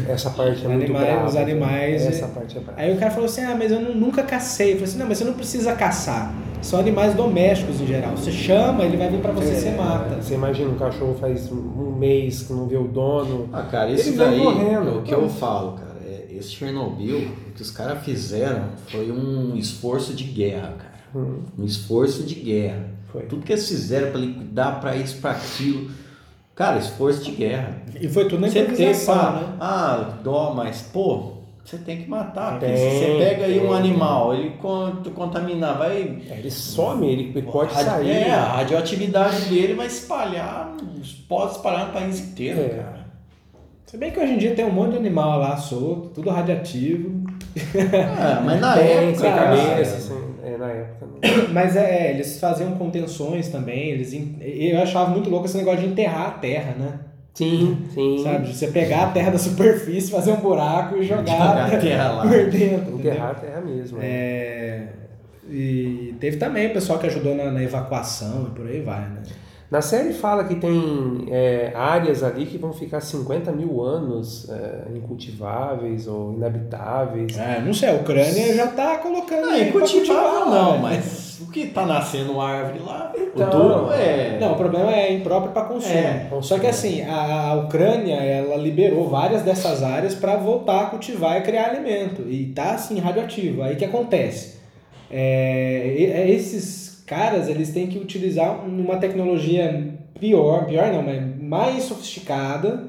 É, 0.07 0.11
essa 0.13 0.29
parte 0.29 0.63
é 0.65 0.69
muito 0.69 0.83
animais- 0.85 1.05
brava. 1.07 1.27
os 1.27 1.35
animais, 1.35 2.01
Essa 2.05 2.25
é- 2.25 2.27
parte 2.29 2.57
é 2.57 2.61
brava. 2.61 2.81
Aí 2.81 2.93
o 2.93 2.97
cara 2.97 3.11
falou 3.11 3.25
assim: 3.25 3.41
ah, 3.41 3.55
mas 3.57 3.71
eu 3.71 3.79
nu- 3.81 3.93
nunca 3.95 4.23
cacei. 4.23 4.69
Eu 4.69 4.73
falei 4.75 4.85
assim: 4.89 4.97
não, 4.99 5.07
mas 5.07 5.17
você 5.17 5.23
não 5.25 5.33
precisa 5.33 5.73
caçar. 5.75 6.33
São 6.61 6.79
animais 6.79 7.13
domésticos 7.13 7.79
em 7.81 7.85
geral. 7.85 8.11
Você 8.17 8.31
chama, 8.31 8.83
ele 8.85 8.97
vai 8.97 9.09
vir 9.09 9.19
pra 9.19 9.31
você, 9.31 9.51
É, 9.51 9.55
você 9.55 9.71
mata. 9.71 10.15
Você 10.21 10.33
imagina 10.33 10.69
um 10.71 10.77
cachorro 10.77 11.15
faz 11.19 11.51
um 11.51 11.95
mês 11.95 12.43
que 12.43 12.53
não 12.53 12.65
vê 12.67 12.77
o 12.77 12.87
dono. 12.87 13.49
Ah, 13.53 13.63
cara, 13.63 13.89
Ele 13.91 13.99
isso 13.99 14.13
veio 14.13 14.17
daí, 14.17 14.39
morrendo. 14.39 14.99
o 14.99 15.01
que 15.03 15.13
eu 15.13 15.29
falo, 15.29 15.73
cara, 15.73 15.97
é, 16.07 16.25
esse 16.31 16.49
Chernobyl, 16.51 17.27
o 17.49 17.51
que 17.51 17.61
os 17.61 17.69
caras 17.69 18.03
fizeram 18.03 18.69
foi 18.87 19.11
um 19.11 19.55
esforço 19.55 20.13
de 20.13 20.23
guerra, 20.23 20.73
cara. 20.77 20.95
Hum, 21.13 21.41
Um 21.59 21.63
esforço 21.65 22.23
de 22.23 22.35
guerra. 22.35 22.85
foi. 23.11 23.23
Tudo 23.23 23.45
que 23.45 23.51
eles 23.51 23.67
fizeram 23.67 24.09
pra 24.09 24.19
liquidar, 24.19 24.79
pra 24.79 24.95
isso, 24.95 25.17
pra 25.17 25.31
aquilo. 25.31 25.91
Cara, 26.55 26.77
esforço 26.79 27.23
de 27.23 27.31
guerra. 27.31 27.75
E 27.99 28.07
foi 28.07 28.25
tudo 28.29 28.39
na 28.41 28.47
Você 28.47 28.53
tem 28.53 28.63
improvisação, 28.63 29.15
pá, 29.15 29.31
né? 29.31 29.47
ah, 29.59 30.09
dó, 30.23 30.53
mas, 30.55 30.81
pô, 30.83 31.33
você 31.63 31.77
tem 31.77 31.97
que 32.01 32.09
matar. 32.09 32.59
Tem, 32.59 32.75
se 32.77 32.83
você 32.83 33.15
pega 33.19 33.45
aí 33.45 33.59
um 33.59 33.73
animal, 33.73 34.33
ele 34.33 34.51
con- 34.61 35.03
contaminar, 35.13 35.77
vai. 35.77 35.97
Ele 36.29 36.49
some, 36.51 37.05
ele 37.07 37.41
pode 37.41 37.73
a, 37.73 37.83
sair. 37.83 38.09
É, 38.09 38.31
a 38.31 38.43
radioatividade 38.53 39.45
dele 39.49 39.73
vai 39.73 39.87
espalhar, 39.87 40.73
pode 41.27 41.51
espalhar 41.53 41.87
no 41.87 41.93
país 41.93 42.19
inteiro, 42.21 42.61
É. 42.61 42.69
cara. 42.69 43.05
Se 43.85 43.97
bem 43.97 44.11
que 44.11 44.19
hoje 44.19 44.33
em 44.33 44.37
dia 44.37 44.55
tem 44.55 44.65
um 44.65 44.71
monte 44.71 44.91
de 44.91 44.97
animal 44.97 45.39
lá 45.39 45.57
solto, 45.57 46.09
tudo 46.15 46.29
radiativo. 46.29 47.21
É, 47.75 48.39
mas 48.43 48.59
na 48.61 48.75
época. 48.79 49.15
sem 49.19 49.31
cara, 49.31 49.57
cabeça, 49.57 49.99
sem, 49.99 50.17
é, 50.45 50.57
na 50.57 50.69
época. 50.69 51.05
Não. 51.05 51.49
Mas 51.53 51.75
é, 51.75 52.07
é, 52.07 52.11
eles 52.11 52.39
faziam 52.39 52.71
contenções 52.75 53.49
também. 53.49 53.89
Eles, 53.89 54.13
eu 54.41 54.79
achava 54.81 55.09
muito 55.11 55.29
louco 55.29 55.45
esse 55.45 55.57
negócio 55.57 55.81
de 55.81 55.87
enterrar 55.87 56.27
a 56.27 56.31
terra, 56.31 56.75
né? 56.77 56.99
Sim, 57.33 57.77
sim. 57.93 58.21
Sabe? 58.23 58.47
De 58.47 58.55
você 58.55 58.67
pegar 58.67 59.03
a 59.03 59.11
terra 59.11 59.31
da 59.31 59.37
superfície, 59.37 60.09
fazer 60.09 60.31
um 60.31 60.37
buraco 60.37 60.95
e 60.97 61.03
jogar, 61.03 61.25
Jogar 61.25 61.73
a 61.73 61.77
terra 61.81 62.11
lá. 62.11 62.21
por 62.21 62.31
dentro. 62.31 62.53
entendeu? 62.93 62.97
Enterrar 62.99 63.31
a 63.31 63.33
terra 63.35 63.61
mesmo. 63.61 63.97
né? 63.97 64.05
É, 64.07 64.87
e 65.49 66.15
teve 66.19 66.37
também 66.37 66.67
o 66.67 66.73
pessoal 66.73 66.97
que 66.97 67.07
ajudou 67.07 67.35
na, 67.35 67.51
na 67.51 67.61
evacuação 67.61 68.47
e 68.49 68.55
por 68.55 68.65
aí 68.67 68.81
vai, 68.81 69.01
né? 69.01 69.21
Na 69.69 69.81
série 69.81 70.13
fala 70.13 70.43
que 70.43 70.55
tem 70.55 71.27
é, 71.29 71.71
áreas 71.75 72.23
ali 72.23 72.45
que 72.45 72.57
vão 72.57 72.71
ficar 72.71 73.01
50 73.01 73.51
mil 73.51 73.81
anos 73.81 74.47
é, 74.49 74.95
incultiváveis 74.95 76.07
ou 76.07 76.33
inabitáveis. 76.33 77.35
É, 77.37 77.61
não 77.61 77.73
sei, 77.73 77.89
a 77.89 77.93
Ucrânia 77.93 78.53
já 78.53 78.67
tá 78.67 78.97
colocando 78.99 79.41
Não, 79.41 79.51
aí 79.51 79.61
é 79.61 79.71
pra 79.71 79.81
cultivável 79.81 80.23
cultivar, 80.23 80.49
não, 80.49 80.73
né? 80.73 80.79
mas 80.81 81.39
o 81.41 81.51
que 81.51 81.67
tá 81.67 81.83
nascendo 81.85 82.39
árvore 82.39 82.79
lá, 82.85 83.11
Então, 83.17 83.47
o 83.47 83.51
duro 83.51 83.91
é. 83.91 84.37
Não, 84.39 84.53
o 84.53 84.55
problema 84.55 84.93
é 84.93 85.11
impróprio 85.11 85.51
para 85.51 85.63
consumo. 85.63 85.95
É, 85.95 86.29
Só 86.41 86.59
que 86.59 86.67
assim, 86.67 87.01
a, 87.01 87.49
a 87.49 87.53
Ucrânia, 87.55 88.15
ela 88.15 88.55
liberou 88.57 89.09
várias 89.09 89.41
dessas 89.41 89.81
áreas 89.81 90.13
para 90.13 90.35
voltar 90.35 90.81
a 90.81 90.85
cultivar 90.85 91.37
e 91.37 91.41
criar 91.41 91.69
alimento. 91.71 92.21
E 92.29 92.47
tá 92.53 92.75
assim, 92.75 92.99
radioativo. 92.99 93.63
Aí 93.63 93.73
o 93.73 93.77
que 93.77 93.85
acontece? 93.85 94.55
É, 95.09 95.95
é, 95.97 96.29
esses 96.29 96.84
caras, 97.05 97.47
eles 97.47 97.71
têm 97.71 97.87
que 97.87 97.97
utilizar 97.97 98.65
uma 98.65 98.97
tecnologia 98.97 99.93
pior, 100.19 100.65
pior 100.65 100.91
não, 100.91 101.01
mas 101.01 101.21
mais 101.41 101.83
sofisticada 101.83 102.83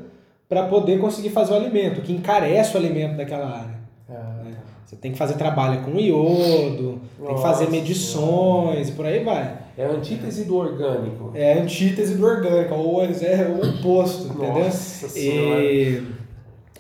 para 0.49 0.65
poder 0.65 0.99
conseguir 1.01 1.31
fazer 1.31 1.53
o 1.53 1.57
alimento, 1.57 2.01
que 2.01 2.13
encarece 2.13 2.75
o 2.77 2.81
alimento 2.81 3.17
daquela 3.17 3.47
área. 3.47 3.77
Ah, 4.09 4.43
né? 4.45 4.57
Você 4.85 4.95
tem 4.95 5.11
que 5.11 5.19
fazer 5.19 5.35
trabalho 5.35 5.83
com 5.83 5.99
iodo, 5.99 7.01
tem 7.25 7.35
que 7.35 7.43
fazer 7.43 7.65
Nossa 7.65 7.77
medições 7.77 8.89
e 8.89 8.93
por 8.93 9.05
aí 9.05 9.25
vai. 9.25 9.59
É 9.77 9.85
a 9.85 9.91
antítese 9.91 10.45
do 10.45 10.57
orgânico. 10.57 11.33
É 11.35 11.55
a 11.55 11.63
antítese 11.63 12.15
do 12.15 12.25
orgânico, 12.25 12.75
ou 12.75 13.03
eles 13.03 13.21
é 13.23 13.49
o 13.49 13.69
oposto, 13.69 14.29
entendeu? 14.29 14.65
Nossa 14.65 15.09
senhora. 15.09 15.65
E, 15.65 16.07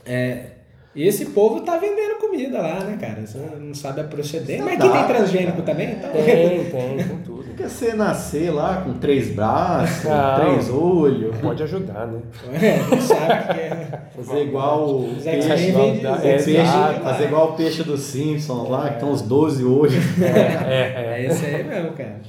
é, 0.07 0.51
e 0.97 1.07
esse 1.07 1.26
povo 1.26 1.61
tá 1.61 1.76
vendendo 1.76 2.16
comida 2.18 2.59
lá, 2.61 2.80
né, 2.80 2.97
cara? 3.01 3.20
Você 3.24 3.38
não 3.61 3.74
sabe 3.74 4.01
a 4.01 4.05
procedência. 4.05 4.64
Mas 4.64 4.80
aqui 4.80 4.88
tem 4.90 5.05
transgênico 5.07 5.62
cara. 5.62 5.64
também, 5.64 5.92
então. 5.92 6.11
Tem, 6.11 6.24
tem, 6.64 6.97
tem 6.97 7.18
tudo. 7.24 7.44
que 7.55 7.62
você 7.62 7.92
nascer 7.94 8.51
lá 8.51 8.80
com 8.82 8.94
três 8.94 9.28
braços, 9.34 10.05
Não. 10.05 10.34
três 10.36 10.70
olhos. 10.70 11.36
Pode 11.38 11.62
ajudar, 11.62 12.07
né? 12.07 12.20
É, 12.55 12.97
sabe 13.01 13.55
que 13.55 13.61
é. 13.61 14.01
Fazer 14.16 14.42
igual 14.44 14.88
o 14.88 15.05
Os 15.16 15.22
peixe, 15.22 15.51
é, 15.51 16.36
os 16.36 16.44
peixe- 16.44 17.01
fazer 17.03 17.24
igual 17.24 17.51
o 17.51 17.53
peixe 17.57 17.82
dos 17.82 18.01
Simpsons 18.01 18.68
lá, 18.68 18.90
que 18.90 19.01
tem 19.01 19.09
uns 19.09 19.22
12 19.22 19.64
olhos. 19.64 19.94
É, 20.22 21.20
É 21.20 21.26
esse 21.26 21.44
aí 21.47 21.62
mesmo, 21.62 21.92
cara. 21.92 22.20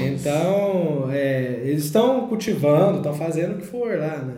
Então, 0.00 1.08
é, 1.10 1.60
eles 1.64 1.84
estão 1.86 2.28
cultivando, 2.28 2.98
estão 2.98 3.12
fazendo 3.12 3.54
o 3.56 3.58
que 3.58 3.66
for 3.66 3.98
lá, 3.98 4.18
né? 4.18 4.34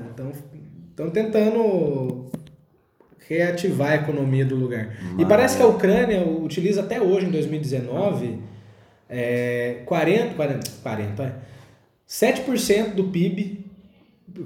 Estão 0.90 1.10
tentando 1.10 2.25
reativar 3.28 3.92
a 3.92 3.94
economia 3.96 4.44
do 4.44 4.54
lugar. 4.54 4.96
E 5.12 5.14
Mas- 5.18 5.28
parece 5.28 5.56
que 5.56 5.62
a 5.62 5.66
Ucrânia 5.66 6.20
utiliza 6.24 6.80
até 6.80 7.00
hoje, 7.00 7.26
em 7.26 7.30
2019, 7.30 8.38
é, 9.08 9.78
40, 9.84 10.34
40, 10.34 10.70
40, 10.82 11.22
é, 11.22 11.32
7% 12.06 12.94
do 12.94 13.04
PIB 13.04 13.65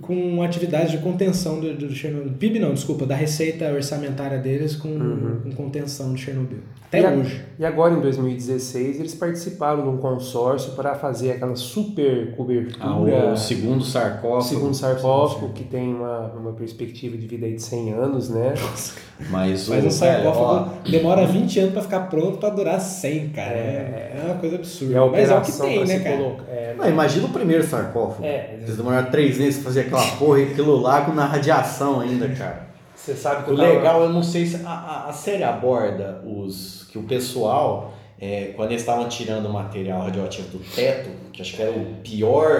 com 0.00 0.42
atividades 0.42 0.92
de 0.92 0.98
contenção 0.98 1.58
do, 1.60 1.74
do 1.74 1.94
Chernobyl. 1.94 2.32
PIB 2.38 2.58
não, 2.58 2.72
desculpa, 2.74 3.04
da 3.06 3.14
receita 3.14 3.70
orçamentária 3.72 4.38
deles 4.38 4.76
com, 4.76 5.40
com 5.42 5.50
contenção 5.52 6.12
de 6.14 6.20
Chernobyl. 6.20 6.58
Até 6.88 7.00
E 7.02 7.06
a- 7.06 7.10
hoje. 7.10 7.40
E 7.58 7.64
agora, 7.64 7.94
em 7.94 8.00
2016, 8.00 8.98
eles 8.98 9.14
participaram 9.14 9.82
de 9.82 9.88
um 9.88 9.96
consórcio 9.98 10.72
para 10.72 10.94
fazer 10.94 11.32
aquela 11.32 11.54
super 11.56 12.34
cobertura. 12.36 12.84
Ah, 12.84 13.32
o 13.32 13.36
segundo 13.36 13.84
sarcófago. 13.84 14.42
segundo 14.42 14.74
sarcófago, 14.74 15.52
que 15.52 15.64
tem 15.64 15.94
uma, 15.94 16.26
uma 16.32 16.52
perspectiva 16.52 17.16
de 17.16 17.26
vida 17.26 17.46
aí 17.46 17.54
de 17.54 17.62
100 17.62 17.92
anos, 17.92 18.28
né? 18.30 18.54
Mas, 19.30 19.68
o, 19.68 19.70
Mas 19.70 19.70
um 19.70 19.72
velho, 19.72 19.90
sarcófago 19.90 20.70
ó, 20.86 20.90
demora 20.90 21.26
20 21.26 21.58
anos 21.60 21.72
pra 21.74 21.82
ficar 21.82 22.00
pronto 22.08 22.38
pra 22.38 22.48
durar 22.48 22.80
100, 22.80 23.28
cara. 23.28 23.52
É, 23.52 24.16
é 24.18 24.24
uma 24.24 24.36
coisa 24.36 24.56
absurda. 24.56 24.98
a 25.02 25.06
Mas 25.10 25.30
é 25.30 25.34
o 25.36 25.40
que 25.42 25.52
tem, 25.52 25.84
né, 25.84 25.98
cara? 26.00 26.16
colocar. 26.16 26.44
É, 26.50 26.74
não, 26.76 26.88
imagina 26.88 27.26
o 27.26 27.30
primeiro 27.30 27.62
sarcófago. 27.62 28.24
É. 28.24 28.54
Eles 28.62 28.76
demoraram 28.76 29.10
três 29.10 29.36
meses 29.38 29.56
pra 29.56 29.64
fazer 29.64 29.79
aquela 29.80 30.06
porra 30.18 30.40
e 30.40 30.44
aquilo 30.52 30.82
com 31.04 31.12
na 31.12 31.26
radiação 31.26 32.00
ainda, 32.00 32.28
cara. 32.28 32.68
você 32.94 33.14
sabe 33.14 33.44
que 33.44 33.52
O 33.52 33.56
tava- 33.56 33.68
legal, 33.68 34.02
eu 34.02 34.08
não 34.10 34.22
sei 34.22 34.46
se 34.46 34.64
a, 34.64 34.68
a, 34.70 35.08
a 35.08 35.12
série 35.12 35.42
aborda 35.44 36.22
os 36.24 36.86
que 36.90 36.98
o 36.98 37.02
pessoal, 37.04 37.92
é, 38.20 38.52
quando 38.56 38.70
eles 38.72 38.82
estavam 38.82 39.08
tirando 39.08 39.46
o 39.46 39.52
material 39.52 40.02
radioativo 40.02 40.48
do 40.48 40.58
teto, 40.74 41.08
que 41.32 41.40
acho 41.40 41.54
que 41.56 41.62
era 41.62 41.70
o 41.70 41.84
pior, 42.02 42.50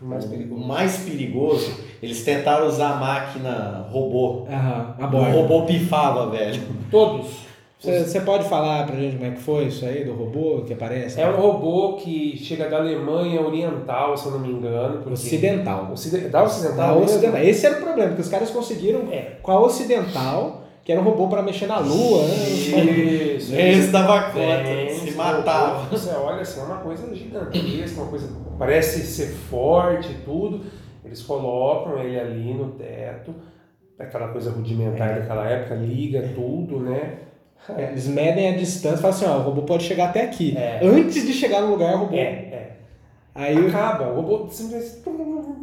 o 0.00 0.04
mais 0.06 0.24
o 0.24 0.28
perigoso. 0.28 0.66
mais 0.66 0.96
perigoso, 0.98 1.74
eles 2.02 2.24
tentaram 2.24 2.66
usar 2.68 2.90
a 2.92 2.96
máquina 2.96 3.86
robô. 3.90 4.46
Aham, 4.48 4.94
a 5.00 5.06
O 5.06 5.30
robô 5.32 5.62
pifava, 5.66 6.30
velho. 6.30 6.62
Todos. 6.90 7.47
Você 7.80 8.20
pode 8.22 8.48
falar 8.48 8.86
pra 8.86 8.96
gente 8.96 9.16
como 9.16 9.30
é 9.30 9.34
que 9.34 9.40
foi 9.40 9.64
isso 9.66 9.84
aí 9.84 10.04
do 10.04 10.12
robô 10.12 10.62
que 10.66 10.72
aparece? 10.72 11.20
É 11.20 11.28
um 11.28 11.36
robô 11.36 11.94
que 11.94 12.36
chega 12.36 12.68
da 12.68 12.78
Alemanha 12.78 13.40
Oriental, 13.40 14.16
se 14.16 14.26
eu 14.26 14.32
não 14.32 14.40
me 14.40 14.48
engano. 14.50 14.94
porque- 14.98 15.12
Ocidental. 15.12 15.88
Ocide- 15.92 16.28
Da 16.28 16.42
Ocidental? 16.42 16.96
Da 16.98 17.04
ocidental. 17.04 17.40
Esse 17.40 17.66
era 17.66 17.76
o 17.78 17.82
problema, 17.82 18.08
porque 18.08 18.22
os 18.22 18.28
caras 18.28 18.50
conseguiram 18.50 19.02
É. 19.12 19.36
com 19.40 19.52
a 19.52 19.60
ocidental, 19.60 20.64
que 20.84 20.90
era 20.90 21.00
um 21.00 21.04
robô 21.04 21.28
pra 21.28 21.40
mexer 21.40 21.66
na 21.68 21.78
lua, 21.78 22.22
né? 22.22 22.34
Isso. 22.50 23.54
Esse 23.54 23.90
dava 23.92 24.22
conta, 24.32 24.94
se 25.00 25.12
matava. 25.12 25.78
robô, 25.84 25.96
Você 25.96 26.10
olha 26.10 26.40
assim, 26.42 26.60
é 26.60 26.64
uma 26.64 26.78
coisa 26.78 27.14
gigantesca, 27.14 28.00
uma 28.00 28.10
coisa 28.10 28.28
parece 28.58 29.02
ser 29.06 29.28
forte 29.28 30.10
e 30.10 30.24
tudo. 30.24 30.62
Eles 31.04 31.22
colocam 31.22 31.96
ele 32.00 32.18
ali 32.18 32.54
no 32.54 32.72
teto, 32.72 33.32
aquela 33.96 34.28
coisa 34.28 34.50
rudimentar 34.50 35.10
É. 35.10 35.20
daquela 35.20 35.48
época, 35.48 35.76
liga 35.76 36.28
tudo, 36.34 36.80
né? 36.80 37.18
Eles 37.76 38.06
medem 38.06 38.54
a 38.54 38.56
distância 38.56 38.98
e 38.98 39.02
falam 39.02 39.16
assim, 39.16 39.26
ó, 39.26 39.38
o 39.38 39.42
robô 39.42 39.62
pode 39.62 39.84
chegar 39.84 40.08
até 40.08 40.22
aqui. 40.22 40.56
É. 40.56 40.80
Antes 40.82 41.26
de 41.26 41.32
chegar 41.32 41.60
no 41.62 41.70
lugar, 41.70 41.94
o 41.94 41.98
robô... 41.98 42.16
É, 42.16 42.20
é. 42.20 42.70
Aí, 43.34 43.68
Acaba, 43.68 44.08
o 44.08 44.20
robô 44.20 44.48
simplesmente 44.50 45.02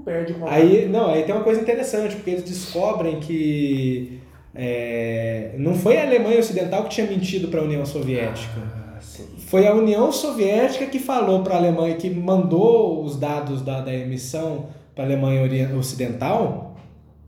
perde 0.06 0.32
o 0.32 0.36
contato. 0.36 0.54
Aí, 0.54 0.88
não, 0.88 1.10
aí 1.10 1.24
tem 1.24 1.36
uma 1.36 1.44
coisa 1.44 1.60
interessante, 1.60 2.16
porque 2.16 2.30
eles 2.30 2.44
descobrem 2.44 3.20
que 3.20 4.22
é, 4.56 5.52
não 5.58 5.76
foi 5.76 5.98
a 5.98 6.06
Alemanha 6.06 6.40
Ocidental 6.40 6.84
que 6.84 6.90
tinha 6.90 7.08
mentido 7.08 7.50
para 7.50 7.60
a 7.60 7.64
União 7.64 7.86
Soviética. 7.86 8.62
Ah. 8.64 9.00
Foi 9.48 9.68
a 9.68 9.74
União 9.74 10.12
Soviética 10.12 10.86
que 10.86 11.00
falou 11.00 11.44
para 11.44 11.56
a 11.56 11.58
Alemanha, 11.58 11.96
que 11.96 12.10
mandou 12.10 13.04
os 13.04 13.20
dados 13.20 13.62
da, 13.62 13.82
da 13.82 13.94
emissão 13.94 14.68
para 14.96 15.04
a 15.04 15.08
Alemanha 15.08 15.76
Ocidental, 15.78 16.78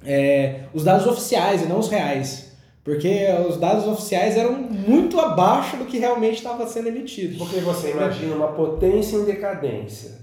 é, 0.05 0.61
os 0.73 0.85
dados 0.85 1.05
oficiais 1.05 1.61
e 1.63 1.65
não 1.65 1.79
os 1.79 1.89
reais. 1.89 2.46
Porque 2.87 3.27
os 3.49 3.57
dados 3.57 3.85
oficiais 3.85 4.37
eram 4.37 4.53
muito 4.53 5.19
abaixo 5.19 5.75
do 5.75 5.83
que 5.83 5.97
realmente 5.99 6.35
estava 6.35 6.65
sendo 6.65 6.87
emitido. 6.87 7.37
Porque 7.37 7.59
você 7.59 7.91
imagina 7.91 8.33
uma 8.33 8.53
potência 8.53 9.17
em 9.17 9.25
decadência, 9.25 10.19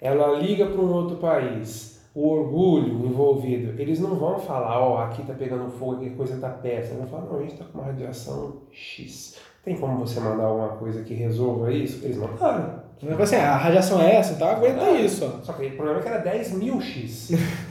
ela 0.00 0.36
liga 0.36 0.66
para 0.66 0.80
um 0.80 0.92
outro 0.92 1.18
país, 1.18 2.00
o 2.12 2.26
orgulho 2.28 3.06
envolvido, 3.06 3.80
eles 3.80 4.00
não 4.00 4.16
vão 4.16 4.36
falar, 4.36 4.80
ó, 4.80 4.98
aqui 5.04 5.22
tá 5.22 5.32
pegando 5.32 5.70
fogo, 5.70 6.00
que 6.00 6.10
coisa 6.10 6.36
tá 6.38 6.48
perto. 6.48 6.86
Eles 6.86 6.98
vão 6.98 7.06
falar, 7.06 7.26
não, 7.26 7.38
a 7.38 7.42
gente 7.42 7.54
tá 7.54 7.64
com 7.64 7.78
uma 7.78 7.86
radiação 7.86 8.62
X. 8.72 9.36
Tem 9.64 9.76
como 9.76 10.04
você 10.04 10.18
mandar 10.18 10.42
alguma 10.42 10.70
coisa 10.70 11.04
que 11.04 11.14
resolva 11.14 11.72
isso? 11.72 12.04
Eles 12.04 12.16
mandaram. 12.16 12.82
Assim, 13.20 13.36
a 13.36 13.56
radiação 13.56 14.02
é 14.02 14.16
essa, 14.16 14.32
então 14.32 14.48
aguenta 14.48 14.78
Mandaram. 14.80 15.04
isso. 15.04 15.24
Ó. 15.24 15.44
Só 15.44 15.52
que 15.52 15.66
o 15.66 15.76
problema 15.76 16.00
é 16.00 16.02
que 16.02 16.08
era 16.08 16.18
10 16.18 16.52
mil 16.54 16.80
X. 16.80 17.30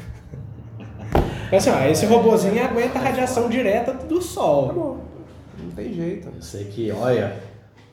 Assim, 1.51 1.69
ó, 1.69 1.83
esse 1.85 2.05
robozinho 2.05 2.63
aguenta 2.63 2.99
a 2.99 3.01
radiação 3.01 3.47
direta 3.49 3.93
do 3.93 4.21
Sol. 4.21 4.65
Acabou. 4.65 4.97
Não 5.63 5.71
tem 5.71 5.93
jeito. 5.93 6.27
Eu 6.35 6.41
sei 6.41 6.65
que, 6.65 6.91
olha, 6.91 7.33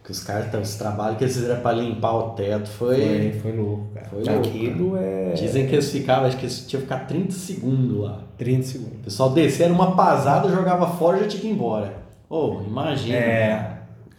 que 0.05 0.11
os 0.11 0.21
caras, 0.23 0.51
tão- 0.51 0.61
os 0.61 0.75
trabalhos 0.75 1.17
que 1.19 1.25
eles 1.25 1.35
fizeram 1.37 1.61
pra 1.61 1.73
limpar 1.73 2.13
o 2.15 2.23
teto 2.31 2.69
foi. 2.69 3.39
foi 3.41 3.53
louco, 3.53 3.87
cara. 3.95 4.07
Foi 4.07 4.23
louco. 4.25 4.41
Aquilo 4.49 4.97
é. 4.97 5.33
Dizem 5.33 5.67
que 5.67 5.75
eles 5.75 5.91
ficavam, 5.91 6.27
acho 6.27 6.37
que 6.37 6.45
eles 6.45 6.67
tinham 6.67 6.81
que 6.83 6.87
ficar 6.93 7.07
30 7.07 7.33
segundos 7.33 7.99
lá. 8.01 8.21
30 8.37 8.61
O 8.61 8.65
segundos. 8.65 8.99
pessoal 9.05 9.31
descia, 9.31 9.67
era 9.67 9.75
uma 9.75 9.95
pasada, 9.95 10.49
jogava 10.49 10.87
fora 10.89 11.19
e 11.19 11.21
já 11.21 11.29
tinha 11.29 11.41
que 11.43 11.49
ir 11.49 11.53
embora. 11.53 11.93
Ô, 12.29 12.61
imagina. 12.67 13.17
É. 13.17 13.74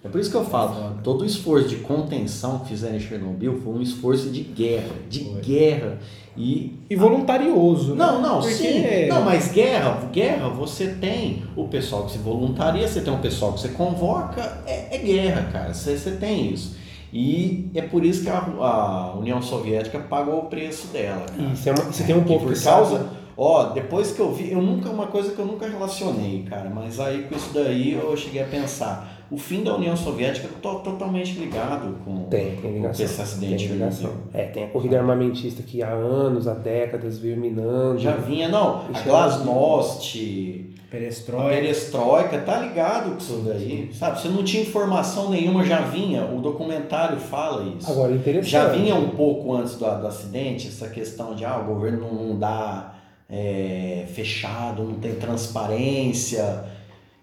É 0.05 0.07
por 0.07 0.21
isso 0.21 0.29
que 0.29 0.37
eu 0.37 0.45
falo, 0.45 0.97
todo 1.03 1.21
o 1.23 1.25
esforço 1.25 1.67
de 1.67 1.77
contenção 1.77 2.59
que 2.59 2.69
fizeram 2.69 2.95
em 2.95 2.99
Chernobyl 2.99 3.59
foi 3.63 3.73
um 3.73 3.81
esforço 3.81 4.29
de 4.29 4.41
guerra, 4.41 4.93
de 5.09 5.23
Foi. 5.25 5.41
guerra. 5.41 5.97
E 6.37 6.73
E 6.89 6.95
voluntarioso. 6.95 7.95
né? 7.95 8.05
Não, 8.05 8.21
não, 8.21 8.39
Porque- 8.39 8.53
sim. 8.53 9.07
Não, 9.07 9.23
mas 9.23 9.51
guerra, 9.51 10.07
guerra, 10.11 10.49
você 10.49 10.87
tem 10.87 11.43
o 11.55 11.67
pessoal 11.67 12.03
que 12.05 12.11
se 12.11 12.17
voluntaria, 12.19 12.87
você 12.87 13.01
tem 13.01 13.13
o 13.13 13.17
pessoal 13.17 13.53
que 13.53 13.61
você 13.61 13.69
convoca, 13.69 14.61
é, 14.67 14.95
é 14.95 14.97
guerra, 14.99 15.49
cara. 15.51 15.73
Você, 15.73 15.97
você 15.97 16.11
tem 16.11 16.51
isso. 16.53 16.75
E 17.11 17.69
é 17.73 17.81
por 17.81 18.03
isso 18.05 18.23
que 18.23 18.29
a, 18.29 18.37
a 18.39 19.15
União 19.17 19.41
Soviética 19.41 19.97
pagou 19.99 20.39
o 20.39 20.45
preço 20.47 20.87
dela, 20.87 21.25
cara. 21.25 21.51
Isso 21.53 21.69
é 21.69 21.71
uma- 21.71 21.83
você 21.85 22.03
tem 22.03 22.15
um 22.15 22.23
pouco 22.25 22.45
por 22.45 22.61
causa. 22.61 23.07
Ó, 23.37 23.65
depois 23.73 24.11
que 24.11 24.19
eu 24.21 24.31
vi, 24.33 24.51
eu 24.51 24.61
nunca, 24.61 24.89
uma 24.89 25.07
coisa 25.07 25.31
que 25.31 25.39
eu 25.39 25.45
nunca 25.45 25.67
relacionei, 25.67 26.43
cara, 26.49 26.69
mas 26.69 26.99
aí 27.01 27.23
com 27.23 27.35
isso 27.35 27.49
daí 27.53 27.93
eu 27.93 28.15
cheguei 28.15 28.41
a 28.41 28.45
pensar. 28.45 29.14
O 29.31 29.37
fim 29.37 29.63
da 29.63 29.75
União 29.75 29.95
Soviética 29.97 30.47
to, 30.61 30.79
totalmente 30.79 31.33
ligado 31.39 31.97
com, 32.05 32.25
Tem, 32.25 32.51
tem 32.51 32.61
com 32.61 32.71
ligação. 32.73 33.05
esse 33.05 33.21
acidente. 33.21 33.67
Tem 33.67 33.73
ligação. 33.73 34.11
É, 34.33 34.43
tem 34.43 34.63
a 34.65 34.67
corrida 34.67 34.99
armamentista 34.99 35.63
que 35.63 35.81
há 35.81 35.89
anos, 35.89 36.47
há 36.47 36.53
décadas, 36.53 37.17
veio 37.17 37.37
minando. 37.37 37.99
Já 37.99 38.15
vinha, 38.15 38.47
não, 38.47 38.85
a 38.93 38.99
é 38.99 39.03
Glasnost, 39.03 40.65
a 40.87 40.91
Perestroika. 40.91 41.49
perestroika, 41.49 42.37
tá 42.39 42.59
ligado 42.59 43.11
com 43.11 43.17
isso 43.17 43.43
daí, 43.45 43.89
sabe? 43.93 44.21
Você 44.21 44.27
não 44.29 44.43
tinha 44.43 44.63
informação 44.63 45.29
nenhuma, 45.29 45.63
já 45.65 45.81
vinha, 45.81 46.23
o 46.25 46.39
documentário 46.39 47.19
fala 47.19 47.63
isso. 47.77 47.91
Agora, 47.91 48.13
interessante. 48.13 48.49
Já 48.51 48.67
vinha 48.69 48.95
um 48.95 49.09
pouco 49.09 49.53
antes 49.53 49.75
do, 49.75 49.79
do 49.79 50.07
acidente 50.07 50.67
essa 50.67 50.87
questão 50.87 51.35
de 51.35 51.43
ah, 51.43 51.57
o 51.59 51.65
governo 51.65 51.99
não, 52.13 52.13
não 52.27 52.39
dá 52.39 52.93
é, 53.29 54.05
fechado, 54.13 54.83
não 54.83 54.95
tem 54.95 55.15
transparência, 55.15 56.63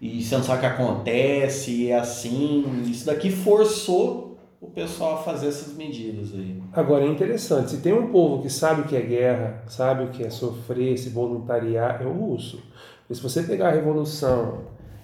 e 0.03 0.21
você 0.21 0.35
não 0.35 0.43
sabe 0.43 0.57
o 0.57 0.59
que 0.59 0.65
acontece, 0.65 1.71
e 1.71 1.89
é 1.89 1.97
assim. 1.97 2.65
Isso 2.85 3.05
daqui 3.05 3.31
forçou 3.31 4.37
o 4.59 4.67
pessoal 4.67 5.13
a 5.13 5.17
fazer 5.23 5.47
essas 5.47 5.73
medidas 5.75 6.33
aí. 6.33 6.61
Agora, 6.73 7.05
é 7.05 7.07
interessante. 7.07 7.71
Se 7.71 7.77
tem 7.77 7.93
um 7.93 8.11
povo 8.11 8.41
que 8.41 8.49
sabe 8.49 8.81
o 8.81 8.83
que 8.83 8.97
é 8.97 9.01
guerra, 9.01 9.63
sabe 9.65 10.03
o 10.03 10.09
que 10.09 10.21
é 10.21 10.29
sofrer, 10.29 10.97
se 10.97 11.07
voluntariar, 11.07 12.01
é 12.01 12.05
o 12.05 12.11
russo. 12.11 12.61
Porque 12.99 13.15
se 13.15 13.21
você 13.21 13.43
pegar 13.43 13.69
a 13.69 13.71
Revolução 13.71 14.63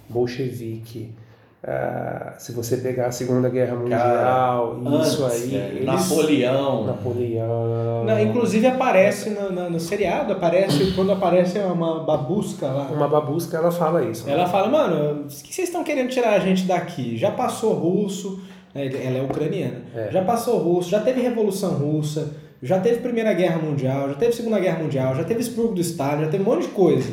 Bolchevique, 0.09 1.13
ah, 1.61 2.33
se 2.37 2.51
você 2.53 2.77
pegar 2.77 3.07
a 3.07 3.11
Segunda 3.11 3.49
Guerra 3.49 3.75
Mundial, 3.75 4.79
isso 5.03 5.25
Antes, 5.25 5.43
aí... 5.43 5.55
eles- 5.55 5.85
Napoleão. 5.85 6.85
Napoleão... 6.85 8.05
Não, 8.05 8.19
inclusive 8.19 8.65
aparece 8.67 9.29
no, 9.31 9.51
no, 9.51 9.69
no 9.69 9.79
seriado, 9.79 10.31
aparece 10.33 10.91
quando 10.95 11.11
aparece 11.11 11.59
uma 11.59 12.03
babusca 12.03 12.67
lá. 12.67 12.83
Uma 12.91 13.07
babusca, 13.07 13.57
ela 13.57 13.71
fala 13.71 14.03
isso. 14.05 14.25
né? 14.25 14.33
Ela 14.33 14.47
fala, 14.47 14.67
mano, 14.69 15.23
o 15.23 15.27
que 15.27 15.53
vocês 15.53 15.67
estão 15.67 15.83
querendo 15.83 16.09
tirar 16.09 16.33
a 16.33 16.39
gente 16.39 16.63
daqui? 16.63 17.17
Já 17.17 17.31
passou 17.31 17.73
russo, 17.73 18.39
né, 18.73 18.85
ela 18.87 19.17
é 19.17 19.21
ucraniana, 19.21 19.81
É. 19.95 20.09
já 20.11 20.23
passou 20.23 20.57
russo, 20.59 20.89
já 20.89 20.99
teve 21.01 21.21
Revolução 21.21 21.71
Russa, 21.73 22.29
já 22.63 22.79
teve 22.79 22.99
Primeira 22.99 23.33
Guerra 23.33 23.57
Mundial, 23.57 24.09
já 24.09 24.15
teve 24.15 24.31
Segunda 24.33 24.59
Guerra 24.59 24.79
Mundial, 24.79 25.15
já 25.15 25.23
teve 25.23 25.41
expurgo 25.41 25.73
do 25.73 25.81
Estado, 25.81 26.23
já 26.23 26.29
teve 26.29 26.43
um 26.43 26.45
monte 26.45 26.63
de 26.63 26.67
coisa. 26.69 27.09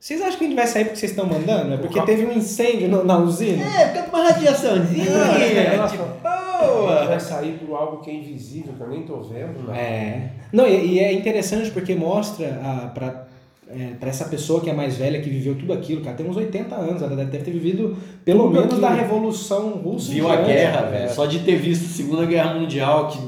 Vocês 0.00 0.22
acham 0.22 0.38
que 0.38 0.44
a 0.44 0.46
gente 0.48 0.56
vai 0.56 0.66
sair 0.66 0.84
porque 0.84 0.98
vocês 0.98 1.12
estão 1.12 1.26
mandando? 1.26 1.74
É 1.74 1.76
porque 1.76 2.00
teve 2.02 2.24
um 2.24 2.32
incêndio 2.32 2.88
no- 2.88 3.04
na 3.04 3.18
usina? 3.18 3.62
É, 3.62 3.88
fica 3.88 4.02
com 4.04 4.16
uma 4.16 4.24
radiaçãozinha. 4.30 5.10
Ela 5.10 5.86
tipo, 5.88 6.04
boa! 6.22 7.04
Vai 7.06 7.20
sair 7.20 7.58
por 7.58 7.76
algo 7.76 7.98
que 7.98 8.10
é 8.10 8.14
invisível, 8.14 8.72
que 8.74 8.80
eu 8.82 8.88
nem 8.88 9.02
tô 9.02 9.20
vendo. 9.20 9.62
Não. 9.66 9.74
É. 9.74 10.30
Não, 10.50 10.66
e, 10.66 10.94
e 10.94 10.98
é 11.00 11.12
interessante 11.12 11.70
porque 11.70 11.94
mostra 11.94 12.46
a, 12.64 12.86
pra, 12.88 13.26
é, 13.68 13.88
pra 14.00 14.08
essa 14.08 14.24
pessoa 14.24 14.62
que 14.62 14.70
é 14.70 14.72
mais 14.72 14.96
velha, 14.96 15.20
que 15.20 15.28
viveu 15.28 15.54
tudo 15.54 15.72
aquilo, 15.74 16.02
cara, 16.02 16.16
tem 16.16 16.26
uns 16.26 16.36
80 16.36 16.74
anos, 16.74 17.02
ela 17.02 17.14
deve 17.14 17.36
ter 17.36 17.50
vivido 17.50 17.94
pelo 18.24 18.44
Tudo 18.44 18.52
menos 18.52 18.66
aquilo. 18.68 18.80
da 18.80 18.90
Revolução 18.94 19.68
Russa. 19.72 20.10
Viu 20.12 20.30
a 20.32 20.36
guerra, 20.36 20.86
É. 20.86 20.90
velho. 21.00 21.14
Só 21.14 21.26
de 21.26 21.40
ter 21.40 21.56
visto 21.56 21.84
a 21.84 21.88
Segunda 21.88 22.24
Guerra 22.24 22.54
Mundial, 22.54 23.06
que 23.08 23.18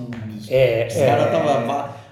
É, 0.51 0.87
os 0.91 0.97
é. 0.97 1.07
caras 1.07 1.27
estavam 1.27 1.53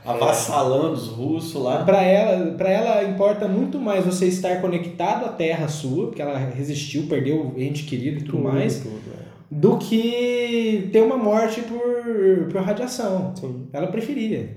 avassalando 0.05 0.93
os 0.95 1.09
russos 1.09 1.63
lá. 1.63 1.85
Para 1.85 2.03
ela, 2.03 2.53
para 2.55 2.71
ela 2.71 3.05
importa 3.05 3.47
muito 3.49 3.79
mais 3.79 4.05
você 4.05 4.27
estar 4.27 4.61
conectado 4.61 5.27
à 5.27 5.29
terra 5.31 5.69
sua, 5.69 6.07
porque 6.07 6.23
ela 6.23 6.37
resistiu, 6.39 7.07
perdeu 7.09 7.55
ente 7.57 7.85
querido 7.85 8.19
e 8.19 8.25
tudo, 8.25 8.39
Tudo, 8.39 8.45
mais, 8.53 8.81
tudo, 8.81 8.99
é. 9.13 9.25
do 9.51 9.77
que 9.79 10.89
ter 10.93 11.03
uma 11.03 11.17
morte 11.17 11.61
por, 11.63 12.49
por 12.51 12.63
radiação. 12.63 13.33
Sim. 13.37 13.69
Ela 13.73 13.87
preferia. 13.89 14.57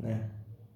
Né? 0.00 0.20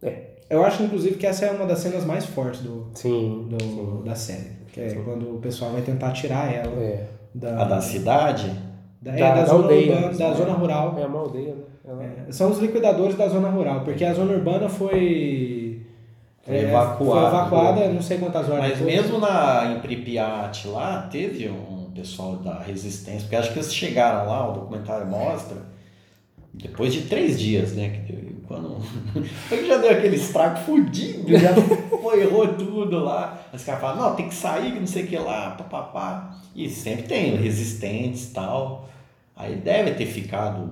É. 0.02 0.22
Eu 0.48 0.64
acho, 0.64 0.82
inclusive, 0.84 1.16
que 1.16 1.26
essa 1.26 1.44
é 1.46 1.50
uma 1.50 1.66
das 1.66 1.80
cenas 1.80 2.04
mais 2.04 2.24
fortes 2.24 2.60
do, 2.60 2.86
Sim. 2.94 3.48
do- 3.50 3.58
sim. 3.60 4.02
da 4.04 4.14
série. 4.14 4.56
Que 4.72 4.80
é 4.80 4.88
Sim. 4.90 5.02
quando 5.04 5.34
o 5.36 5.40
pessoal 5.40 5.72
vai 5.72 5.82
tentar 5.82 6.12
tirar 6.12 6.52
ela 6.52 6.72
É. 6.80 7.06
da, 7.34 7.62
A 7.62 7.64
da 7.64 7.80
cidade? 7.80 8.52
Da, 9.00 9.12
é, 9.12 9.16
Da- 9.18 9.34
da 9.34 9.44
zona 9.44 9.62
aldeia. 9.64 9.94
urbana, 9.96 10.14
da 10.18 10.32
zona 10.32 10.52
rural. 10.52 10.94
É 10.98 11.06
uma 11.06 11.20
aldeia, 11.20 11.54
né? 11.54 11.62
Ela- 11.88 12.02
É, 12.28 12.32
são 12.32 12.50
os 12.50 12.58
liquidadores 12.58 13.16
da 13.16 13.28
zona 13.28 13.48
rural, 13.48 13.80
porque 13.82 14.04
a 14.04 14.12
zona 14.12 14.32
urbana 14.32 14.68
foi, 14.68 15.82
é, 16.48 16.62
evacuada. 16.64 16.96
foi 16.96 17.28
evacuada, 17.38 17.88
não 17.88 18.02
sei 18.02 18.18
quantas 18.18 18.48
horas. 18.48 18.60
Mas 18.68 18.78
depois. 18.78 18.94
mesmo 18.96 19.18
na, 19.18 19.72
em 19.76 19.80
Pripyat 19.80 20.66
lá, 20.68 21.02
teve 21.10 21.48
um 21.48 21.90
pessoal 21.94 22.36
da 22.36 22.58
resistência, 22.60 23.20
porque 23.22 23.36
acho 23.36 23.52
que 23.52 23.58
eles 23.58 23.72
chegaram 23.74 24.28
lá, 24.28 24.50
o 24.50 24.52
documentário 24.54 25.06
mostra, 25.06 25.56
depois 26.52 26.92
de 26.92 27.02
três 27.02 27.38
dias, 27.38 27.72
né? 27.74 28.02
Que 28.06 28.35
quando 28.46 28.78
foi 29.48 29.58
que 29.58 29.66
já 29.68 29.76
deu 29.78 29.90
aquele 29.90 30.16
estrago 30.16 30.58
fudido, 30.58 31.36
já 31.38 31.54
foi, 31.54 32.22
errou 32.22 32.48
tudo 32.54 32.98
lá. 33.00 33.38
Os 33.52 33.62
caras 33.64 33.80
falam, 33.80 33.96
não, 34.10 34.14
tem 34.16 34.28
que 34.28 34.34
sair, 34.34 34.72
que 34.72 34.80
não 34.80 34.86
sei 34.86 35.04
o 35.04 35.06
que 35.06 35.18
lá, 35.18 35.50
papapá. 35.52 36.36
E 36.54 36.68
sempre 36.68 37.04
tem 37.04 37.36
resistentes 37.36 38.30
e 38.30 38.32
tal. 38.34 38.88
Aí 39.34 39.56
deve 39.56 39.90
ter 39.92 40.06
ficado 40.06 40.70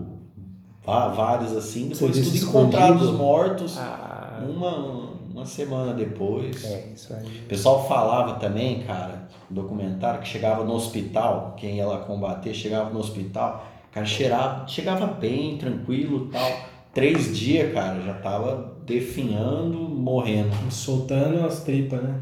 vá- 0.85 1.09
vários 1.09 1.55
assim, 1.57 1.89
depois 1.89 2.16
tudo 2.18 2.37
encontrados 2.37 3.11
mortos 3.11 3.77
Ah, 3.79 4.43
uma, 4.49 5.11
uma 5.33 5.45
semana 5.47 5.93
depois. 5.93 6.64
é, 6.64 6.89
isso 6.95 7.12
aí. 7.12 7.27
O 7.27 7.49
pessoal 7.49 7.87
falava 7.87 8.35
também, 8.35 8.83
cara, 8.85 9.29
no 9.51 9.62
documentário, 9.62 10.20
que 10.20 10.29
chegava 10.29 10.64
no 10.64 10.72
hospital, 10.75 11.55
quem 11.59 11.77
ia 11.77 11.87
lá 11.87 11.99
combater, 11.99 12.55
chegava 12.55 12.89
no 12.91 13.01
hospital, 13.01 13.66
cara, 13.93 14.07
cheirava, 14.07 14.66
chegava 14.66 15.07
bem, 15.07 15.59
tranquilo 15.59 16.29
e 16.29 16.33
tal. 16.33 16.51
Três 16.95 17.36
dias, 17.36 17.72
cara, 17.72 18.01
já 18.01 18.14
tava 18.14 18.76
definhando, 18.86 19.78
morrendo. 19.78 20.55
soltando 20.70 21.45
as 21.45 21.64
tripas, 21.64 22.03
né? 22.03 22.20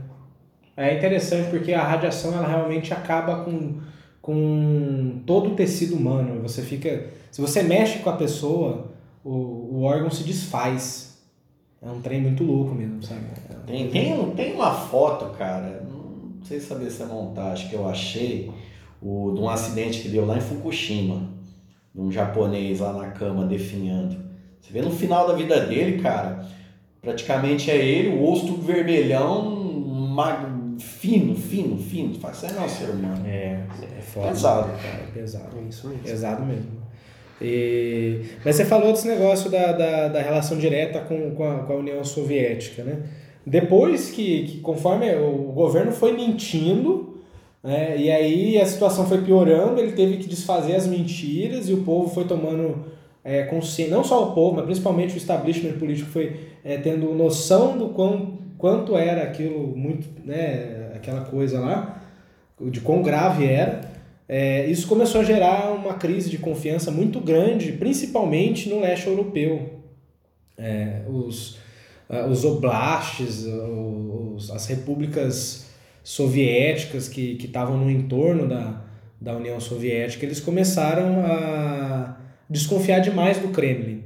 É 0.77 0.97
interessante 0.97 1.51
porque 1.51 1.75
a 1.75 1.83
radiação 1.83 2.33
ela 2.33 2.49
realmente 2.49 2.95
acaba 2.95 3.45
com, 3.45 3.81
com 4.23 5.23
todo 5.27 5.51
o 5.51 5.55
tecido 5.55 5.95
humano. 5.95 6.41
Você 6.43 6.62
fica, 6.62 7.11
se 7.31 7.41
você 7.41 7.62
mexe 7.62 7.99
com 7.99 8.09
a 8.09 8.16
pessoa, 8.16 8.93
o, 9.23 9.31
o 9.31 9.83
órgão 9.83 10.11
se 10.11 10.25
desfaz. 10.25 11.20
É 11.83 11.91
um 11.91 12.01
trem 12.01 12.23
muito 12.23 12.43
louco 12.45 12.75
mesmo, 12.75 13.03
sabe? 13.03 13.20
Tem, 13.66 13.91
tem, 13.91 14.31
tem 14.31 14.55
uma 14.55 14.73
foto, 14.73 15.37
cara, 15.37 15.85
não 15.91 16.43
sei 16.45 16.61
saber 16.61 16.91
se 16.91 17.03
é 17.03 17.07
montagem, 17.07 17.68
que 17.68 17.75
eu 17.75 17.89
achei, 17.89 18.51
o, 19.03 19.33
de 19.35 19.41
um 19.41 19.49
acidente 19.49 20.01
que 20.01 20.09
deu 20.09 20.25
lá 20.25 20.39
em 20.39 20.41
Fukushima, 20.41 21.29
de 21.93 22.01
um 22.01 22.11
japonês 22.11 22.81
lá 22.81 22.93
na 22.93 23.11
cama 23.11 23.45
definhando. 23.45 24.32
Você 24.63 24.73
vê 24.73 24.81
no 24.81 24.93
final 24.93 25.27
da 25.27 25.35
vida 25.35 25.67
dele, 25.67 26.01
cara, 26.01 26.47
praticamente 27.01 27.69
é 27.69 27.77
ele, 27.77 28.17
o 28.17 28.31
osso 28.31 28.55
vermelhão, 28.59 29.51
magro, 29.51 30.79
fino, 30.79 31.35
fino, 31.35 31.77
fino. 31.77 32.15
Faz 32.15 32.45
isso 32.45 32.55
não 32.55 32.63
é 32.63 32.67
um 32.67 32.69
ser 32.69 32.91
humano. 32.91 33.27
É, 33.27 33.61
é 33.99 34.01
foda. 34.01 34.29
Pesado, 34.29 34.69
cara. 34.69 35.03
É 35.03 35.13
pesado. 35.13 35.59
É 35.59 35.69
isso 35.69 35.89
mesmo. 35.89 36.03
Pesado 36.05 36.47
mesmo. 36.47 36.83
E, 37.41 38.21
mas 38.45 38.55
você 38.55 38.65
falou 38.65 38.93
desse 38.93 39.09
negócio 39.09 39.51
da, 39.51 39.73
da, 39.73 40.09
da 40.09 40.23
relação 40.23 40.57
direta 40.57 41.01
com, 41.01 41.33
com, 41.33 41.45
a, 41.45 41.59
com 41.65 41.73
a 41.73 41.77
União 41.77 42.05
Soviética, 42.05 42.85
né? 42.85 43.03
Depois 43.45 44.11
que, 44.11 44.45
que 44.45 44.61
conforme 44.61 45.13
o 45.17 45.53
governo 45.53 45.91
foi 45.91 46.13
mentindo, 46.13 47.21
né, 47.61 47.97
e 47.99 48.09
aí 48.09 48.61
a 48.61 48.65
situação 48.65 49.05
foi 49.09 49.23
piorando, 49.23 49.81
ele 49.81 49.93
teve 49.93 50.19
que 50.19 50.29
desfazer 50.29 50.77
as 50.77 50.87
mentiras 50.87 51.69
e 51.69 51.73
o 51.73 51.83
povo 51.83 52.09
foi 52.09 52.25
tomando 52.25 52.85
é, 53.25 53.45
consciência, 53.45 53.95
não 53.95 54.03
só 54.03 54.31
o 54.31 54.33
povo, 54.33 54.57
mas 54.57 54.64
principalmente 54.64 55.14
o 55.14 55.16
establishment 55.16 55.79
político 55.79 56.11
foi 56.11 56.41
é, 56.64 56.77
tendo 56.77 57.14
noção 57.14 57.79
do 57.79 57.91
quão, 57.91 58.39
quanto 58.59 58.97
era 58.97 59.23
aquilo, 59.23 59.77
muito, 59.77 60.09
né, 60.25 60.93
aquela 60.95 61.23
coisa 61.23 61.61
lá, 61.61 62.03
de 62.61 62.81
quão 62.81 63.03
grave 63.03 63.47
era. 63.47 63.81
É, 64.29 64.66
isso 64.66 64.87
começou 64.87 65.20
a 65.20 65.25
gerar 65.25 65.73
uma 65.73 65.95
crise 65.95 66.31
de 66.31 66.39
confiança 66.39 66.91
muito 66.91 67.20
grande, 67.20 67.73
principalmente 67.73 68.68
no 68.68 68.81
leste 68.81 69.07
europeu. 69.07 69.81
É, 70.57 71.03
os, 71.09 71.59
os 72.31 72.45
oblastes, 72.45 73.45
os, 73.45 74.51
as 74.51 74.66
repúblicas 74.66 75.70
soviéticas 76.05 77.09
que 77.09 77.37
que 77.37 77.47
estavam 77.47 77.77
no 77.77 77.91
entorno 77.91 78.49
da, 78.49 78.83
da 79.20 79.37
União 79.37 79.59
Soviética, 79.61 80.25
eles 80.25 80.41
começaram 80.41 81.25
a 81.25 82.16
desconfiar 82.53 83.01
demais 83.01 83.39
do 83.39 83.49
Kremlin. 83.49 84.03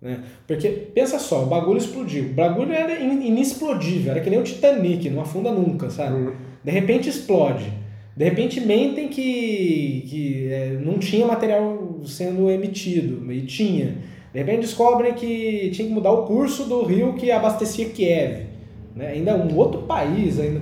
Né? 0.00 0.18
Porque, 0.46 0.68
pensa 0.68 1.18
só, 1.18 1.42
o 1.44 1.46
bagulho 1.46 1.78
explodiu. 1.78 2.24
O 2.26 2.32
bagulho 2.34 2.72
era 2.72 3.00
in- 3.02 3.26
inexplodível, 3.26 4.12
era 4.12 4.20
que 4.20 4.28
nem 4.30 4.38
o 4.38 4.42
Titanic, 4.42 5.08
não 5.10 5.22
afunda 5.22 5.50
nunca, 5.50 5.88
sabe? 5.90 6.16
Hum. 6.16 6.32
De 6.64 6.70
repente 6.70 7.08
explode. 7.08 7.72
De 8.16 8.24
repente 8.24 8.60
mentem 8.60 9.08
que, 9.08 10.04
que 10.08 10.48
é, 10.52 10.78
não 10.84 10.98
tinha 10.98 11.24
material 11.26 12.00
sendo 12.04 12.50
emitido, 12.50 13.32
e 13.32 13.42
tinha. 13.42 13.96
De 14.32 14.38
repente 14.38 14.60
descobrem 14.62 15.14
que 15.14 15.70
tinha 15.72 15.86
que 15.88 15.94
mudar 15.94 16.10
o 16.12 16.24
curso 16.26 16.64
do 16.64 16.82
rio 16.82 17.14
que 17.14 17.30
abastecia 17.30 17.86
Kiev. 17.86 18.46
Né? 18.94 19.08
Ainda 19.08 19.34
um 19.36 19.56
outro 19.56 19.82
país 19.82 20.38
ainda 20.38 20.60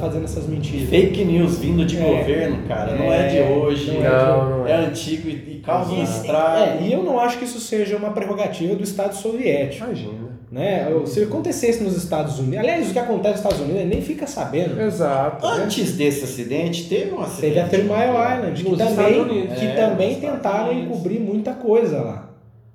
fazendo 0.00 0.24
essas 0.24 0.46
mentiras. 0.48 0.88
Fake 0.88 1.22
news 1.24 1.58
vindo 1.58 1.84
de 1.84 1.98
É. 1.98 2.00
governo, 2.00 2.66
cara, 2.66 2.96
não 2.96 3.12
é 3.12 3.28
de 3.28 3.36
É, 3.38 3.48
hoje. 3.50 3.90
não 3.90 3.96
é 3.96 4.00
de- 4.00 4.06
é, 4.06 4.10
não 4.50 4.66
é. 4.66 4.74
antigo 4.86 5.28
e, 5.28 5.55
causa 5.66 5.92
E- 5.92 6.02
estrago. 6.02 6.62
é, 6.82 6.82
e 6.86 6.92
eu 6.92 7.02
não 7.02 7.18
acho 7.20 7.38
que 7.38 7.44
isso 7.44 7.60
seja 7.60 7.96
uma 7.96 8.10
prerrogativa 8.12 8.74
do 8.74 8.82
Estado 8.84 9.14
soviético. 9.14 9.84
Imagina. 9.84 10.26
Né? 10.50 10.86
Se 11.06 11.24
acontecesse 11.24 11.82
nos 11.82 11.96
Estados 11.96 12.38
Unidos, 12.38 12.58
aliás, 12.60 12.88
o 12.88 12.92
que 12.92 12.98
acontece 13.00 13.30
nos 13.34 13.38
Estados 13.40 13.60
Unidos 13.60 13.80
ele 13.80 13.90
nem 13.90 14.00
fica 14.00 14.26
sabendo. 14.28 14.80
Exato. 14.80 15.44
né? 15.44 15.64
Antes 15.64 15.96
desse 15.96 16.22
acidente, 16.24 16.88
teve 16.88 17.12
um 17.12 17.20
acidente. 17.20 17.68
Teve 17.68 17.92
a 17.92 17.96
Mile 17.96 18.36
Island, 18.36 18.62
que 18.64 18.76
também, 18.76 19.46
que 19.48 19.64
É, 19.66 19.74
também 19.74 20.14
tentaram 20.20 20.72
encobrir 20.72 21.20
muita 21.20 21.52
coisa 21.52 22.00
lá, 22.00 22.30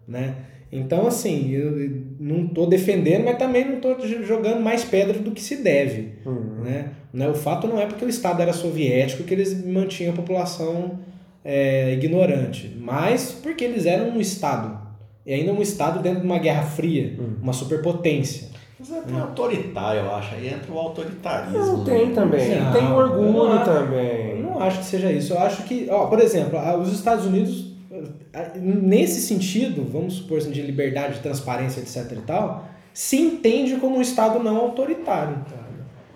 né? 0.08 0.36
Então, 0.74 1.08
assim, 1.08 1.50
eu 1.52 2.02
não 2.20 2.46
estou 2.46 2.66
defendendo, 2.68 3.26
mas 3.26 3.38
também 3.38 3.66
não 3.66 3.76
estou 3.76 3.98
jogando 4.24 4.62
mais 4.62 4.84
pedra 4.86 5.18
do 5.20 5.32
que 5.32 5.42
se 5.42 5.58
deve, 5.58 6.14
Hum. 6.26 6.62
né? 6.64 6.90
Né, 7.14 7.28
O 7.30 7.34
fato 7.34 7.68
não 7.68 7.78
é 7.80 7.86
porque 7.86 8.06
o 8.06 8.10
Estado 8.10 8.42
era 8.42 8.54
soviético 8.54 9.24
que 9.24 9.34
eles 9.34 9.66
mantinham 9.66 10.14
a 10.14 10.16
população 10.16 11.00
é, 11.44 11.94
ignorante, 11.94 12.76
mas 12.80 13.32
porque 13.42 13.64
eles 13.64 13.86
eram 13.86 14.10
um 14.10 14.22
Estado, 14.22 14.80
e 15.26 15.34
ainda 15.34 15.52
um 15.52 15.62
Estado 15.62 16.00
dentro 16.00 16.22
de 16.22 16.26
uma 16.26 16.40
guerra 16.40 16.64
fria, 16.64 17.16
Hum. 17.20 17.36
uma 17.42 17.54
superpotência. 17.54 18.50
Mas 18.80 18.92
é 18.92 18.98
até 18.98 19.14
autoritário, 19.14 20.02
eu 20.02 20.16
acho. 20.16 20.34
Aí 20.34 20.48
entra 20.48 20.72
o 20.72 20.80
autoritarismo. 20.80 21.58
Não, 21.60 21.84
né? 21.84 21.86
tem 21.86 22.14
também. 22.14 22.60
Não, 22.60 22.74
tem 22.74 22.92
orgulho 22.92 23.32
não 23.32 23.64
também. 23.64 24.42
não 24.42 24.60
acho 24.60 24.80
que 24.80 24.86
seja 24.86 25.12
isso. 25.12 25.34
Eu 25.34 25.40
acho 25.40 25.64
que, 25.66 25.88
ó, 25.88 26.08
por 26.08 26.20
exemplo, 26.20 26.58
os 26.82 26.92
Estados 26.92 27.28
Unidos, 27.28 27.76
nesse 28.60 29.22
sentido, 29.22 29.88
vamos 29.88 30.16
supor 30.16 30.40
assim, 30.40 30.50
de 30.50 30.64
liberdade, 30.64 31.14
de 31.16 31.20
transparência, 31.20 31.80
etc 31.80 32.12
e 32.18 32.22
tal, 32.22 32.68
se 32.92 33.18
entende 33.18 33.76
como 33.76 33.98
um 33.98 34.02
Estado 34.02 34.40
não 34.40 34.58
autoritário. 34.58 35.38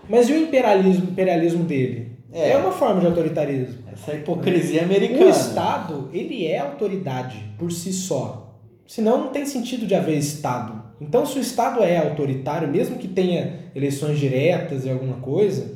Mas 0.09 0.27
e 0.27 0.33
o 0.33 0.37
imperialismo, 0.37 1.09
imperialismo 1.09 1.63
dele? 1.63 2.04
É. 2.35 2.51
É. 2.51 2.57
uma 2.57 2.71
forma 2.71 2.99
de 2.99 3.07
autoritarismo. 3.07 3.83
Essa 3.91 4.13
hipocrisia 4.13 4.81
O 4.81 4.85
americana. 4.85 5.29
Estado, 5.29 6.09
ele 6.11 6.45
é 6.45 6.59
autoridade 6.59 7.41
por 7.57 7.71
si 7.71 7.93
só. 7.93 8.53
Senão 8.85 9.17
não 9.17 9.27
tem 9.29 9.45
sentido 9.45 9.87
de 9.87 9.95
haver 9.95 10.17
Estado. 10.17 10.83
Então, 10.99 11.25
se 11.25 11.37
o 11.39 11.41
Estado 11.41 11.81
é 11.81 11.97
autoritário, 11.97 12.67
mesmo 12.67 12.97
que 12.97 13.07
tenha 13.07 13.71
eleições 13.73 14.19
diretas 14.19 14.85
e 14.85 14.89
alguma 14.89 15.17
coisa, 15.17 15.73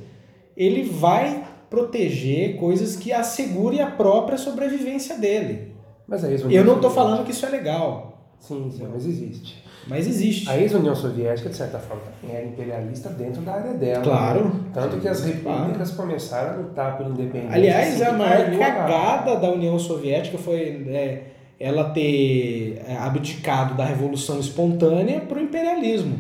ele 0.55 0.84
vai 0.84 1.43
proteger 1.70 2.57
coisas 2.57 2.95
que 2.95 3.12
assegurem 3.12 3.82
a 3.82 3.91
própria 3.91 4.38
sobrevivência 4.38 5.18
dele. 5.18 5.74
Mas 6.07 6.24
é 6.24 6.34
isso. 6.34 6.49
Eu 6.49 6.66
não 6.66 6.76
estou 6.76 6.89
falando 6.89 7.24
que 7.24 7.32
isso 7.32 7.45
é 7.45 7.49
legal. 7.49 8.36
Sim, 8.39 8.72
sim, 8.72 8.88
mas 8.91 9.05
existe. 9.05 9.64
Mas 9.88 10.07
existe. 10.07 10.49
A 10.49 10.57
ex-União 10.57 10.95
Soviética, 10.95 11.49
de 11.49 11.55
certa 11.55 11.80
forma, 11.80 12.03
era 12.30 12.45
imperialista 12.45 13.09
dentro 13.09 13.41
da 13.41 13.53
área 13.53 13.73
dela. 13.73 14.03
Claro. 14.03 14.51
Tanto 14.73 14.97
que 14.97 15.07
as 15.07 15.23
repúblicas 15.23 15.91
começaram 15.91 16.53
a 16.53 16.57
lutar 16.57 16.97
por 16.97 17.07
independência. 17.07 17.55
Aliás, 17.55 17.93
assim 17.95 18.03
a 18.03 18.11
maior 18.13 18.57
cagada 18.57 19.36
da 19.38 19.49
União 19.51 19.77
Soviética 19.80 20.38
foi 20.38 20.86
é, 20.89 21.23
ela 21.59 21.89
ter 21.91 22.82
é, 22.88 22.95
abdicado 22.97 23.73
da 23.75 23.86
revolução 23.86 24.39
espontânea 24.39 25.21
para 25.21 25.38
o 25.39 25.41
imperialismo, 25.41 26.19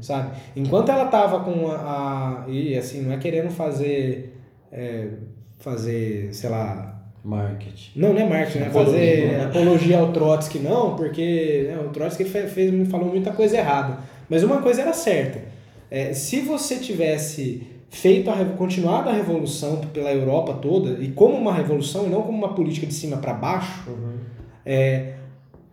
sabe? 0.00 0.30
Enquanto 0.56 0.90
ela 0.90 1.04
estava 1.04 1.40
com 1.40 1.68
a, 1.70 2.44
a- 2.46 2.50
e 2.50 2.76
assim 2.76 3.02
não 3.02 3.12
é 3.12 3.16
querendo 3.18 3.50
fazer 3.50 4.36
é, 4.72 5.08
fazer 5.58 6.34
sei 6.34 6.50
lá 6.50 6.97
Marketing. 7.28 7.90
não, 7.94 8.14
não 8.14 8.20
é 8.22 8.26
marketing, 8.26 8.58
né? 8.60 8.70
Fazer 8.70 9.40
apologia 9.42 9.98
ao 9.98 10.12
Trotsky, 10.12 10.60
não, 10.60 10.96
porque 10.96 11.66
né, 11.68 11.78
o 11.78 11.90
Trotsky 11.90 12.24
fez, 12.24 12.50
fez, 12.50 12.88
falou 12.88 13.08
muita 13.08 13.32
coisa 13.32 13.58
errada. 13.58 13.98
Mas 14.30 14.42
uma 14.42 14.62
coisa 14.62 14.80
era 14.80 14.94
certa. 14.94 15.40
É, 15.90 16.14
se 16.14 16.40
você 16.40 16.76
tivesse 16.76 17.66
feito 17.90 18.30
a, 18.30 18.44
continuado 18.56 19.10
a 19.10 19.12
revolução 19.12 19.76
pela 19.92 20.10
Europa 20.10 20.54
toda, 20.54 21.02
e 21.02 21.08
como 21.08 21.36
uma 21.36 21.52
revolução 21.52 22.06
e 22.06 22.08
não 22.08 22.22
como 22.22 22.38
uma 22.38 22.54
política 22.54 22.86
de 22.86 22.94
cima 22.94 23.18
para 23.18 23.34
baixo, 23.34 23.90
é, 24.64 25.12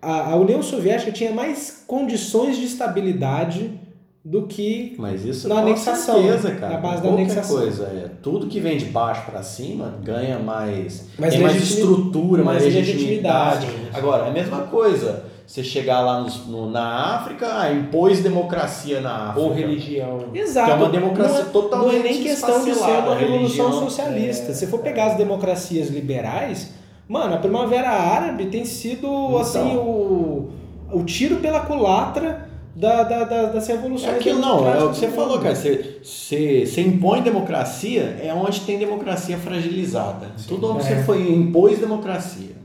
a, 0.01 0.31
a 0.31 0.35
União 0.35 0.61
Soviética 0.61 1.11
tinha 1.11 1.31
mais 1.31 1.85
condições 1.87 2.57
de 2.57 2.65
estabilidade 2.65 3.79
do 4.27 4.47
que 4.47 4.95
Mas 4.97 5.23
isso 5.23 5.47
Na 5.47 5.55
com 5.55 5.61
anexação, 5.61 6.15
certeza, 6.23 6.51
cara. 6.55 6.73
na 6.73 6.79
base 6.79 6.95
da 6.95 7.01
Qualquer 7.09 7.21
anexação. 7.25 7.57
coisa, 7.57 7.83
é, 7.83 8.09
tudo 8.23 8.47
que 8.47 8.59
vem 8.59 8.75
de 8.75 8.85
baixo 8.85 9.21
para 9.29 9.43
cima 9.43 9.93
ganha 10.03 10.39
mais, 10.39 11.09
Mais 11.19 11.33
tem 11.35 11.43
mais 11.43 11.61
estrutura, 11.61 12.43
mais, 12.43 12.63
mais 12.63 12.73
legitimidade. 12.73 13.65
legitimidade. 13.67 13.97
Agora, 13.97 14.25
é 14.25 14.29
a 14.29 14.31
mesma 14.31 14.61
coisa. 14.61 15.25
Você 15.45 15.63
chegar 15.63 16.01
lá 16.01 16.21
nos- 16.21 16.47
no- 16.47 16.71
na 16.71 17.17
África, 17.17 17.45
ah, 17.59 17.71
impôs 17.71 18.19
democracia 18.23 18.99
na 18.99 19.29
África. 19.29 19.41
Ou 19.47 19.53
religião. 19.53 20.17
Exato. 20.33 20.65
Que 20.65 20.71
é 20.71 20.75
uma 20.75 20.89
democracia 20.89 21.39
não 21.41 21.47
é, 21.47 21.51
totalmente 21.51 21.93
Não 21.93 21.99
é 21.99 22.03
nem 22.03 22.23
questão 22.23 22.65
de 22.65 22.73
ser 22.73 22.81
uma 22.81 23.11
a 23.11 23.15
revolução 23.15 23.27
religião, 23.69 23.71
socialista. 23.73 24.51
é, 24.51 24.55
Se 24.55 24.65
for 24.65 24.79
pegar 24.79 25.05
as 25.11 25.17
democracias 25.17 25.89
liberais, 25.89 26.71
mano, 27.07 27.35
a 27.35 27.37
Primavera 27.37 27.89
Árabe 27.91 28.47
tem 28.47 28.65
sido, 28.65 29.05
Então. 29.05 29.37
assim, 29.37 29.75
o, 29.77 30.49
o 30.91 31.03
tiro 31.03 31.35
pela 31.35 31.59
culatra 31.59 32.49
da, 32.75 33.03
da, 33.03 33.23
da- 33.23 33.45
das 33.51 33.69
É 33.69 33.73
revoluções 33.73 34.15
aquilo, 34.15 34.39
não, 34.39 34.67
é 34.71 34.83
o 34.83 34.89
que 34.91 34.97
você 34.97 35.07
falou, 35.07 35.39
cara. 35.39 35.55
Você, 35.55 35.97
você, 36.03 36.65
você 36.65 36.81
impõe 36.81 37.21
democracia, 37.21 38.17
é 38.21 38.33
onde 38.33 38.61
tem 38.61 38.77
democracia 38.77 39.37
fragilizada. 39.37 40.31
Tudo 40.47 40.71
onde 40.73 40.85
É. 40.85 40.95
você 40.97 41.03
foi 41.03 41.21
impôs 41.31 41.79
democracia. 41.79 42.55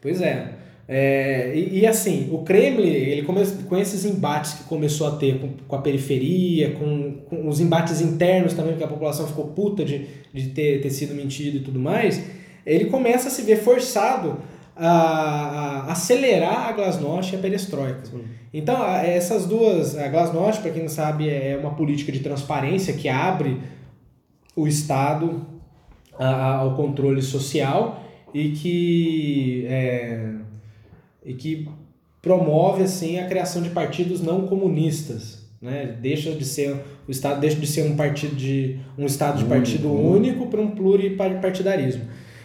Pois 0.00 0.20
é. 0.20 0.50
É, 0.86 1.52
e, 1.54 1.80
e, 1.80 1.86
assim, 1.86 2.28
o 2.30 2.38
Kremlin, 2.42 2.86
ele 2.90 3.22
come, 3.22 3.40
com 3.68 3.74
esses 3.76 4.04
embates 4.04 4.52
que 4.52 4.64
começou 4.64 5.06
a 5.06 5.12
ter 5.12 5.40
com, 5.40 5.48
com 5.66 5.76
a 5.76 5.80
periferia, 5.80 6.72
com, 6.72 7.12
com 7.28 7.48
os 7.48 7.58
embates 7.58 8.02
internos 8.02 8.52
também, 8.52 8.72
porque 8.72 8.84
a 8.84 8.88
população 8.88 9.26
ficou 9.26 9.46
puta 9.46 9.82
de, 9.82 10.06
de 10.32 10.48
ter, 10.50 10.82
ter 10.82 10.90
sido 10.90 11.14
mentido 11.14 11.56
e 11.56 11.60
tudo 11.60 11.80
mais, 11.80 12.22
ele 12.66 12.84
começa 12.86 13.28
a 13.28 13.30
se 13.30 13.40
ver 13.42 13.56
forçado 13.56 14.36
a, 14.76 15.84
a 15.88 15.92
acelerar 15.92 16.68
a 16.68 16.72
glasnost 16.72 17.32
e 17.32 17.36
a 17.36 17.38
perestroika. 17.38 18.02
Então, 18.52 18.84
essas 18.84 19.46
duas, 19.46 19.96
a 19.98 20.08
glasnost, 20.08 20.60
para 20.62 20.70
quem 20.70 20.82
não 20.82 20.88
sabe, 20.88 21.28
é 21.28 21.56
uma 21.60 21.70
política 21.74 22.12
de 22.12 22.20
transparência 22.20 22.94
que 22.94 23.08
abre 23.08 23.60
o 24.56 24.66
Estado 24.68 25.44
a- 26.18 26.54
ao 26.56 26.74
controle 26.76 27.20
social 27.22 28.02
e 28.32 28.50
que, 28.50 29.66
é, 29.68 30.30
e 31.24 31.34
que 31.34 31.68
promove 32.22 32.82
assim 32.84 33.18
a 33.18 33.26
criação 33.26 33.62
de 33.62 33.70
partidos 33.70 34.20
não 34.22 34.46
comunistas. 34.46 35.44
Né? 35.60 35.96
Deixa 36.00 36.30
de 36.32 36.44
ser 36.44 36.76
o 37.06 37.10
Estado 37.10 37.40
deixa 37.40 37.56
de 37.56 37.66
ser 37.66 37.82
um 37.90 37.96
partido 37.96 38.34
de 38.36 38.78
um 38.98 39.06
Estado 39.06 39.38
de 39.38 39.44
partido 39.44 39.88
né? 39.88 39.94
único 39.94 40.46
para 40.46 40.60
um 40.60 40.70
pluripartidarismo. 40.70 42.04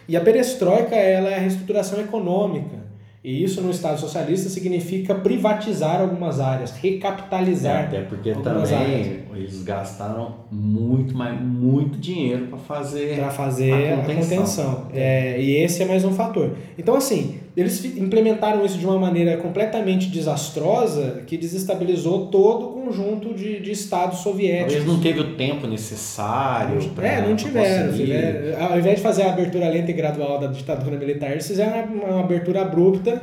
E 0.10 0.18
a 0.18 0.22
perestroika 0.22 0.95
ela 0.95 1.30
é 1.30 1.36
a 1.36 1.39
reestruturação 1.39 2.01
econômica. 2.01 2.80
E 3.24 3.43
isso 3.43 3.62
no 3.62 3.70
Estado 3.70 3.99
socialista 3.99 4.49
significa 4.49 5.14
privatizar 5.14 6.01
algumas 6.01 6.39
áreas, 6.39 6.72
recapitalizar. 6.72 7.84
Até 7.84 8.01
porque 8.01 8.32
também 8.34 8.74
áreas. 8.74 9.07
eles 9.36 9.62
gastaram 9.64 10.36
muito, 10.49 11.16
mas 11.16 11.39
muito 11.39 11.99
dinheiro 11.99 12.47
para 12.47 12.57
fazer. 12.57 13.18
para 13.18 13.30
fazer 13.30 13.72
A 13.74 13.93
a 13.93 13.97
contenção. 13.97 14.38
contenção. 14.38 14.88
É, 14.93 15.39
e 15.39 15.57
esse 15.57 15.84
é 15.84 15.86
mais 15.86 16.03
um 16.05 16.12
fator. 16.14 16.55
Então, 16.78 16.95
assim, 16.95 17.36
eles 17.60 17.84
implementaram 17.86 18.64
isso 18.66 18.78
de 18.78 18.86
uma 18.86 18.97
maneira 18.97 19.38
completamente 19.38 20.07
desastrosa 20.10 21.24
que 21.28 21.38
desestabilizou 21.38 22.28
todo 22.28 22.66
o 22.68 22.72
conjunto 22.84 23.34
de, 23.34 23.60
de 23.60 23.72
estados 23.72 24.20
soviéticos. 24.20 24.74
Eles 24.74 24.86
não 24.88 24.99
teve 24.99 25.20
o 25.20 25.36
tempo 25.36 25.68
necessário. 25.68 26.82
pra- 26.95 27.07
É, 27.07 27.28
não 27.28 27.36
tiveram. 27.36 27.88
conseguir. 27.91 28.05
tiveram. 28.05 28.64
Ao 28.72 28.78
invés 28.80 28.95
de 28.97 29.01
fazer 29.01 29.24
a 29.24 29.32
abertura 29.34 29.70
lenta 29.70 29.91
e 29.91 29.93
gradual 29.93 30.39
da 30.39 30.47
ditadura 30.47 30.97
militar, 30.97 31.32
eles 31.32 31.47
fizeram 31.47 31.93
uma, 31.93 32.05
uma 32.05 32.20
abertura 32.22 32.62
abrupta 32.62 33.22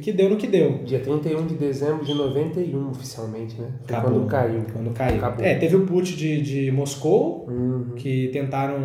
que 0.00 0.12
deu 0.12 0.30
no 0.30 0.36
que 0.36 0.46
deu. 0.46 0.78
Dia 0.84 1.00
31 1.00 1.44
de 1.46 1.54
dezembro 1.54 2.04
de 2.04 2.14
91, 2.14 2.90
oficialmente, 2.90 3.60
né? 3.60 3.66
Acabou. 3.88 4.12
quando 4.12 4.26
caiu. 4.28 4.62
Quando 4.72 4.90
caiu. 4.92 5.16
Acabou. 5.16 5.44
É, 5.44 5.54
teve 5.56 5.74
o 5.74 5.86
putsch 5.86 6.16
de, 6.16 6.40
de 6.40 6.70
Moscou, 6.70 7.46
Uhum. 7.48 7.94
que 7.96 8.28
tentaram 8.32 8.78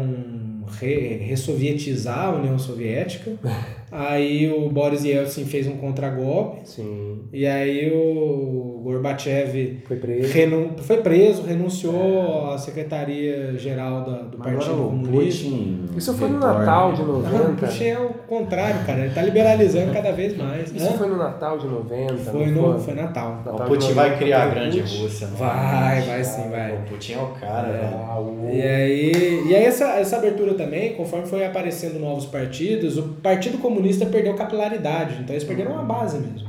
re- 0.80 1.18
ressovietizar 1.22 2.30
a 2.30 2.32
União 2.32 2.57
Soviética. 2.57 3.32
aí 3.91 4.51
o 4.51 4.69
Boris 4.69 5.03
Yeltsin 5.03 5.45
fez 5.45 5.67
um 5.67 5.77
contragolpe. 5.77 6.61
Sim. 6.65 7.19
E 7.31 7.45
aí 7.45 7.91
o 7.93 8.81
Gorbachev 8.83 9.79
Foi 9.88 9.97
preso. 9.97 10.33
renun- 10.33 10.69
foi 10.77 10.97
preso, 10.97 11.41
renunciou 11.43 12.51
à 12.51 12.57
Secretaria-Geral 12.57 14.01
da- 14.01 14.17
do 14.23 14.38
Agora 14.38 14.55
Partido 14.57 14.73
o 14.81 14.89
Comunista. 14.89 15.43
Putin. 15.45 15.85
Isso 15.97 16.13
foi 16.13 16.29
no. 16.29 16.39
Natal 16.39 16.93
de 16.93 17.01
Não, 17.01 17.09
o 17.09 17.21
90. 17.21 17.67
Putin 17.67 17.83
é 17.85 17.99
o 17.99 18.09
contrário, 18.27 18.85
cara. 18.85 18.99
Ele 19.01 19.13
tá 19.13 19.21
liberalizando 19.21 19.91
cada 19.93 20.11
vez 20.11 20.38
mais. 20.38 20.71
Isso 20.73 20.88
Hã? 20.88 20.97
foi 20.97 21.07
no 21.07 21.17
Natal 21.17 21.57
de 21.57 21.67
90. 21.67 22.13
Foi, 22.31 22.45
no, 22.47 22.79
foi 22.79 22.93
Natal. 22.93 23.41
O 23.45 23.51
Natal 23.51 23.67
Putin 23.67 23.88
de 23.88 23.93
vai 23.93 24.05
90, 24.09 24.23
criar 24.23 24.43
a 24.43 24.47
o 24.47 24.51
grande 24.51 24.81
Putin. 24.81 25.01
Rússia. 25.03 25.27
não 25.27 25.38
Vai, 25.38 26.01
vai 26.01 26.23
sim, 26.23 26.49
vai. 26.49 26.75
O 26.75 26.79
Putin 26.89 27.13
é 27.13 27.17
o 27.19 27.27
cara, 27.27 27.67
né? 27.67 28.05
Ah, 28.07 28.19
o- 28.19 28.49
E 28.53 28.61
aí, 28.61 29.43
e 29.49 29.55
aí 29.55 29.63
essa, 29.65 29.85
essa 29.99 30.17
abertura 30.17 30.53
também, 30.53 30.93
conforme 30.93 31.25
foi 31.25 31.45
aparecendo 31.45 31.99
novos 31.99 32.25
partidos, 32.25 32.97
o 32.97 33.03
Partido 33.21 33.57
Comunista 33.57 33.76
perdeu 34.07 34.34
capilaridade, 34.36 35.15
então 35.21 35.34
eles 35.36 35.43
perderam 35.43 35.71
uma 35.73 35.84
base 35.84 36.17
mesmo. 36.19 36.47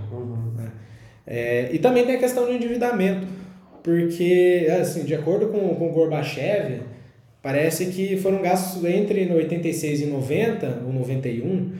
né? 0.56 0.70
É, 1.26 1.68
e 1.72 1.78
também 1.78 2.04
tem 2.06 2.16
a 2.16 2.18
questão 2.18 2.44
do 2.46 2.52
endividamento, 2.52 3.26
porque, 3.82 4.66
assim, 4.80 5.04
de 5.04 5.14
acordo 5.14 5.48
com, 5.48 5.74
com 5.74 5.88
o 5.88 5.92
Gorbachev, 5.92 6.80
parece 7.42 7.86
que 7.86 8.16
foram 8.16 8.42
gastos 8.42 8.84
entre 8.84 9.30
86 9.32 10.02
e 10.02 10.06
90, 10.06 10.82
ou 10.86 10.92
91, 10.92 11.72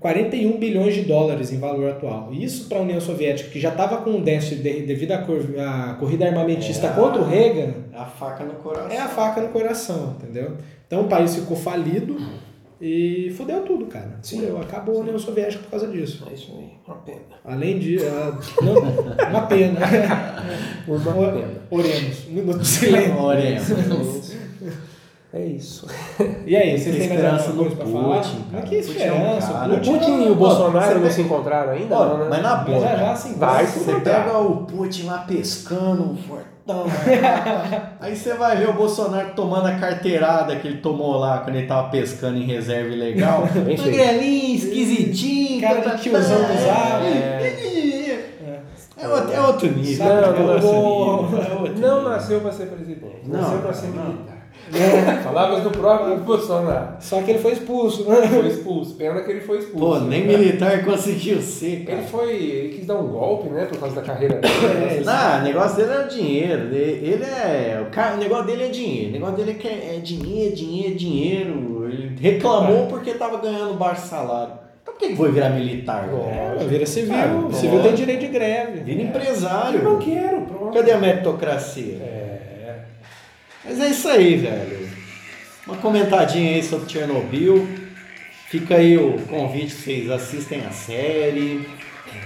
41 0.00 0.58
bilhões 0.58 0.94
de 0.94 1.02
dólares 1.02 1.52
em 1.52 1.58
valor 1.58 1.90
atual. 1.90 2.32
Isso 2.32 2.68
para 2.68 2.78
a 2.78 2.80
União 2.82 3.00
Soviética, 3.00 3.50
que 3.50 3.60
já 3.60 3.68
estava 3.68 3.98
com 3.98 4.10
um 4.10 4.20
déficit 4.22 4.56
de- 4.60 4.82
devido 4.82 5.12
à, 5.12 5.18
cor- 5.18 5.40
à 5.58 5.94
corrida 5.94 6.26
armamentista 6.26 6.88
É. 6.88 6.90
contra 6.90 7.20
o 7.22 7.24
Reagan, 7.24 7.72
A 7.94 8.04
faca 8.04 8.44
no 8.44 8.54
coração. 8.54 8.90
é 8.90 8.98
a 8.98 9.08
faca 9.08 9.40
no 9.40 9.48
coração, 9.48 10.16
entendeu? 10.20 10.56
Então 10.86 11.02
o 11.02 11.08
país 11.08 11.34
ficou 11.36 11.56
falido 11.56 12.16
e 12.84 13.30
fudeu 13.36 13.60
tudo, 13.62 13.86
cara. 13.86 14.18
Fudeu, 14.22 14.60
acabou 14.60 14.96
a 14.96 15.00
União 15.02 15.16
Soviética 15.18 15.62
por 15.62 15.70
causa 15.70 15.86
disso. 15.86 16.26
É 16.28 16.34
isso 16.34 16.52
aí, 16.58 16.70
uma 16.84 16.96
pena. 16.96 17.20
Além 17.44 17.78
de. 17.78 17.98
ah, 18.04 18.36
não, 18.60 19.28
uma 19.30 19.42
pena. 19.46 19.78
Uma 20.88 20.96
O- 20.96 21.32
pena. 21.32 21.62
Oremos. 21.70 22.26
Um 22.28 22.32
minuto 22.32 22.58
de 22.58 22.66
silêncio. 22.66 23.16
Oremos. 23.22 24.32
É 25.34 25.46
isso. 25.46 25.86
E 26.44 26.54
aí, 26.54 26.78
vocês 26.78 26.94
têm 26.94 27.08
mais 27.08 27.10
Esperança 27.10 27.52
no 27.54 27.74
pra 27.74 27.86
falar? 27.86 28.20
Putin, 28.20 28.42
cara. 28.50 28.62
Que 28.64 28.76
Putin 28.82 28.98
é 28.98 29.06
esperança? 29.06 29.52
cara. 29.54 29.72
O 29.72 29.76
Putin 29.80 30.22
e 30.24 30.30
o 30.30 30.34
Bolsonaro 30.34 30.92
você 30.92 30.98
não 30.98 31.10
se 31.10 31.22
encontraram 31.22 31.72
ainda? 31.72 31.96
Ó, 31.96 32.06
não, 32.08 32.18
né? 32.18 32.26
mas 32.28 32.42
na 32.42 32.56
boa. 32.56 32.80
Mas 32.80 32.82
já 32.90 32.96
já 32.96 33.02
cara. 33.02 33.16
se 33.16 33.34
Vai 33.38 33.66
Você 33.66 34.00
pega 34.00 34.38
o 34.38 34.66
Putin 34.66 35.06
lá 35.06 35.18
pescando, 35.20 36.18
fortão. 36.64 36.86
aí 38.00 38.16
você 38.16 38.34
vai 38.34 38.56
ver 38.56 38.68
o 38.68 38.72
Bolsonaro 38.72 39.34
tomando 39.34 39.66
a 39.66 39.74
carteirada 39.74 40.56
que 40.56 40.68
ele 40.68 40.78
tomou 40.78 41.16
lá 41.18 41.38
quando 41.38 41.56
ele 41.56 41.66
tava 41.66 41.88
pescando 41.90 42.38
em 42.38 42.44
reserva 42.44 42.90
ilegal. 42.90 43.42
Magrelinho, 43.54 44.56
esquisitinho. 44.56 45.60
Cara 45.60 45.80
de 45.80 45.84
tá, 45.84 45.96
tiozão 45.96 46.38
do 46.38 46.54
zap. 46.54 47.04
É 48.96 49.08
outro, 49.08 49.32
é 49.32 49.40
outro 49.40 49.70
nível. 49.72 50.06
É 50.06 50.28
outro 50.28 50.60
vou- 50.60 51.22
nível, 51.24 51.66
é 51.66 51.80
Não 51.80 52.02
nasceu 52.04 52.40
para 52.40 52.52
ser 52.52 52.66
presidente. 52.66 53.04
Não, 53.26 53.40
Nasceu 53.40 53.58
para 53.58 53.72
ser 53.72 53.88
não. 53.88 54.41
Militar. 54.70 55.22
Falavas 55.22 55.62
do 55.62 55.70
próprio 55.70 56.16
Bolsonaro. 56.18 56.96
Só 57.00 57.20
que 57.22 57.30
ele 57.30 57.38
foi 57.38 57.52
expulso, 57.52 58.08
né? 58.08 58.26
Foi 58.28 58.46
expulso. 58.48 58.94
Pena 58.94 59.20
que 59.22 59.30
ele 59.30 59.40
foi 59.40 59.58
expulso. 59.58 60.00
Pô, 60.00 60.00
nem 60.00 60.26
né? 60.26 60.36
militar 60.36 60.84
conseguiu 60.84 61.40
ser, 61.40 61.84
cara. 61.84 61.98
Ele 61.98 62.06
foi. 62.08 62.34
Ele 62.34 62.68
quis 62.76 62.86
dar 62.86 62.96
um 62.96 63.08
golpe, 63.08 63.48
né? 63.48 63.66
Por 63.66 63.78
causa 63.78 63.94
da 63.94 64.02
carreira 64.02 64.36
dele. 64.36 64.54
É, 65.00 65.02
Não, 65.04 65.40
o 65.40 65.42
negócio 65.42 65.76
dele 65.76 65.92
é 65.92 66.04
o 66.04 66.08
dinheiro. 66.08 66.62
Ele 66.74 67.12
ele 67.12 67.24
é. 67.24 67.84
O, 67.86 67.90
cara, 67.90 68.14
o 68.14 68.18
negócio 68.18 68.46
dele 68.46 68.64
é 68.64 68.68
dinheiro. 68.68 69.08
O 69.10 69.12
negócio 69.12 69.36
dele 69.36 69.50
é, 69.50 69.54
que 69.54 69.68
é 69.68 70.00
dinheiro, 70.02 70.54
dinheiro, 70.54 70.94
dinheiro. 70.94 71.88
Ele 71.90 72.16
reclamou 72.20 72.86
porque 72.86 73.12
tava 73.12 73.38
ganhando 73.38 73.74
baixo 73.74 74.06
salário. 74.06 74.54
Então 74.82 74.94
por 74.94 75.00
que 75.00 75.08
que 75.08 75.16
foi 75.16 75.30
virar 75.30 75.50
militar? 75.50 76.08
É, 76.58 76.64
vira 76.64 76.86
civil. 76.86 77.14
Cara, 77.14 77.52
civil 77.52 77.82
tem 77.82 77.94
direito 77.94 78.20
de 78.20 78.28
greve. 78.28 78.80
Vira 78.80 79.00
Eu 79.02 79.06
empresário. 79.06 79.82
não 79.82 79.98
quero, 79.98 80.42
pronto. 80.42 80.72
Cadê 80.72 80.92
a 80.92 80.98
meritocracia? 80.98 81.94
É. 82.00 82.21
Mas 83.64 83.80
é 83.80 83.88
isso 83.88 84.08
aí, 84.08 84.36
velho. 84.36 84.88
Uma 85.66 85.76
comentadinha 85.76 86.54
aí 86.56 86.62
sobre 86.62 86.90
Chernobyl. 86.90 87.68
Fica 88.48 88.74
aí 88.76 88.98
o 88.98 89.12
convite 89.28 89.74
que 89.74 89.82
vocês 89.82 90.10
assistem 90.10 90.62
a 90.66 90.70
série. 90.70 91.66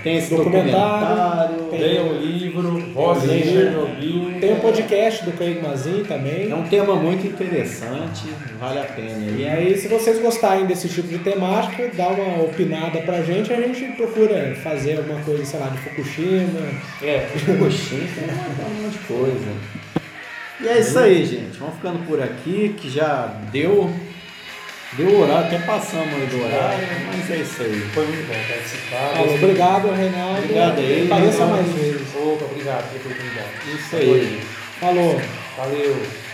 Tem 0.02 0.16
esse 0.16 0.34
Documentário, 0.34 1.56
documentário. 1.56 1.70
tem- 1.70 1.80
Leia 1.80 2.02
um 2.02 2.18
livro, 2.20 2.92
Tem 3.28 3.40
em. 3.40 3.42
Chernobyl. 3.44 4.40
Tem 4.40 4.52
o 4.52 4.56
podcast 4.56 5.24
do 5.24 5.32
Craig 5.32 5.60
Mazin 5.62 6.02
também. 6.02 6.50
É 6.50 6.54
um 6.56 6.64
tema 6.64 6.96
muito 6.96 7.24
interessante, 7.26 8.24
vale 8.58 8.80
a 8.80 8.84
pena. 8.84 9.38
E 9.38 9.46
aí, 9.46 9.78
se 9.78 9.86
vocês 9.86 10.18
gostarem 10.20 10.66
desse 10.66 10.88
tipo 10.88 11.06
de 11.06 11.18
temática, 11.18 11.88
dá 11.94 12.08
uma 12.08 12.42
opinada 12.42 12.98
pra 13.02 13.22
gente, 13.22 13.52
a 13.52 13.60
gente 13.60 13.84
procura 13.96 14.56
fazer 14.56 14.96
alguma 14.98 15.20
coisa, 15.20 15.44
sei 15.44 15.60
lá, 15.60 15.68
de 15.68 15.78
Fukushima. 15.78 16.60
É, 17.02 17.26
Coxinha, 17.58 18.08
tem 18.14 18.24
um 18.24 18.82
monte 18.82 18.92
de 18.92 18.98
coisa. 19.06 19.85
E 20.60 20.68
é 20.68 20.80
isso 20.80 20.98
aí, 20.98 21.24
gente. 21.24 21.58
Vamos 21.58 21.76
ficando 21.76 22.06
por 22.06 22.22
aqui, 22.22 22.74
que 22.78 22.88
já 22.88 23.26
deu. 23.52 23.92
Deu 24.92 25.20
horário, 25.20 25.46
até 25.46 25.58
passamos 25.58 26.28
do 26.30 26.42
horário, 26.44 26.86
mas 27.06 27.30
é 27.30 27.36
isso 27.38 27.62
aí. 27.62 27.80
foi 27.92 28.06
muito 28.06 28.26
bom 28.26 28.34
participar. 28.48 29.20
Obrigado, 29.34 29.90
Reinaldo. 29.92 30.38
Obrigado 30.38 30.78
aí. 30.78 31.06
Apareça 31.06 31.44
Obrigado. 31.44 31.50
mais 31.50 31.82
vezes. 31.82 32.14
Opa, 32.14 32.44
obrigado 32.46 32.92
pela 32.92 33.04
oportunidade. 33.04 33.48
Isso 33.74 33.96
aí. 33.96 34.40
Falou. 34.80 35.20
Valeu. 35.56 36.25